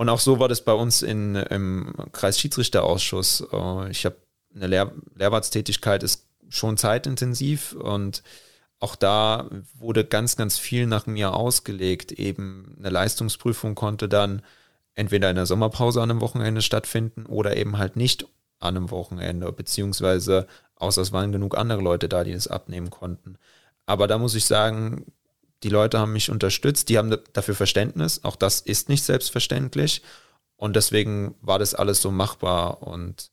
Und 0.02 0.10
auch 0.10 0.20
so 0.20 0.40
war 0.40 0.48
das 0.48 0.62
bei 0.66 0.74
uns 0.74 1.04
in, 1.04 1.36
im 1.36 1.94
Kreisschiedsrichterausschuss. 2.12 3.46
Äh, 3.54 3.92
ich 3.92 4.04
habe 4.04 4.16
eine 4.56 4.66
Lehr 4.66 4.92
Lehrwartstätigkeit, 5.14 6.02
ist 6.02 6.26
schon 6.50 6.76
zeitintensiv 6.78 7.74
und 7.74 8.24
auch 8.80 8.96
da 8.96 9.48
wurde 9.76 10.04
ganz, 10.04 10.38
ganz 10.38 10.58
viel 10.58 10.88
nach 10.88 11.06
mir 11.06 11.36
ausgelegt. 11.36 12.14
Eben 12.14 12.78
eine 12.80 12.90
Leistungsprüfung 12.90 13.76
konnte 13.76 14.10
dann 14.10 14.42
entweder 14.96 15.30
in 15.30 15.36
der 15.36 15.46
Sommerpause 15.46 16.02
an 16.02 16.10
einem 16.10 16.22
Wochenende 16.22 16.64
stattfinden 16.64 17.28
oder 17.28 17.56
eben 17.56 17.78
halt 17.78 17.96
nicht 17.96 18.26
an 18.58 18.78
einem 18.78 18.90
Wochenende, 18.90 19.52
beziehungsweise 19.52 20.48
außer 20.78 21.04
es 21.04 21.12
waren 21.12 21.32
genug 21.32 21.56
andere 21.56 21.84
Leute 21.84 22.10
da, 22.10 22.24
die 22.24 22.34
das 22.34 22.48
abnehmen 22.48 22.90
konnten. 22.90 23.38
Aber 23.86 24.08
da 24.08 24.18
muss 24.18 24.34
ich 24.34 24.46
sagen, 24.46 25.06
die 25.64 25.70
Leute 25.70 26.00
haben 26.00 26.14
mich 26.14 26.30
unterstützt, 26.30 26.90
die 26.90 26.98
haben 26.98 27.16
dafür 27.34 27.56
Verständnis. 27.56 28.24
Auch 28.24 28.36
das 28.36 28.62
ist 28.62 28.90
nicht 28.90 29.04
selbstverständlich. 29.04 30.02
Und 30.56 30.76
deswegen 30.76 31.36
war 31.42 31.60
das 31.60 31.76
alles 31.76 32.02
so 32.02 32.12
machbar. 32.12 32.82
Und 32.84 33.32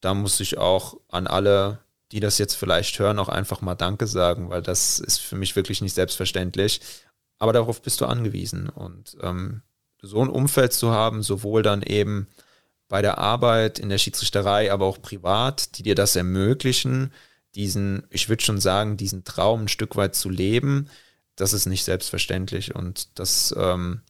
da 0.00 0.14
muss 0.14 0.40
ich 0.40 0.58
auch 0.58 0.96
an 1.08 1.26
alle, 1.26 1.78
die 2.12 2.20
das 2.20 2.38
jetzt 2.38 2.54
vielleicht 2.54 2.98
hören, 2.98 3.18
auch 3.18 3.28
einfach 3.28 3.60
mal 3.60 3.76
Danke 3.76 4.06
sagen, 4.06 4.50
weil 4.50 4.62
das 4.62 4.98
ist 4.98 5.20
für 5.20 5.36
mich 5.36 5.54
wirklich 5.54 5.80
nicht 5.80 5.94
selbstverständlich. 5.94 6.80
Aber 7.38 7.52
darauf 7.52 7.82
bist 7.82 8.00
du 8.00 8.06
angewiesen. 8.06 8.68
Und 8.68 9.16
ähm, 9.22 9.62
so 10.02 10.20
ein 10.22 10.28
Umfeld 10.28 10.72
zu 10.72 10.90
haben, 10.90 11.22
sowohl 11.22 11.62
dann 11.62 11.82
eben 11.82 12.26
bei 12.88 13.02
der 13.02 13.18
Arbeit, 13.18 13.78
in 13.78 13.88
der 13.88 13.98
Schiedsrichterei, 13.98 14.72
aber 14.72 14.86
auch 14.86 15.00
privat, 15.00 15.78
die 15.78 15.84
dir 15.84 15.94
das 15.94 16.16
ermöglichen, 16.16 17.12
diesen, 17.54 18.06
ich 18.10 18.28
würde 18.28 18.42
schon 18.42 18.60
sagen, 18.60 18.96
diesen 18.96 19.24
Traum 19.24 19.62
ein 19.62 19.68
Stück 19.68 19.96
weit 19.96 20.14
zu 20.14 20.28
leben, 20.28 20.88
das 21.40 21.52
ist 21.52 21.66
nicht 21.66 21.84
selbstverständlich. 21.84 22.74
Und 22.74 23.18
das 23.18 23.54
ähm, 23.56 24.02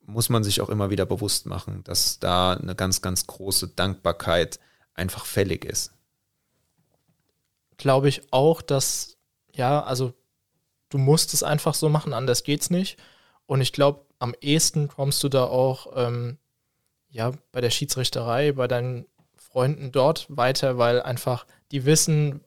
muss 0.00 0.28
man 0.28 0.42
sich 0.42 0.60
auch 0.60 0.68
immer 0.68 0.90
wieder 0.90 1.06
bewusst 1.06 1.46
machen, 1.46 1.84
dass 1.84 2.18
da 2.18 2.54
eine 2.54 2.74
ganz, 2.74 3.00
ganz 3.00 3.26
große 3.26 3.68
Dankbarkeit 3.68 4.58
einfach 4.94 5.24
fällig 5.24 5.64
ist. 5.64 5.92
Glaube 7.76 8.08
ich 8.08 8.32
auch, 8.32 8.60
dass, 8.60 9.16
ja, 9.54 9.82
also 9.82 10.14
du 10.88 10.98
musst 10.98 11.32
es 11.32 11.44
einfach 11.44 11.74
so 11.74 11.88
machen, 11.88 12.12
anders 12.12 12.42
geht's 12.42 12.70
nicht. 12.70 12.98
Und 13.46 13.60
ich 13.60 13.72
glaube, 13.72 14.04
am 14.18 14.34
ehesten 14.40 14.88
kommst 14.88 15.22
du 15.22 15.28
da 15.28 15.44
auch 15.44 15.92
ähm, 15.94 16.38
ja, 17.08 17.32
bei 17.52 17.60
der 17.60 17.70
Schiedsrichterei, 17.70 18.52
bei 18.52 18.66
deinen 18.66 19.06
Freunden 19.36 19.92
dort 19.92 20.26
weiter, 20.28 20.76
weil 20.76 21.00
einfach 21.00 21.46
die 21.70 21.84
wissen, 21.84 22.42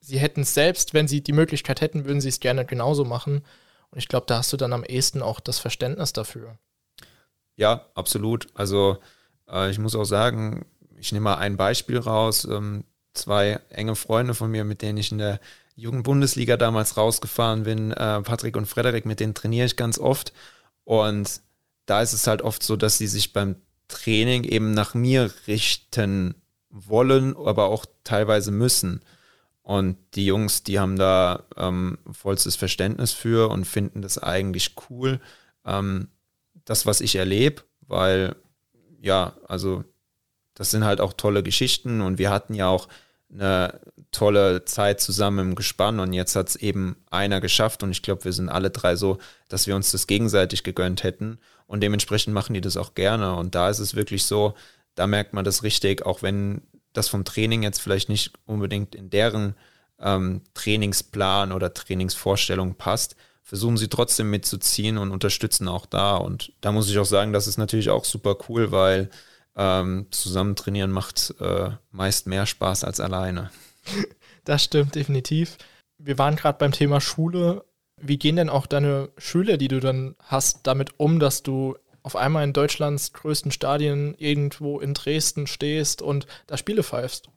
sie 0.00 0.18
hätten 0.18 0.42
es 0.42 0.54
selbst, 0.54 0.94
wenn 0.94 1.08
sie 1.08 1.20
die 1.20 1.32
Möglichkeit 1.32 1.80
hätten, 1.80 2.04
würden 2.04 2.20
sie 2.20 2.28
es 2.28 2.40
gerne 2.40 2.64
genauso 2.64 3.04
machen. 3.04 3.44
Und 3.90 3.98
ich 3.98 4.08
glaube, 4.08 4.26
da 4.26 4.38
hast 4.38 4.52
du 4.52 4.56
dann 4.56 4.72
am 4.72 4.84
ehesten 4.84 5.22
auch 5.22 5.40
das 5.40 5.58
Verständnis 5.58 6.12
dafür. 6.12 6.58
Ja, 7.56 7.86
absolut. 7.94 8.48
Also 8.54 8.98
äh, 9.50 9.70
ich 9.70 9.78
muss 9.78 9.94
auch 9.94 10.04
sagen, 10.04 10.66
ich 10.96 11.12
nehme 11.12 11.24
mal 11.24 11.36
ein 11.36 11.56
Beispiel 11.56 11.98
raus. 11.98 12.44
Ähm, 12.44 12.84
zwei 13.14 13.60
enge 13.70 13.96
Freunde 13.96 14.34
von 14.34 14.50
mir, 14.50 14.64
mit 14.64 14.82
denen 14.82 14.98
ich 14.98 15.12
in 15.12 15.18
der 15.18 15.40
Jugendbundesliga 15.76 16.56
damals 16.56 16.96
rausgefahren 16.96 17.64
bin, 17.64 17.92
äh, 17.92 18.20
Patrick 18.22 18.56
und 18.56 18.66
Frederik, 18.66 19.06
mit 19.06 19.20
denen 19.20 19.34
trainiere 19.34 19.66
ich 19.66 19.76
ganz 19.76 19.98
oft. 19.98 20.32
Und 20.84 21.40
da 21.86 22.02
ist 22.02 22.12
es 22.12 22.26
halt 22.26 22.42
oft 22.42 22.62
so, 22.62 22.76
dass 22.76 22.98
sie 22.98 23.06
sich 23.06 23.32
beim 23.32 23.56
Training 23.88 24.44
eben 24.44 24.72
nach 24.72 24.94
mir 24.94 25.32
richten 25.46 26.34
wollen, 26.70 27.36
aber 27.36 27.66
auch 27.66 27.86
teilweise 28.04 28.50
müssen. 28.50 29.02
Und 29.68 29.98
die 30.14 30.24
Jungs, 30.24 30.62
die 30.62 30.78
haben 30.80 30.96
da 30.96 31.44
ähm, 31.54 31.98
vollstes 32.10 32.56
Verständnis 32.56 33.12
für 33.12 33.50
und 33.50 33.66
finden 33.66 34.00
das 34.00 34.16
eigentlich 34.16 34.76
cool, 34.88 35.20
ähm, 35.66 36.08
das, 36.64 36.86
was 36.86 37.02
ich 37.02 37.16
erlebe, 37.16 37.64
weil 37.82 38.34
ja, 38.98 39.34
also 39.46 39.84
das 40.54 40.70
sind 40.70 40.86
halt 40.86 41.02
auch 41.02 41.12
tolle 41.12 41.42
Geschichten 41.42 42.00
und 42.00 42.16
wir 42.16 42.30
hatten 42.30 42.54
ja 42.54 42.66
auch 42.66 42.88
eine 43.30 43.78
tolle 44.10 44.64
Zeit 44.64 45.02
zusammen 45.02 45.50
im 45.50 45.54
Gespann 45.54 46.00
und 46.00 46.14
jetzt 46.14 46.34
hat 46.34 46.48
es 46.48 46.56
eben 46.56 46.96
einer 47.10 47.42
geschafft 47.42 47.82
und 47.82 47.90
ich 47.90 48.00
glaube, 48.00 48.24
wir 48.24 48.32
sind 48.32 48.48
alle 48.48 48.70
drei 48.70 48.96
so, 48.96 49.18
dass 49.48 49.66
wir 49.66 49.76
uns 49.76 49.90
das 49.90 50.06
gegenseitig 50.06 50.64
gegönnt 50.64 51.02
hätten 51.02 51.40
und 51.66 51.82
dementsprechend 51.82 52.32
machen 52.32 52.54
die 52.54 52.62
das 52.62 52.78
auch 52.78 52.94
gerne 52.94 53.34
und 53.34 53.54
da 53.54 53.68
ist 53.68 53.80
es 53.80 53.94
wirklich 53.94 54.24
so, 54.24 54.54
da 54.94 55.06
merkt 55.06 55.34
man 55.34 55.44
das 55.44 55.62
richtig, 55.62 56.06
auch 56.06 56.22
wenn 56.22 56.62
das 56.92 57.08
vom 57.08 57.24
Training 57.24 57.62
jetzt 57.62 57.80
vielleicht 57.80 58.08
nicht 58.08 58.32
unbedingt 58.46 58.94
in 58.94 59.10
deren 59.10 59.54
ähm, 60.00 60.42
Trainingsplan 60.54 61.52
oder 61.52 61.74
Trainingsvorstellung 61.74 62.76
passt, 62.76 63.16
versuchen 63.42 63.76
sie 63.76 63.88
trotzdem 63.88 64.30
mitzuziehen 64.30 64.98
und 64.98 65.10
unterstützen 65.10 65.68
auch 65.68 65.86
da 65.86 66.16
und 66.16 66.52
da 66.60 66.72
muss 66.72 66.90
ich 66.90 66.98
auch 66.98 67.06
sagen, 67.06 67.32
das 67.32 67.46
ist 67.46 67.56
natürlich 67.56 67.90
auch 67.90 68.04
super 68.04 68.36
cool, 68.48 68.72
weil 68.72 69.10
ähm, 69.56 70.06
zusammen 70.10 70.54
trainieren 70.54 70.90
macht 70.90 71.34
äh, 71.40 71.70
meist 71.90 72.26
mehr 72.26 72.46
Spaß 72.46 72.84
als 72.84 73.00
alleine. 73.00 73.50
Das 74.44 74.64
stimmt 74.64 74.94
definitiv. 74.94 75.58
Wir 75.98 76.16
waren 76.16 76.34
gerade 76.34 76.56
beim 76.56 76.72
Thema 76.72 77.02
Schule. 77.02 77.66
Wie 78.00 78.16
gehen 78.16 78.36
denn 78.36 78.48
auch 78.48 78.66
deine 78.66 79.10
Schüler, 79.18 79.58
die 79.58 79.68
du 79.68 79.78
dann 79.78 80.16
hast, 80.22 80.66
damit 80.66 80.98
um, 80.98 81.20
dass 81.20 81.42
du 81.42 81.76
auf 82.08 82.16
einmal 82.16 82.42
in 82.42 82.54
Deutschlands 82.54 83.12
größten 83.12 83.52
Stadien 83.52 84.14
irgendwo 84.16 84.80
in 84.80 84.94
Dresden 84.94 85.46
stehst 85.46 86.00
und 86.00 86.26
da 86.46 86.56
Spiele 86.56 86.82
pfeifst? 86.82 87.28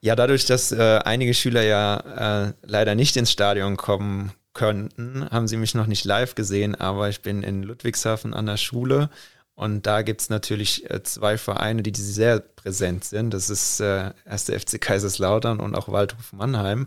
Ja, 0.00 0.14
dadurch, 0.14 0.46
dass 0.46 0.70
äh, 0.70 1.00
einige 1.04 1.34
Schüler 1.34 1.64
ja 1.64 2.46
äh, 2.46 2.52
leider 2.62 2.94
nicht 2.94 3.16
ins 3.16 3.32
Stadion 3.32 3.76
kommen 3.76 4.30
könnten, 4.54 5.28
haben 5.32 5.48
sie 5.48 5.56
mich 5.56 5.74
noch 5.74 5.88
nicht 5.88 6.04
live 6.04 6.36
gesehen, 6.36 6.76
aber 6.76 7.08
ich 7.08 7.22
bin 7.22 7.42
in 7.42 7.64
Ludwigshafen 7.64 8.34
an 8.34 8.46
der 8.46 8.56
Schule 8.56 9.10
und 9.56 9.84
da 9.84 10.02
gibt 10.02 10.20
es 10.20 10.30
natürlich 10.30 10.88
äh, 10.88 11.02
zwei 11.02 11.36
Vereine, 11.36 11.82
die 11.82 11.92
sehr 12.00 12.38
präsent 12.38 13.02
sind. 13.02 13.34
Das 13.34 13.50
ist 13.50 13.80
äh, 13.80 14.12
1. 14.26 14.44
FC 14.44 14.80
Kaiserslautern 14.80 15.58
und 15.58 15.74
auch 15.74 15.88
Waldhof 15.88 16.32
Mannheim. 16.32 16.86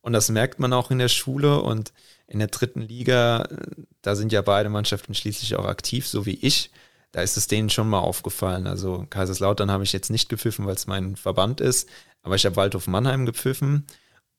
Und 0.00 0.12
das 0.12 0.30
merkt 0.30 0.60
man 0.60 0.72
auch 0.72 0.92
in 0.92 1.00
der 1.00 1.08
Schule 1.08 1.60
und 1.60 1.92
in 2.26 2.38
der 2.38 2.48
dritten 2.48 2.80
Liga, 2.80 3.46
da 4.02 4.16
sind 4.16 4.32
ja 4.32 4.42
beide 4.42 4.68
Mannschaften 4.68 5.14
schließlich 5.14 5.56
auch 5.56 5.66
aktiv, 5.66 6.06
so 6.06 6.26
wie 6.26 6.38
ich. 6.40 6.70
Da 7.12 7.22
ist 7.22 7.36
es 7.36 7.46
denen 7.46 7.70
schon 7.70 7.88
mal 7.88 8.00
aufgefallen. 8.00 8.66
Also 8.66 9.06
Kaiserslautern 9.08 9.70
habe 9.70 9.84
ich 9.84 9.92
jetzt 9.92 10.10
nicht 10.10 10.28
gepfiffen, 10.28 10.66
weil 10.66 10.74
es 10.74 10.86
mein 10.86 11.16
Verband 11.16 11.60
ist, 11.60 11.88
aber 12.22 12.34
ich 12.34 12.44
habe 12.44 12.56
Waldhof 12.56 12.86
Mannheim 12.86 13.26
gepfiffen. 13.26 13.86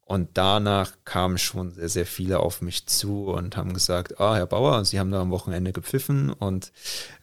Und 0.08 0.38
danach 0.38 0.92
kamen 1.04 1.40
schon 1.40 1.72
sehr, 1.72 1.90
sehr 1.90 2.06
viele 2.06 2.40
auf 2.40 2.62
mich 2.62 2.86
zu 2.86 3.26
und 3.26 3.58
haben 3.58 3.74
gesagt, 3.74 4.20
ah, 4.20 4.36
Herr 4.36 4.46
Bauer, 4.46 4.86
Sie 4.86 5.00
haben 5.00 5.10
da 5.10 5.20
am 5.20 5.32
Wochenende 5.32 5.74
gepfiffen 5.74 6.32
und 6.32 6.72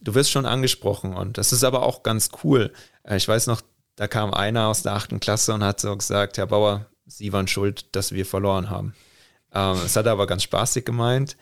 du 0.01 0.17
wirst 0.17 0.33
schon 0.33 0.47
angesprochen. 0.47 1.15
Und 1.15 1.39
das 1.39 1.53
ist 1.53 1.63
aber 1.63 1.85
auch 1.85 2.03
ganz 2.03 2.31
cool. 2.43 2.73
Äh, 3.05 3.19
ich 3.19 3.29
weiß 3.29 3.47
noch, 3.47 3.61
da 3.95 4.09
kam 4.09 4.35
einer 4.35 4.67
aus 4.67 4.83
der 4.83 4.95
achten 4.95 5.21
Klasse 5.21 5.55
und 5.55 5.63
hat 5.63 5.79
so 5.79 5.97
gesagt, 5.97 6.39
Herr 6.39 6.47
Bauer, 6.47 6.87
Sie 7.07 7.33
waren 7.33 7.47
schuld, 7.47 7.95
dass 7.95 8.11
wir 8.11 8.27
verloren 8.27 8.69
haben. 8.69 8.95
Ähm, 9.53 9.79
es 9.85 9.97
hat 9.97 10.07
er 10.07 10.13
aber 10.13 10.27
ganz 10.27 10.43
spaßig 10.43 10.85
gemeint. 10.85 11.37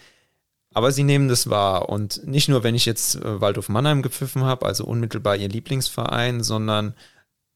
Aber 0.72 0.92
sie 0.92 1.02
nehmen 1.02 1.28
das 1.28 1.50
wahr. 1.50 1.88
Und 1.88 2.26
nicht 2.26 2.48
nur, 2.48 2.62
wenn 2.62 2.74
ich 2.74 2.86
jetzt 2.86 3.16
äh, 3.16 3.40
Waldhof 3.40 3.68
Mannheim 3.68 4.02
gepfiffen 4.02 4.44
habe, 4.44 4.66
also 4.66 4.84
unmittelbar 4.84 5.36
ihr 5.36 5.48
Lieblingsverein, 5.48 6.42
sondern 6.42 6.94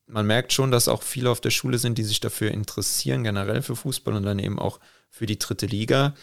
man 0.06 0.26
merkt 0.26 0.52
schon, 0.52 0.70
dass 0.70 0.88
auch 0.88 1.02
viele 1.02 1.30
auf 1.30 1.40
der 1.40 1.50
Schule 1.50 1.78
sind, 1.78 1.96
die 1.96 2.02
sich 2.02 2.20
dafür 2.20 2.50
interessieren, 2.50 3.24
generell 3.24 3.62
für 3.62 3.76
Fußball 3.76 4.14
und 4.14 4.24
dann 4.24 4.38
eben 4.38 4.58
auch 4.58 4.80
für 5.10 5.26
die 5.26 5.38
dritte 5.38 5.66
Liga. 5.66 6.14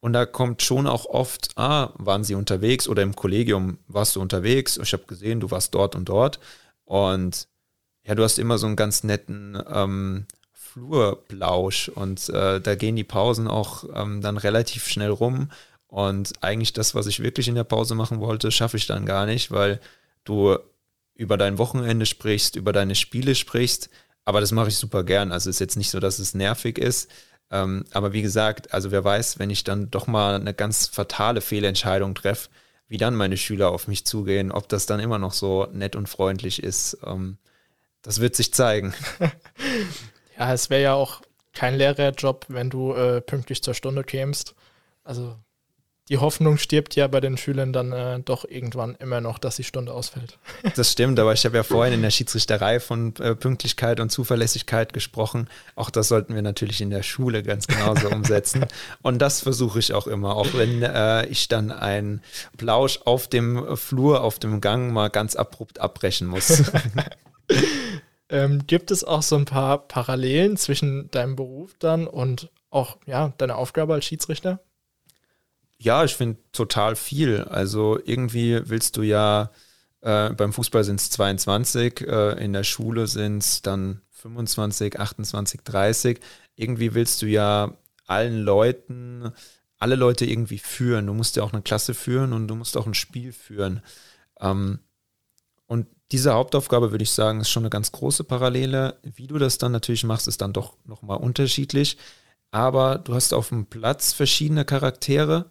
Und 0.00 0.12
da 0.12 0.26
kommt 0.26 0.62
schon 0.62 0.86
auch 0.86 1.06
oft, 1.06 1.50
ah, 1.56 1.92
waren 1.96 2.24
sie 2.24 2.34
unterwegs 2.34 2.88
oder 2.88 3.02
im 3.02 3.14
Kollegium 3.14 3.78
warst 3.86 4.16
du 4.16 4.20
unterwegs? 4.20 4.78
Ich 4.82 4.92
habe 4.92 5.04
gesehen, 5.04 5.40
du 5.40 5.50
warst 5.50 5.74
dort 5.74 5.94
und 5.94 6.08
dort. 6.08 6.40
Und 6.84 7.48
ja, 8.02 8.14
du 8.14 8.24
hast 8.24 8.38
immer 8.38 8.58
so 8.58 8.66
einen 8.66 8.76
ganz 8.76 9.04
netten 9.04 9.62
ähm, 9.72 10.26
Flurplausch 10.72 11.88
und 11.88 12.28
äh, 12.28 12.60
da 12.60 12.74
gehen 12.74 12.96
die 12.96 13.04
Pausen 13.04 13.48
auch 13.48 13.84
ähm, 13.94 14.20
dann 14.20 14.36
relativ 14.36 14.86
schnell 14.86 15.10
rum. 15.10 15.50
Und 15.88 16.32
eigentlich 16.40 16.72
das, 16.72 16.94
was 16.94 17.06
ich 17.06 17.20
wirklich 17.20 17.48
in 17.48 17.56
der 17.56 17.64
Pause 17.64 17.96
machen 17.96 18.20
wollte, 18.20 18.52
schaffe 18.52 18.76
ich 18.76 18.86
dann 18.86 19.06
gar 19.06 19.26
nicht, 19.26 19.50
weil 19.50 19.80
du 20.24 20.56
über 21.14 21.36
dein 21.36 21.58
Wochenende 21.58 22.06
sprichst, 22.06 22.54
über 22.54 22.72
deine 22.72 22.94
Spiele 22.94 23.34
sprichst. 23.34 23.90
Aber 24.24 24.40
das 24.40 24.52
mache 24.52 24.68
ich 24.68 24.76
super 24.76 25.02
gern. 25.02 25.32
Also 25.32 25.50
ist 25.50 25.58
jetzt 25.58 25.76
nicht 25.76 25.90
so, 25.90 25.98
dass 25.98 26.20
es 26.20 26.34
nervig 26.34 26.78
ist. 26.78 27.10
Ähm, 27.50 27.84
aber 27.90 28.12
wie 28.12 28.22
gesagt, 28.22 28.72
also 28.72 28.92
wer 28.92 29.02
weiß, 29.02 29.40
wenn 29.40 29.50
ich 29.50 29.64
dann 29.64 29.90
doch 29.90 30.06
mal 30.06 30.36
eine 30.36 30.54
ganz 30.54 30.86
fatale 30.86 31.40
Fehlentscheidung 31.40 32.14
treffe, 32.14 32.48
wie 32.86 32.96
dann 32.96 33.16
meine 33.16 33.36
Schüler 33.36 33.70
auf 33.70 33.88
mich 33.88 34.06
zugehen, 34.06 34.52
ob 34.52 34.68
das 34.68 34.86
dann 34.86 35.00
immer 35.00 35.18
noch 35.18 35.32
so 35.32 35.66
nett 35.72 35.96
und 35.96 36.08
freundlich 36.08 36.62
ist. 36.62 36.98
Ähm, 37.04 37.38
das 38.02 38.20
wird 38.20 38.36
sich 38.36 38.54
zeigen. 38.54 38.94
ja, 40.40 40.52
es 40.54 40.70
wäre 40.70 40.82
ja 40.82 40.94
auch 40.94 41.20
kein 41.52 41.76
Lehrerjob, 41.76 42.46
wenn 42.48 42.70
du 42.70 42.94
äh, 42.94 43.20
pünktlich 43.20 43.62
zur 43.62 43.74
Stunde 43.74 44.04
kämst. 44.04 44.54
Also 45.04 45.36
die 46.08 46.18
Hoffnung 46.18 46.56
stirbt 46.58 46.96
ja 46.96 47.06
bei 47.06 47.20
den 47.20 47.36
Schülern 47.36 47.72
dann 47.72 47.92
äh, 47.92 48.20
doch 48.20 48.44
irgendwann 48.44 48.96
immer 48.96 49.20
noch, 49.20 49.38
dass 49.38 49.56
die 49.56 49.64
Stunde 49.64 49.92
ausfällt. 49.92 50.38
Das 50.76 50.90
stimmt, 50.92 51.20
aber 51.20 51.32
ich 51.34 51.44
habe 51.44 51.56
ja 51.56 51.62
vorhin 51.62 51.94
in 51.94 52.02
der 52.02 52.10
Schiedsrichterei 52.10 52.80
von 52.80 53.14
äh, 53.16 53.34
Pünktlichkeit 53.34 54.00
und 54.00 54.10
Zuverlässigkeit 54.10 54.92
gesprochen. 54.92 55.48
Auch 55.76 55.90
das 55.90 56.08
sollten 56.08 56.34
wir 56.34 56.42
natürlich 56.42 56.80
in 56.80 56.90
der 56.90 57.02
Schule 57.02 57.42
ganz 57.42 57.66
genauso 57.66 58.08
umsetzen. 58.10 58.66
Und 59.02 59.18
das 59.18 59.40
versuche 59.40 59.78
ich 59.78 59.92
auch 59.92 60.06
immer, 60.06 60.36
auch 60.36 60.54
wenn 60.54 60.82
äh, 60.82 61.26
ich 61.26 61.48
dann 61.48 61.70
einen 61.70 62.22
Plausch 62.56 63.00
auf 63.04 63.28
dem 63.28 63.76
Flur, 63.76 64.22
auf 64.22 64.38
dem 64.38 64.60
Gang 64.60 64.92
mal 64.92 65.10
ganz 65.10 65.36
abrupt 65.36 65.80
abbrechen 65.80 66.26
muss. 66.26 66.64
ähm, 68.30 68.66
gibt 68.66 68.90
es 68.90 69.04
auch 69.04 69.22
so 69.22 69.36
ein 69.36 69.44
paar 69.44 69.86
Parallelen 69.86 70.56
zwischen 70.56 71.10
deinem 71.10 71.36
Beruf 71.36 71.74
dann 71.78 72.06
und 72.06 72.50
auch 72.70 72.98
ja, 73.06 73.32
deiner 73.38 73.56
Aufgabe 73.56 73.94
als 73.94 74.04
Schiedsrichter? 74.04 74.60
Ja, 75.78 76.04
ich 76.04 76.14
finde 76.14 76.38
total 76.52 76.96
viel. 76.96 77.42
Also 77.42 77.98
irgendwie 78.04 78.60
willst 78.64 78.96
du 78.96 79.02
ja, 79.02 79.50
äh, 80.00 80.30
beim 80.30 80.52
Fußball 80.52 80.84
sind 80.84 81.00
es 81.00 81.10
22, 81.10 82.02
äh, 82.02 82.44
in 82.44 82.52
der 82.52 82.64
Schule 82.64 83.06
sind 83.06 83.38
es 83.42 83.62
dann 83.62 84.02
25, 84.10 84.98
28, 84.98 85.62
30. 85.64 86.20
Irgendwie 86.54 86.94
willst 86.94 87.22
du 87.22 87.26
ja 87.26 87.76
allen 88.06 88.38
Leuten 88.40 89.32
alle 89.80 89.96
Leute 89.96 90.26
irgendwie 90.26 90.58
führen. 90.58 91.06
Du 91.06 91.14
musst 91.14 91.36
ja 91.36 91.42
auch 91.42 91.52
eine 91.52 91.62
Klasse 91.62 91.94
führen 91.94 92.34
und 92.34 92.46
du 92.48 92.54
musst 92.54 92.76
auch 92.76 92.86
ein 92.86 92.94
Spiel 92.94 93.32
führen. 93.32 93.82
Ähm, 94.38 94.80
und 95.66 95.86
diese 96.12 96.32
Hauptaufgabe, 96.34 96.90
würde 96.90 97.04
ich 97.04 97.10
sagen, 97.10 97.40
ist 97.40 97.50
schon 97.50 97.62
eine 97.62 97.70
ganz 97.70 97.92
große 97.92 98.24
Parallele. 98.24 98.96
Wie 99.02 99.26
du 99.26 99.38
das 99.38 99.58
dann 99.58 99.72
natürlich 99.72 100.04
machst, 100.04 100.26
ist 100.28 100.40
dann 100.40 100.52
doch 100.52 100.74
nochmal 100.84 101.18
unterschiedlich. 101.18 101.96
Aber 102.50 102.98
du 102.98 103.14
hast 103.14 103.32
auf 103.32 103.50
dem 103.50 103.66
Platz 103.66 104.12
verschiedene 104.12 104.64
Charaktere, 104.64 105.46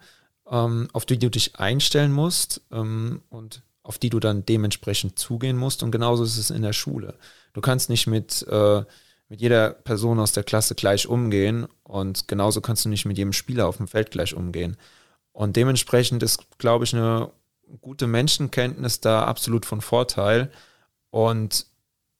ähm, 0.50 0.90
auf 0.92 1.06
die 1.06 1.18
du 1.18 1.30
dich 1.30 1.56
einstellen 1.58 2.12
musst 2.12 2.62
ähm, 2.72 3.22
und 3.30 3.64
auf 3.84 3.98
die 3.98 4.10
du 4.10 4.20
dann 4.20 4.46
dementsprechend 4.46 5.18
zugehen 5.18 5.58
musst. 5.58 5.82
Und 5.82 5.92
genauso 5.92 6.24
ist 6.24 6.38
es 6.38 6.50
in 6.50 6.62
der 6.62 6.74
Schule. 6.74 7.16
Du 7.54 7.62
kannst 7.62 7.90
nicht 7.90 8.06
mit, 8.06 8.46
äh, 8.50 8.84
mit 9.30 9.42
jeder 9.42 9.72
Person 9.72 10.20
aus 10.20 10.34
der 10.34 10.44
Klasse 10.44 10.76
gleich 10.76 11.08
umgehen 11.08 11.68
und 11.84 12.28
genauso 12.28 12.60
kannst 12.60 12.84
du 12.84 12.90
nicht 12.90 13.06
mit 13.06 13.18
jedem 13.18 13.34
Spieler 13.34 13.68
auf 13.68 13.78
dem 13.78 13.88
Feld 13.88 14.12
gleich 14.12 14.34
umgehen. 14.36 14.76
Und 15.32 15.56
dementsprechend 15.56 16.22
ist, 16.22 16.58
glaube 16.58 16.84
ich, 16.84 16.94
eine 16.94 17.32
gute 17.82 18.08
Menschenkenntnis 18.08 19.00
da 19.00 19.24
absolut 19.24 19.66
von 19.66 19.82
Vorteil. 19.82 20.52
Und 21.10 21.66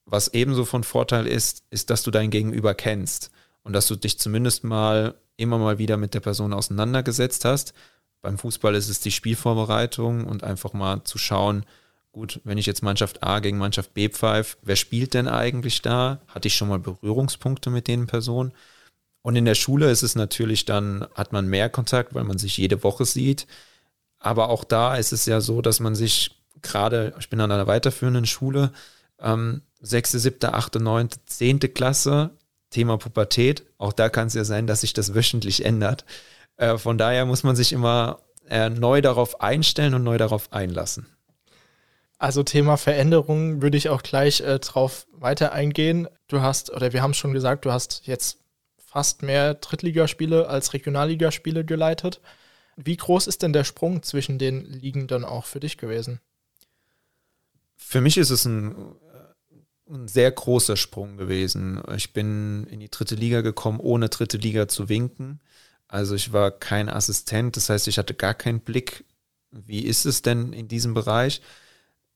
was 0.04 0.28
ebenso 0.28 0.64
von 0.64 0.84
Vorteil 0.84 1.26
ist, 1.26 1.64
ist, 1.70 1.90
dass 1.90 2.02
du 2.02 2.10
dein 2.10 2.30
Gegenüber 2.30 2.74
kennst 2.74 3.30
und 3.62 3.72
dass 3.72 3.86
du 3.86 3.96
dich 3.96 4.18
zumindest 4.18 4.64
mal 4.64 5.14
immer 5.36 5.58
mal 5.58 5.78
wieder 5.78 5.96
mit 5.96 6.14
der 6.14 6.20
Person 6.20 6.52
auseinandergesetzt 6.52 7.44
hast. 7.44 7.72
Beim 8.20 8.38
Fußball 8.38 8.74
ist 8.74 8.88
es 8.88 9.00
die 9.00 9.10
Spielvorbereitung 9.12 10.26
und 10.26 10.44
einfach 10.44 10.72
mal 10.72 11.04
zu 11.04 11.16
schauen, 11.16 11.64
gut, 12.12 12.40
wenn 12.44 12.58
ich 12.58 12.66
jetzt 12.66 12.82
Mannschaft 12.82 13.22
A 13.22 13.38
gegen 13.38 13.56
Mannschaft 13.56 13.94
B 13.94 14.08
pfeife, 14.08 14.58
wer 14.62 14.76
spielt 14.76 15.14
denn 15.14 15.28
eigentlich 15.28 15.80
da? 15.80 16.20
Hatte 16.28 16.48
ich 16.48 16.56
schon 16.56 16.68
mal 16.68 16.78
Berührungspunkte 16.78 17.70
mit 17.70 17.88
den 17.88 18.06
Personen? 18.06 18.52
Und 19.22 19.36
in 19.36 19.44
der 19.44 19.54
Schule 19.54 19.90
ist 19.90 20.02
es 20.02 20.14
natürlich 20.14 20.64
dann, 20.64 21.06
hat 21.14 21.32
man 21.32 21.46
mehr 21.46 21.68
Kontakt, 21.68 22.14
weil 22.14 22.24
man 22.24 22.38
sich 22.38 22.56
jede 22.56 22.82
Woche 22.82 23.04
sieht. 23.04 23.46
Aber 24.20 24.50
auch 24.50 24.64
da 24.64 24.96
ist 24.96 25.12
es 25.12 25.26
ja 25.26 25.40
so, 25.40 25.62
dass 25.62 25.80
man 25.80 25.94
sich 25.94 26.40
gerade, 26.62 27.14
ich 27.18 27.30
bin 27.30 27.40
an 27.40 27.50
einer 27.50 27.66
weiterführenden 27.66 28.26
Schule, 28.26 28.70
ähm, 29.18 29.62
sechste, 29.80 30.18
siebte, 30.18 30.54
achte, 30.54 30.78
neunte, 30.78 31.18
zehnte 31.24 31.68
Klasse, 31.68 32.30
Thema 32.68 32.98
Pubertät. 32.98 33.64
Auch 33.78 33.92
da 33.92 34.08
kann 34.08 34.28
es 34.28 34.34
ja 34.34 34.44
sein, 34.44 34.66
dass 34.66 34.82
sich 34.82 34.92
das 34.92 35.14
wöchentlich 35.14 35.64
ändert. 35.64 36.04
Äh, 36.56 36.78
von 36.78 36.98
daher 36.98 37.24
muss 37.24 37.42
man 37.42 37.56
sich 37.56 37.72
immer 37.72 38.20
äh, 38.48 38.68
neu 38.68 39.00
darauf 39.00 39.40
einstellen 39.40 39.94
und 39.94 40.04
neu 40.04 40.18
darauf 40.18 40.52
einlassen. 40.52 41.06
Also 42.18 42.42
Thema 42.42 42.76
Veränderung 42.76 43.62
würde 43.62 43.78
ich 43.78 43.88
auch 43.88 44.02
gleich 44.02 44.42
äh, 44.42 44.58
drauf 44.58 45.06
weiter 45.12 45.52
eingehen. 45.52 46.06
Du 46.28 46.42
hast, 46.42 46.70
oder 46.70 46.92
wir 46.92 47.02
haben 47.02 47.14
schon 47.14 47.32
gesagt, 47.32 47.64
du 47.64 47.72
hast 47.72 48.06
jetzt 48.06 48.38
fast 48.76 49.22
mehr 49.22 49.54
Drittligaspiele 49.54 50.46
als 50.46 50.74
Regionalligaspiele 50.74 51.64
geleitet. 51.64 52.20
Wie 52.76 52.96
groß 52.96 53.26
ist 53.26 53.42
denn 53.42 53.52
der 53.52 53.64
Sprung 53.64 54.02
zwischen 54.02 54.38
den 54.38 54.64
Ligen 54.64 55.06
dann 55.06 55.24
auch 55.24 55.44
für 55.44 55.60
dich 55.60 55.76
gewesen? 55.76 56.20
Für 57.76 58.00
mich 58.00 58.16
ist 58.16 58.30
es 58.30 58.44
ein, 58.44 58.74
ein 59.88 60.08
sehr 60.08 60.30
großer 60.30 60.76
Sprung 60.76 61.16
gewesen. 61.16 61.82
Ich 61.94 62.12
bin 62.12 62.66
in 62.70 62.80
die 62.80 62.90
dritte 62.90 63.14
Liga 63.14 63.40
gekommen, 63.40 63.80
ohne 63.80 64.08
dritte 64.08 64.36
Liga 64.36 64.68
zu 64.68 64.88
winken. 64.88 65.40
Also 65.88 66.14
ich 66.14 66.32
war 66.32 66.52
kein 66.52 66.88
Assistent, 66.88 67.56
das 67.56 67.68
heißt, 67.68 67.88
ich 67.88 67.98
hatte 67.98 68.14
gar 68.14 68.34
keinen 68.34 68.60
Blick, 68.60 69.04
wie 69.50 69.80
ist 69.80 70.06
es 70.06 70.22
denn 70.22 70.52
in 70.52 70.68
diesem 70.68 70.94
Bereich. 70.94 71.42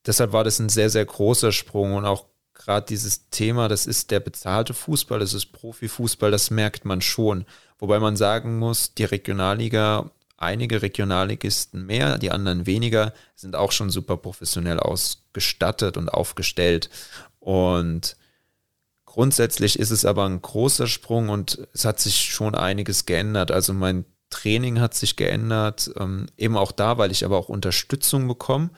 Deshalb 0.05 0.31
war 0.31 0.43
das 0.43 0.59
ein 0.59 0.69
sehr, 0.69 0.89
sehr 0.89 1.05
großer 1.05 1.51
Sprung 1.51 1.93
und 1.93 2.05
auch 2.05 2.25
gerade 2.53 2.85
dieses 2.85 3.29
Thema, 3.29 3.67
das 3.67 3.85
ist 3.85 4.11
der 4.11 4.21
bezahlte 4.21 4.73
Fußball, 4.73 5.19
das 5.19 5.33
ist 5.33 5.47
Profifußball, 5.47 6.31
das 6.31 6.51
merkt 6.51 6.85
man 6.85 7.01
schon. 7.01 7.45
Wobei 7.79 7.99
man 7.99 8.15
sagen 8.15 8.57
muss, 8.57 8.93
die 8.93 9.03
Regionalliga 9.03 10.09
einige 10.37 10.81
Regionalligisten 10.81 11.85
mehr, 11.85 12.17
die 12.17 12.31
anderen 12.31 12.65
weniger, 12.65 13.13
sind 13.35 13.55
auch 13.55 13.71
schon 13.71 13.89
super 13.89 14.17
professionell 14.17 14.79
ausgestattet 14.79 15.97
und 15.97 16.09
aufgestellt. 16.09 16.89
Und 17.39 18.17
grundsätzlich 19.05 19.79
ist 19.79 19.91
es 19.91 20.05
aber 20.05 20.25
ein 20.25 20.41
großer 20.41 20.87
Sprung 20.87 21.29
und 21.29 21.67
es 21.73 21.85
hat 21.85 21.99
sich 21.99 22.15
schon 22.15 22.55
einiges 22.55 23.05
geändert. 23.05 23.51
Also 23.51 23.73
mein 23.73 24.05
Training 24.29 24.79
hat 24.79 24.93
sich 24.93 25.15
geändert, 25.15 25.91
ähm, 25.97 26.27
eben 26.37 26.57
auch 26.57 26.71
da, 26.71 26.97
weil 26.97 27.11
ich 27.11 27.23
aber 27.23 27.37
auch 27.37 27.49
Unterstützung 27.49 28.27
bekomme. 28.27 28.71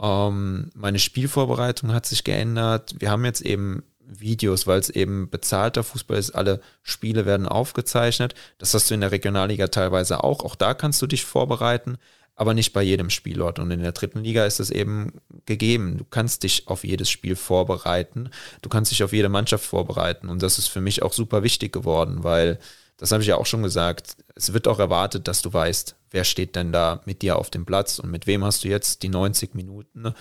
Ähm, 0.00 0.70
meine 0.74 0.98
Spielvorbereitung 0.98 1.92
hat 1.92 2.06
sich 2.06 2.24
geändert. 2.24 2.94
Wir 2.98 3.10
haben 3.10 3.24
jetzt 3.24 3.42
eben 3.42 3.84
Videos, 4.10 4.66
weil 4.66 4.80
es 4.80 4.90
eben 4.90 5.30
bezahlter 5.30 5.84
Fußball 5.84 6.18
ist. 6.18 6.32
Alle 6.32 6.60
Spiele 6.82 7.26
werden 7.26 7.46
aufgezeichnet. 7.46 8.34
Das 8.58 8.74
hast 8.74 8.90
du 8.90 8.94
in 8.94 9.00
der 9.00 9.12
Regionalliga 9.12 9.68
teilweise 9.68 10.24
auch. 10.24 10.44
Auch 10.44 10.56
da 10.56 10.74
kannst 10.74 11.00
du 11.00 11.06
dich 11.06 11.24
vorbereiten, 11.24 11.98
aber 12.34 12.54
nicht 12.54 12.72
bei 12.72 12.82
jedem 12.82 13.10
Spielort. 13.10 13.58
Und 13.58 13.70
in 13.70 13.82
der 13.82 13.92
dritten 13.92 14.24
Liga 14.24 14.44
ist 14.46 14.60
es 14.60 14.70
eben 14.70 15.20
gegeben. 15.46 15.98
Du 15.98 16.04
kannst 16.04 16.42
dich 16.42 16.68
auf 16.68 16.84
jedes 16.84 17.10
Spiel 17.10 17.36
vorbereiten. 17.36 18.30
Du 18.62 18.68
kannst 18.68 18.90
dich 18.90 19.02
auf 19.02 19.12
jede 19.12 19.28
Mannschaft 19.28 19.64
vorbereiten. 19.64 20.28
Und 20.28 20.42
das 20.42 20.58
ist 20.58 20.68
für 20.68 20.80
mich 20.80 21.02
auch 21.02 21.12
super 21.12 21.42
wichtig 21.42 21.72
geworden, 21.72 22.24
weil, 22.24 22.58
das 22.96 23.12
habe 23.12 23.22
ich 23.22 23.28
ja 23.28 23.36
auch 23.36 23.46
schon 23.46 23.62
gesagt, 23.62 24.16
es 24.34 24.52
wird 24.52 24.68
auch 24.68 24.78
erwartet, 24.78 25.28
dass 25.28 25.42
du 25.42 25.52
weißt, 25.52 25.96
wer 26.10 26.24
steht 26.24 26.56
denn 26.56 26.72
da 26.72 27.00
mit 27.04 27.22
dir 27.22 27.36
auf 27.36 27.50
dem 27.50 27.64
Platz 27.64 27.98
und 27.98 28.10
mit 28.10 28.26
wem 28.26 28.44
hast 28.44 28.64
du 28.64 28.68
jetzt 28.68 29.02
die 29.02 29.08
90 29.08 29.54
Minuten 29.54 30.14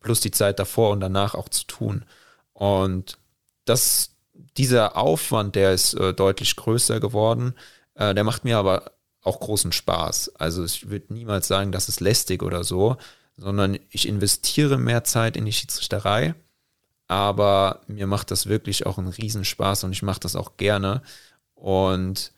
plus 0.00 0.20
die 0.20 0.30
Zeit 0.30 0.58
davor 0.58 0.90
und 0.90 1.00
danach 1.00 1.34
auch 1.34 1.48
zu 1.48 1.66
tun. 1.66 2.04
Und 2.52 3.18
das, 3.66 4.16
dieser 4.56 4.96
Aufwand, 4.96 5.54
der 5.54 5.72
ist 5.72 5.94
äh, 5.94 6.14
deutlich 6.14 6.56
größer 6.56 7.00
geworden. 7.00 7.54
Äh, 7.94 8.14
der 8.14 8.24
macht 8.24 8.44
mir 8.44 8.56
aber 8.56 8.92
auch 9.22 9.40
großen 9.40 9.72
Spaß. 9.72 10.36
Also 10.36 10.64
ich 10.64 10.88
würde 10.88 11.12
niemals 11.12 11.48
sagen, 11.48 11.72
das 11.72 11.88
ist 11.88 12.00
lästig 12.00 12.42
oder 12.42 12.64
so, 12.64 12.96
sondern 13.36 13.78
ich 13.90 14.08
investiere 14.08 14.78
mehr 14.78 15.04
Zeit 15.04 15.36
in 15.36 15.44
die 15.44 15.52
Schiedsrichterei. 15.52 16.34
Aber 17.08 17.82
mir 17.86 18.06
macht 18.06 18.30
das 18.30 18.46
wirklich 18.46 18.86
auch 18.86 18.98
einen 18.98 19.08
Riesenspaß 19.08 19.84
und 19.84 19.92
ich 19.92 20.02
mache 20.02 20.20
das 20.20 20.36
auch 20.36 20.56
gerne. 20.56 21.02
Und 21.54 22.32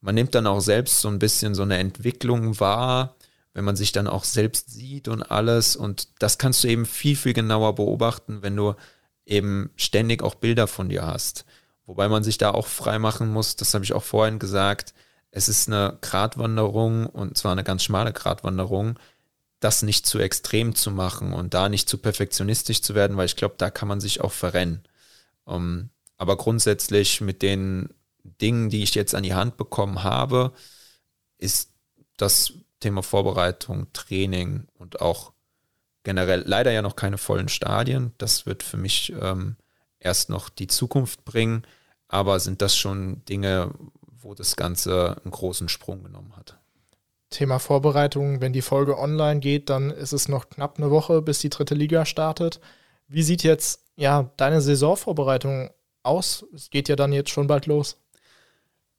man 0.00 0.14
nimmt 0.14 0.34
dann 0.34 0.46
auch 0.46 0.60
selbst 0.60 1.00
so 1.00 1.08
ein 1.08 1.18
bisschen 1.18 1.54
so 1.54 1.62
eine 1.62 1.78
Entwicklung 1.78 2.58
wahr, 2.58 3.16
wenn 3.52 3.64
man 3.64 3.76
sich 3.76 3.92
dann 3.92 4.06
auch 4.06 4.24
selbst 4.24 4.70
sieht 4.70 5.08
und 5.08 5.22
alles. 5.22 5.76
Und 5.76 6.08
das 6.20 6.38
kannst 6.38 6.64
du 6.64 6.68
eben 6.68 6.86
viel, 6.86 7.16
viel 7.16 7.34
genauer 7.34 7.74
beobachten, 7.74 8.42
wenn 8.42 8.56
du 8.56 8.74
eben 9.30 9.70
ständig 9.76 10.22
auch 10.22 10.34
Bilder 10.34 10.66
von 10.66 10.88
dir 10.88 11.06
hast. 11.06 11.44
Wobei 11.86 12.08
man 12.08 12.22
sich 12.22 12.38
da 12.38 12.50
auch 12.50 12.66
frei 12.66 12.98
machen 12.98 13.32
muss, 13.32 13.56
das 13.56 13.74
habe 13.74 13.84
ich 13.84 13.92
auch 13.92 14.02
vorhin 14.02 14.38
gesagt, 14.38 14.94
es 15.30 15.48
ist 15.48 15.68
eine 15.68 15.98
Gratwanderung 16.00 17.06
und 17.06 17.36
zwar 17.36 17.52
eine 17.52 17.64
ganz 17.64 17.84
schmale 17.84 18.12
Gratwanderung, 18.12 18.98
das 19.60 19.82
nicht 19.82 20.06
zu 20.06 20.18
extrem 20.18 20.74
zu 20.74 20.90
machen 20.90 21.32
und 21.32 21.54
da 21.54 21.68
nicht 21.68 21.88
zu 21.88 21.98
perfektionistisch 21.98 22.82
zu 22.82 22.94
werden, 22.94 23.16
weil 23.16 23.26
ich 23.26 23.36
glaube, 23.36 23.54
da 23.58 23.70
kann 23.70 23.88
man 23.88 24.00
sich 24.00 24.20
auch 24.20 24.32
verrennen. 24.32 24.82
Um, 25.44 25.56
ähm, 25.56 25.90
aber 26.16 26.36
grundsätzlich 26.36 27.20
mit 27.20 27.40
den 27.40 27.94
Dingen, 28.24 28.68
die 28.68 28.82
ich 28.82 28.94
jetzt 28.94 29.14
an 29.14 29.22
die 29.22 29.34
Hand 29.34 29.56
bekommen 29.56 30.02
habe, 30.02 30.52
ist 31.38 31.72
das 32.18 32.52
Thema 32.80 33.02
Vorbereitung, 33.02 33.92
Training 33.92 34.66
und 34.74 35.00
auch 35.00 35.32
generell 36.02 36.42
leider 36.46 36.70
ja 36.70 36.82
noch 36.82 36.96
keine 36.96 37.18
vollen 37.18 37.48
Stadien. 37.48 38.12
Das 38.18 38.46
wird 38.46 38.62
für 38.62 38.76
mich 38.76 39.12
ähm, 39.20 39.56
erst 39.98 40.30
noch 40.30 40.48
die 40.48 40.66
Zukunft 40.66 41.24
bringen. 41.24 41.66
Aber 42.08 42.40
sind 42.40 42.60
das 42.62 42.76
schon 42.76 43.24
Dinge, 43.26 43.72
wo 44.02 44.34
das 44.34 44.56
Ganze 44.56 45.16
einen 45.22 45.30
großen 45.30 45.68
Sprung 45.68 46.02
genommen 46.02 46.34
hat? 46.36 46.58
Thema 47.30 47.60
Vorbereitung, 47.60 48.40
wenn 48.40 48.52
die 48.52 48.62
Folge 48.62 48.98
online 48.98 49.38
geht, 49.38 49.70
dann 49.70 49.90
ist 49.90 50.12
es 50.12 50.28
noch 50.28 50.48
knapp 50.48 50.78
eine 50.78 50.90
Woche, 50.90 51.22
bis 51.22 51.38
die 51.38 51.50
dritte 51.50 51.76
Liga 51.76 52.04
startet. 52.04 52.60
Wie 53.06 53.22
sieht 53.22 53.44
jetzt 53.44 53.84
ja 53.96 54.30
deine 54.36 54.60
Saisonvorbereitung 54.60 55.70
aus? 56.02 56.44
Es 56.52 56.70
geht 56.70 56.88
ja 56.88 56.96
dann 56.96 57.12
jetzt 57.12 57.30
schon 57.30 57.46
bald 57.46 57.66
los. 57.66 57.98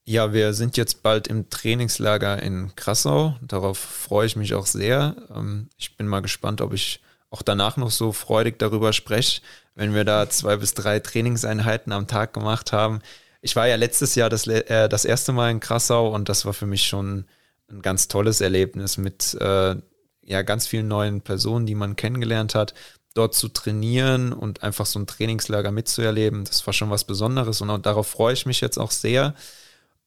Ja, 0.04 0.34
wir 0.34 0.54
sind 0.54 0.78
jetzt 0.78 1.04
bald 1.04 1.28
im 1.28 1.50
Trainingslager 1.50 2.42
in 2.42 2.76
Krassau. 2.76 3.36
Darauf 3.42 3.78
freue 3.78 4.26
ich 4.26 4.36
mich 4.36 4.54
auch 4.56 4.66
sehr. 4.66 5.16
Ähm, 5.34 5.70
ich 5.78 5.96
bin 5.96 6.08
mal 6.08 6.22
gespannt, 6.22 6.62
ob 6.62 6.74
ich 6.74 7.02
auch 7.30 7.44
danach 7.44 7.78
noch 7.78 7.92
so 7.92 8.12
freudig 8.12 8.58
darüber 8.60 8.94
spreche, 8.94 9.42
wenn 9.76 9.94
wir 9.94 10.04
da 10.04 10.30
zwei 10.30 10.58
bis 10.58 10.74
drei 10.74 11.00
Trainingseinheiten 11.00 11.94
am 11.94 12.08
Tag 12.08 12.34
gemacht 12.34 12.74
haben. 12.74 13.00
Ich 13.42 13.56
war 13.56 13.68
ja 13.68 13.76
letztes 13.76 14.16
Jahr 14.16 14.30
das, 14.30 14.48
äh, 14.48 14.90
das 14.90 15.06
erste 15.06 15.34
Mal 15.34 15.52
in 15.52 15.60
Krassau 15.60 16.14
und 16.14 16.30
das 16.30 16.46
war 16.46 16.54
für 16.54 16.68
mich 16.68 16.84
schon 16.88 17.26
ein 17.70 17.82
ganz 17.82 18.08
tolles 18.08 18.42
Erlebnis 18.42 18.98
mit 18.98 19.36
äh, 19.36 19.76
ja, 20.24 20.42
ganz 20.42 20.68
vielen 20.68 20.88
neuen 20.88 21.22
Personen, 21.22 21.66
die 21.66 21.76
man 21.76 21.96
kennengelernt 21.96 22.56
hat. 22.56 22.74
Dort 23.14 23.34
zu 23.36 23.50
trainieren 23.50 24.34
und 24.34 24.64
einfach 24.64 24.86
so 24.86 24.98
ein 25.00 25.08
Trainingslager 25.08 25.72
mitzuerleben, 25.72 26.46
das 26.46 26.66
war 26.66 26.74
schon 26.74 26.90
was 26.90 27.04
Besonderes 27.04 27.62
und 27.62 27.86
darauf 27.86 28.08
freue 28.08 28.34
ich 28.34 28.46
mich 28.46 28.62
jetzt 28.62 28.78
auch 28.78 28.92
sehr. 28.92 29.36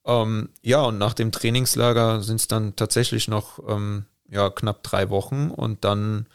Ähm, 0.06 0.50
ja, 0.62 0.82
und 0.82 0.98
nach 0.98 1.14
dem 1.14 1.32
Trainingslager 1.32 2.22
sind 2.22 2.36
es 2.36 2.48
dann 2.48 2.76
tatsächlich 2.76 3.28
noch 3.28 3.58
ähm, 3.68 4.04
ja, 4.28 4.50
knapp 4.50 4.82
drei 4.82 5.10
Wochen 5.10 5.50
und 5.50 5.84
dann 5.84 6.26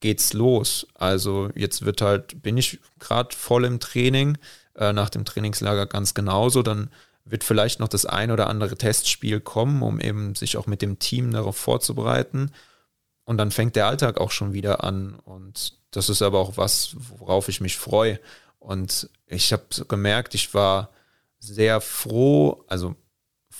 geht's 0.00 0.32
los. 0.32 0.86
Also 0.94 1.50
jetzt 1.54 1.84
wird 1.84 2.02
halt, 2.02 2.42
bin 2.42 2.56
ich 2.56 2.80
gerade 2.98 3.34
voll 3.34 3.64
im 3.64 3.80
Training, 3.80 4.38
äh, 4.74 4.92
nach 4.92 5.10
dem 5.10 5.24
Trainingslager 5.24 5.86
ganz 5.86 6.14
genauso. 6.14 6.62
Dann 6.62 6.90
wird 7.24 7.44
vielleicht 7.44 7.80
noch 7.80 7.88
das 7.88 8.04
ein 8.06 8.30
oder 8.30 8.48
andere 8.48 8.76
Testspiel 8.76 9.40
kommen, 9.40 9.82
um 9.82 10.00
eben 10.00 10.34
sich 10.34 10.56
auch 10.56 10.66
mit 10.66 10.82
dem 10.82 10.98
Team 10.98 11.30
darauf 11.30 11.56
vorzubereiten. 11.56 12.50
Und 13.24 13.38
dann 13.38 13.50
fängt 13.50 13.76
der 13.76 13.86
Alltag 13.86 14.18
auch 14.18 14.30
schon 14.30 14.52
wieder 14.52 14.82
an. 14.82 15.14
Und 15.24 15.78
das 15.92 16.08
ist 16.08 16.22
aber 16.22 16.40
auch 16.40 16.56
was, 16.56 16.96
worauf 17.18 17.48
ich 17.48 17.60
mich 17.60 17.76
freue. 17.76 18.18
Und 18.58 19.08
ich 19.26 19.52
habe 19.52 19.64
gemerkt, 19.88 20.34
ich 20.34 20.52
war 20.54 20.90
sehr 21.38 21.80
froh, 21.80 22.64
also 22.68 22.96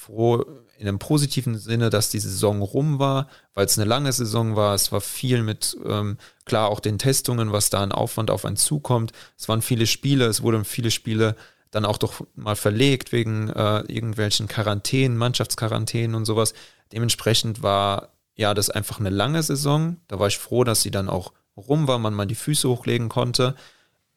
froh 0.02 0.44
in 0.78 0.88
einem 0.88 0.98
positiven 0.98 1.56
Sinne, 1.56 1.90
dass 1.90 2.10
die 2.10 2.18
Saison 2.18 2.60
rum 2.60 2.98
war, 2.98 3.28
weil 3.54 3.66
es 3.66 3.78
eine 3.78 3.88
lange 3.88 4.12
Saison 4.12 4.56
war. 4.56 4.74
Es 4.74 4.90
war 4.90 5.00
viel 5.00 5.42
mit, 5.42 5.76
ähm, 5.84 6.18
klar, 6.44 6.68
auch 6.68 6.80
den 6.80 6.98
Testungen, 6.98 7.52
was 7.52 7.70
da 7.70 7.82
an 7.82 7.92
Aufwand 7.92 8.30
auf 8.30 8.44
einen 8.44 8.56
zukommt. 8.56 9.12
Es 9.38 9.48
waren 9.48 9.62
viele 9.62 9.86
Spiele, 9.86 10.26
es 10.26 10.42
wurden 10.42 10.64
viele 10.64 10.90
Spiele 10.90 11.36
dann 11.70 11.84
auch 11.84 11.98
doch 11.98 12.20
mal 12.34 12.56
verlegt 12.56 13.12
wegen 13.12 13.48
äh, 13.48 13.80
irgendwelchen 13.80 14.48
Quarantänen, 14.48 15.16
Mannschaftsquarantänen 15.16 16.16
und 16.16 16.24
sowas. 16.24 16.52
Dementsprechend 16.92 17.62
war 17.62 18.08
ja 18.34 18.52
das 18.52 18.68
einfach 18.68 18.98
eine 18.98 19.10
lange 19.10 19.42
Saison. 19.42 19.98
Da 20.08 20.18
war 20.18 20.26
ich 20.26 20.38
froh, 20.38 20.64
dass 20.64 20.82
sie 20.82 20.90
dann 20.90 21.08
auch 21.08 21.32
rum 21.56 21.86
war, 21.86 21.98
man 21.98 22.12
mal 22.12 22.26
die 22.26 22.34
Füße 22.34 22.68
hochlegen 22.68 23.08
konnte. 23.08 23.54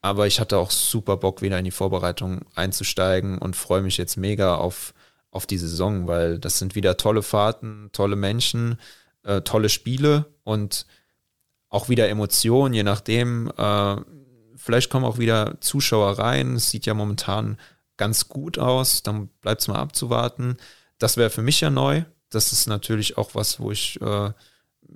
Aber 0.02 0.26
ich 0.28 0.40
hatte 0.40 0.58
auch 0.58 0.72
super 0.72 1.18
Bock, 1.18 1.42
wieder 1.42 1.58
in 1.60 1.66
die 1.66 1.72
Vorbereitung 1.72 2.42
einzusteigen 2.56 3.38
und 3.38 3.56
freue 3.56 3.82
mich 3.82 3.98
jetzt 3.98 4.18
mega 4.18 4.56
auf, 4.56 4.94
auf 5.36 5.46
die 5.46 5.58
Saison, 5.58 6.08
weil 6.08 6.40
das 6.40 6.60
sind 6.60 6.76
wieder 6.76 6.96
tolle 6.96 7.22
Fahrten, 7.22 7.90
tolle 7.92 8.16
Menschen, 8.16 8.80
äh, 9.24 9.42
tolle 9.42 9.70
Spiele 9.70 10.26
und 10.44 10.86
auch 11.68 11.90
wieder 11.90 12.08
Emotionen, 12.08 12.74
je 12.74 12.84
nachdem. 12.84 13.52
Äh, 13.58 13.98
vielleicht 14.56 14.90
kommen 14.90 15.06
auch 15.06 15.18
wieder 15.18 15.58
Zuschauer 15.60 16.18
rein. 16.18 16.56
Es 16.56 16.70
sieht 16.72 16.86
ja 16.86 16.94
momentan 16.94 17.58
ganz 17.98 18.30
gut 18.30 18.58
aus. 18.58 19.04
Dann 19.04 19.28
bleibt 19.42 19.62
es 19.62 19.68
mal 19.68 19.76
abzuwarten. 19.76 20.56
Das 21.00 21.18
wäre 21.18 21.30
für 21.30 21.42
mich 21.42 21.60
ja 21.60 21.70
neu. 21.70 22.04
Das 22.30 22.54
ist 22.54 22.68
natürlich 22.68 23.18
auch 23.18 23.36
was, 23.36 23.60
wo 23.60 23.72
ich 23.72 24.00
äh, 24.02 24.32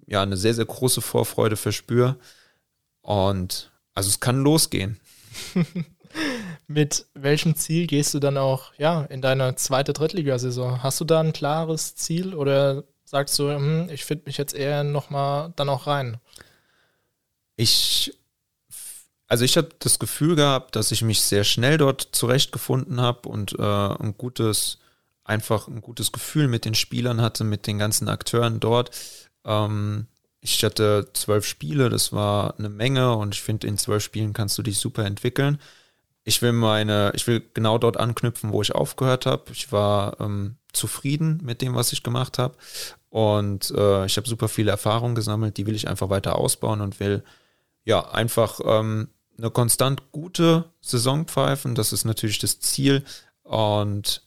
ja 0.07 0.21
eine 0.23 0.37
sehr, 0.37 0.53
sehr 0.53 0.65
große 0.65 1.01
Vorfreude 1.01 1.57
verspüre. 1.57 2.15
Und 3.01 3.71
also 3.93 4.07
es 4.09 4.21
kann 4.21 4.41
losgehen. 4.41 4.99
Mit 6.71 7.07
welchem 7.15 7.55
Ziel 7.55 7.87
gehst 7.87 8.13
du 8.13 8.19
dann 8.19 8.37
auch 8.37 8.73
ja, 8.77 9.01
in 9.05 9.23
deine 9.23 9.55
zweite 9.55 9.91
Drittligasaison? 9.91 10.83
Hast 10.83 11.01
du 11.01 11.03
da 11.03 11.19
ein 11.19 11.33
klares 11.33 11.95
Ziel 11.95 12.35
oder 12.35 12.83
sagst 13.05 13.39
du, 13.39 13.49
hm, 13.49 13.89
ich 13.91 14.05
finde 14.05 14.25
mich 14.27 14.37
jetzt 14.37 14.53
eher 14.53 14.83
nochmal 14.83 15.51
dann 15.55 15.67
auch 15.67 15.87
rein? 15.87 16.19
Ich, 17.55 18.13
also 19.25 19.45
ich 19.45 19.57
habe 19.57 19.69
das 19.79 19.97
Gefühl 19.97 20.35
gehabt, 20.35 20.75
dass 20.75 20.91
ich 20.91 21.01
mich 21.01 21.21
sehr 21.21 21.43
schnell 21.43 21.79
dort 21.79 22.09
zurechtgefunden 22.11 23.01
habe 23.01 23.29
und 23.29 23.57
äh, 23.57 23.63
ein 23.63 24.13
gutes, 24.15 24.77
einfach 25.23 25.67
ein 25.67 25.81
gutes 25.81 26.11
Gefühl 26.11 26.47
mit 26.47 26.65
den 26.65 26.75
Spielern 26.75 27.19
hatte, 27.19 27.45
mit 27.45 27.65
den 27.65 27.79
ganzen 27.79 28.07
Akteuren 28.07 28.59
dort. 28.59 28.91
Ähm, 29.43 30.05
ich 30.39 30.63
hatte 30.63 31.09
zwölf 31.13 31.47
Spiele, 31.47 31.89
das 31.89 32.13
war 32.13 32.59
eine 32.59 32.69
Menge 32.69 33.15
und 33.15 33.33
ich 33.33 33.41
finde, 33.41 33.65
in 33.65 33.79
zwölf 33.79 34.03
Spielen 34.03 34.33
kannst 34.33 34.55
du 34.59 34.61
dich 34.61 34.77
super 34.77 35.03
entwickeln 35.03 35.57
ich 36.23 36.41
will 36.41 36.53
meine, 36.53 37.11
ich 37.15 37.25
will 37.27 37.41
genau 37.53 37.77
dort 37.77 37.97
anknüpfen, 37.97 38.51
wo 38.51 38.61
ich 38.61 38.73
aufgehört 38.73 39.25
habe. 39.25 39.51
Ich 39.51 39.71
war 39.71 40.19
ähm, 40.19 40.57
zufrieden 40.73 41.39
mit 41.43 41.61
dem, 41.61 41.75
was 41.75 41.93
ich 41.93 42.03
gemacht 42.03 42.37
habe. 42.37 42.55
Und 43.09 43.71
äh, 43.71 44.05
ich 44.05 44.17
habe 44.17 44.29
super 44.29 44.47
viele 44.47 44.71
Erfahrungen 44.71 45.15
gesammelt, 45.15 45.57
die 45.57 45.65
will 45.65 45.75
ich 45.75 45.87
einfach 45.87 46.09
weiter 46.09 46.37
ausbauen 46.37 46.81
und 46.81 46.99
will 46.99 47.23
ja 47.83 48.11
einfach 48.11 48.59
ähm, 48.63 49.09
eine 49.37 49.49
konstant 49.49 50.11
gute 50.11 50.65
Saison 50.81 51.25
pfeifen. 51.25 51.73
Das 51.73 51.93
ist 51.93 52.05
natürlich 52.05 52.39
das 52.39 52.59
Ziel. 52.59 53.03
Und 53.43 54.21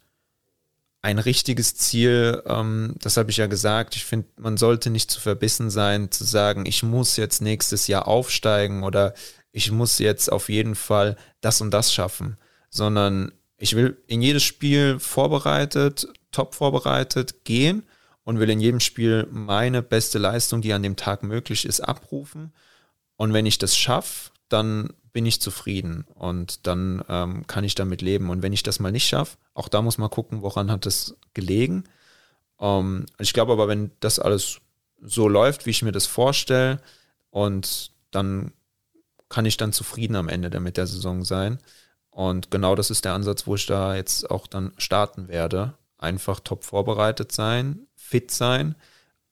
ein 1.03 1.19
richtiges 1.19 1.75
Ziel, 1.75 2.43
ähm, 2.47 2.95
das 3.01 3.17
habe 3.17 3.31
ich 3.31 3.37
ja 3.37 3.47
gesagt, 3.47 3.97
ich 3.97 4.05
finde, 4.05 4.29
man 4.37 4.57
sollte 4.57 4.89
nicht 4.91 5.11
zu 5.11 5.21
verbissen 5.21 5.71
sein, 5.71 6.11
zu 6.11 6.25
sagen, 6.25 6.65
ich 6.67 6.83
muss 6.83 7.17
jetzt 7.17 7.43
nächstes 7.43 7.87
Jahr 7.89 8.09
aufsteigen 8.09 8.83
oder 8.85 9.15
ich 9.53 9.71
muss 9.71 9.99
jetzt 9.99 10.33
auf 10.33 10.49
jeden 10.49 10.75
Fall 10.75 11.17
das 11.41 11.61
und 11.61 11.71
das 11.71 11.93
schaffen, 11.93 12.37
sondern 12.71 13.33
ich 13.59 13.77
will 13.77 14.03
in 14.07 14.23
jedes 14.23 14.43
Spiel 14.43 14.99
vorbereitet, 14.99 16.09
top 16.33 16.55
vorbereitet 16.55 17.45
gehen 17.45 17.85
und 18.25 18.41
will 18.41 18.51
in 18.51 18.61
jedem 18.61 18.81
Spiel 18.81 19.29
meine 19.31 19.83
beste 19.83 20.19
Leistung, 20.19 20.63
die 20.63 20.73
an 20.73 20.83
dem 20.83 20.97
Tag 20.97 21.23
möglich 21.23 21.65
ist, 21.65 21.81
abrufen. 21.81 22.53
Und 23.17 23.33
wenn 23.33 23.47
ich 23.47 23.59
das 23.59 23.77
schaffe, 23.77 24.31
dann 24.49 24.93
bin 25.13 25.27
ich 25.27 25.41
zufrieden 25.41 26.07
und 26.15 26.67
dann 26.67 27.05
ähm, 27.09 27.47
kann 27.47 27.65
ich 27.65 27.75
damit 27.75 28.01
leben. 28.01 28.31
Und 28.31 28.43
wenn 28.43 28.53
ich 28.53 28.63
das 28.63 28.81
mal 28.81 28.93
nicht 28.93 29.07
schaffe, 29.07 29.37
auch 29.55 29.69
da 29.69 29.83
muss 29.83 29.99
man 29.99 30.11
gucken, 30.11 30.43
woran 30.43 30.71
hat 30.71 30.87
es 30.87 31.17
gelegen. 31.35 31.85
Ähm, 32.59 33.07
ich 33.19 33.33
glaube 33.35 33.53
aber, 33.53 33.69
wenn 33.69 33.91
das 34.01 34.19
alles 34.19 34.61
so 35.03 35.29
läuft, 35.29 35.67
wie 35.67 35.71
ich 35.71 35.83
mir 35.83 35.93
das 35.93 36.07
vorstelle, 36.07 36.81
und 37.31 37.93
dann 38.11 38.53
kann 39.33 39.47
ich 39.47 39.57
dann 39.57 39.73
zufrieden 39.73 40.15
am 40.17 40.29
Ende 40.29 40.61
mit 40.61 40.77
der 40.77 40.87
Saison 40.87 41.25
sein. 41.25 41.59
Und 42.11 42.51
genau 42.51 42.75
das 42.75 42.91
ist 42.91 43.07
der 43.07 43.15
Ansatz, 43.15 43.47
wo 43.47 43.55
ich 43.55 43.65
da 43.65 43.97
jetzt 43.97 44.31
auch 44.31 44.47
dann 44.47 44.75
starten 44.77 45.29
werde. 45.29 45.73
Einfach 45.97 46.39
top 46.39 46.65
vorbereitet 46.65 47.33
sein, 47.33 47.87
fit 47.97 48.31
sein, 48.31 48.75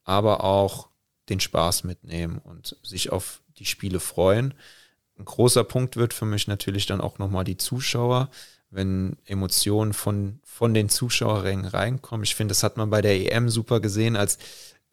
aber 0.03 0.42
auch 0.42 0.88
den 1.28 1.38
Spaß 1.38 1.84
mitnehmen 1.84 2.38
und 2.38 2.78
sich 2.82 3.12
auf 3.12 3.42
die 3.59 3.66
Spiele 3.66 4.01
freuen. 4.01 4.55
Ein 5.18 5.26
großer 5.26 5.64
Punkt 5.64 5.98
wird 5.98 6.14
für 6.14 6.24
mich 6.24 6.48
natürlich 6.48 6.86
dann 6.86 7.03
auch 7.03 7.18
nochmal 7.18 7.44
die 7.44 7.59
Zuschauer, 7.59 8.30
wenn 8.70 9.18
Emotionen 9.26 9.92
von, 9.92 10.40
von 10.44 10.72
den 10.72 10.88
Zuschauerrängen 10.88 11.66
reinkommen. 11.66 12.24
Ich 12.24 12.34
finde, 12.34 12.53
das 12.53 12.62
hat 12.62 12.78
man 12.78 12.88
bei 12.88 13.03
der 13.03 13.20
EM 13.30 13.51
super 13.51 13.80
gesehen, 13.80 14.16
als 14.16 14.38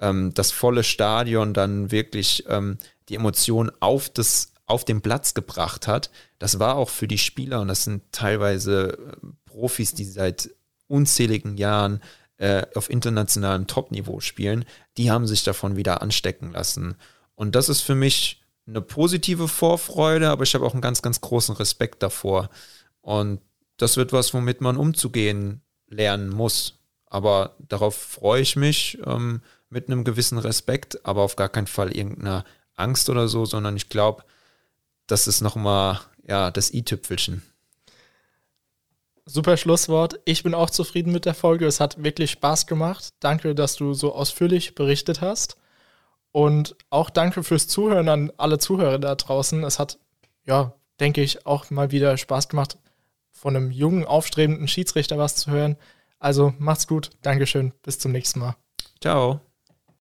ähm, 0.02 0.34
das 0.34 0.52
volle 0.52 0.84
Stadion 0.84 1.54
dann 1.54 1.92
wirklich 1.92 2.44
ähm, 2.50 2.78
die 3.08 3.16
Emotionen 3.16 3.72
auf 3.80 4.10
das 4.10 4.52
auf 4.68 4.86
den 4.86 5.02
Platz 5.02 5.34
gebracht 5.34 5.88
hat, 5.88 6.12
das 6.40 6.60
war 6.60 6.76
auch 6.76 6.90
für 6.90 7.08
die 7.08 7.18
Spieler, 7.18 7.62
und 7.62 7.70
das 7.70 7.84
sind 7.86 8.04
teilweise 8.12 8.98
äh, 9.24 9.28
Profis, 9.46 9.94
die 9.94 10.06
seit 10.06 10.52
unzähligen 10.88 11.58
Jahren 11.58 12.02
äh, 12.38 12.64
auf 12.76 12.90
internationalem 12.90 13.66
Topniveau 13.66 14.20
spielen, 14.20 14.66
die 14.98 15.10
haben 15.10 15.26
sich 15.26 15.44
davon 15.44 15.76
wieder 15.76 16.02
anstecken 16.02 16.52
lassen. 16.52 16.96
Und 17.34 17.56
das 17.56 17.70
ist 17.70 17.82
für 17.82 17.96
mich 17.96 18.44
eine 18.68 18.82
positive 18.82 19.48
Vorfreude, 19.48 20.30
aber 20.30 20.44
ich 20.44 20.54
habe 20.54 20.66
auch 20.66 20.74
einen 20.74 20.82
ganz, 20.82 21.02
ganz 21.02 21.22
großen 21.22 21.56
Respekt 21.56 22.04
davor. 22.04 22.50
Und 23.02 23.42
das 23.78 23.96
wird 23.96 24.12
was, 24.12 24.34
womit 24.34 24.62
man 24.62 24.78
umzugehen 24.78 25.62
lernen 25.88 26.30
muss. 26.30 26.80
Aber 27.06 27.56
darauf 27.60 27.96
freue 27.96 28.42
ich 28.42 28.56
mich 28.58 29.00
ähm, 29.06 29.42
mit 29.70 29.88
einem 29.88 30.04
gewissen 30.04 30.38
Respekt, 30.38 31.06
aber 31.06 31.22
auf 31.22 31.38
gar 31.38 31.50
keinen 31.50 31.68
Fall 31.68 31.96
irgendeiner 31.96 32.44
Angst 32.76 33.10
oder 33.10 33.28
so, 33.28 33.46
sondern 33.46 33.78
ich 33.78 33.90
glaube, 33.90 34.24
das 35.08 35.28
ist 35.28 35.42
nochmal, 35.42 36.00
ja, 36.28 36.52
das 36.52 36.74
i-Tüpfelchen. 36.74 37.42
Super 39.26 39.58
Schlusswort. 39.58 40.20
Ich 40.24 40.44
bin 40.44 40.54
auch 40.54 40.70
zufrieden 40.70 41.12
mit 41.12 41.26
der 41.26 41.34
Folge. 41.34 41.66
Es 41.66 41.82
hat 41.82 42.02
wirklich 42.02 42.32
Spaß 42.32 42.66
gemacht. 42.66 43.14
Danke, 43.20 43.56
dass 43.56 43.76
du 43.76 43.94
so 43.94 44.16
ausführlich 44.16 44.74
berichtet 44.74 45.20
hast. 45.20 45.58
Und 46.32 46.76
auch 46.90 47.10
danke 47.10 47.44
fürs 47.44 47.68
Zuhören 47.68 48.08
an 48.08 48.32
alle 48.38 48.58
Zuhörer 48.58 49.00
da 49.00 49.16
draußen. 49.16 49.64
Es 49.64 49.80
hat, 49.80 50.00
ja, 50.46 50.74
denke 51.00 51.22
ich, 51.22 51.46
auch 51.46 51.70
mal 51.70 51.92
wieder 51.92 52.16
Spaß 52.16 52.48
gemacht, 52.48 52.78
von 53.32 53.56
einem 53.56 53.72
jungen, 53.72 54.06
aufstrebenden 54.06 54.68
Schiedsrichter 54.68 55.18
was 55.18 55.36
zu 55.36 55.52
hören. 55.52 55.78
Also 56.20 56.54
macht's 56.58 56.88
gut. 56.88 57.10
Dankeschön. 57.22 57.74
Bis 57.84 58.00
zum 58.00 58.14
nächsten 58.14 58.40
Mal. 58.40 58.56
Ciao. 59.02 59.47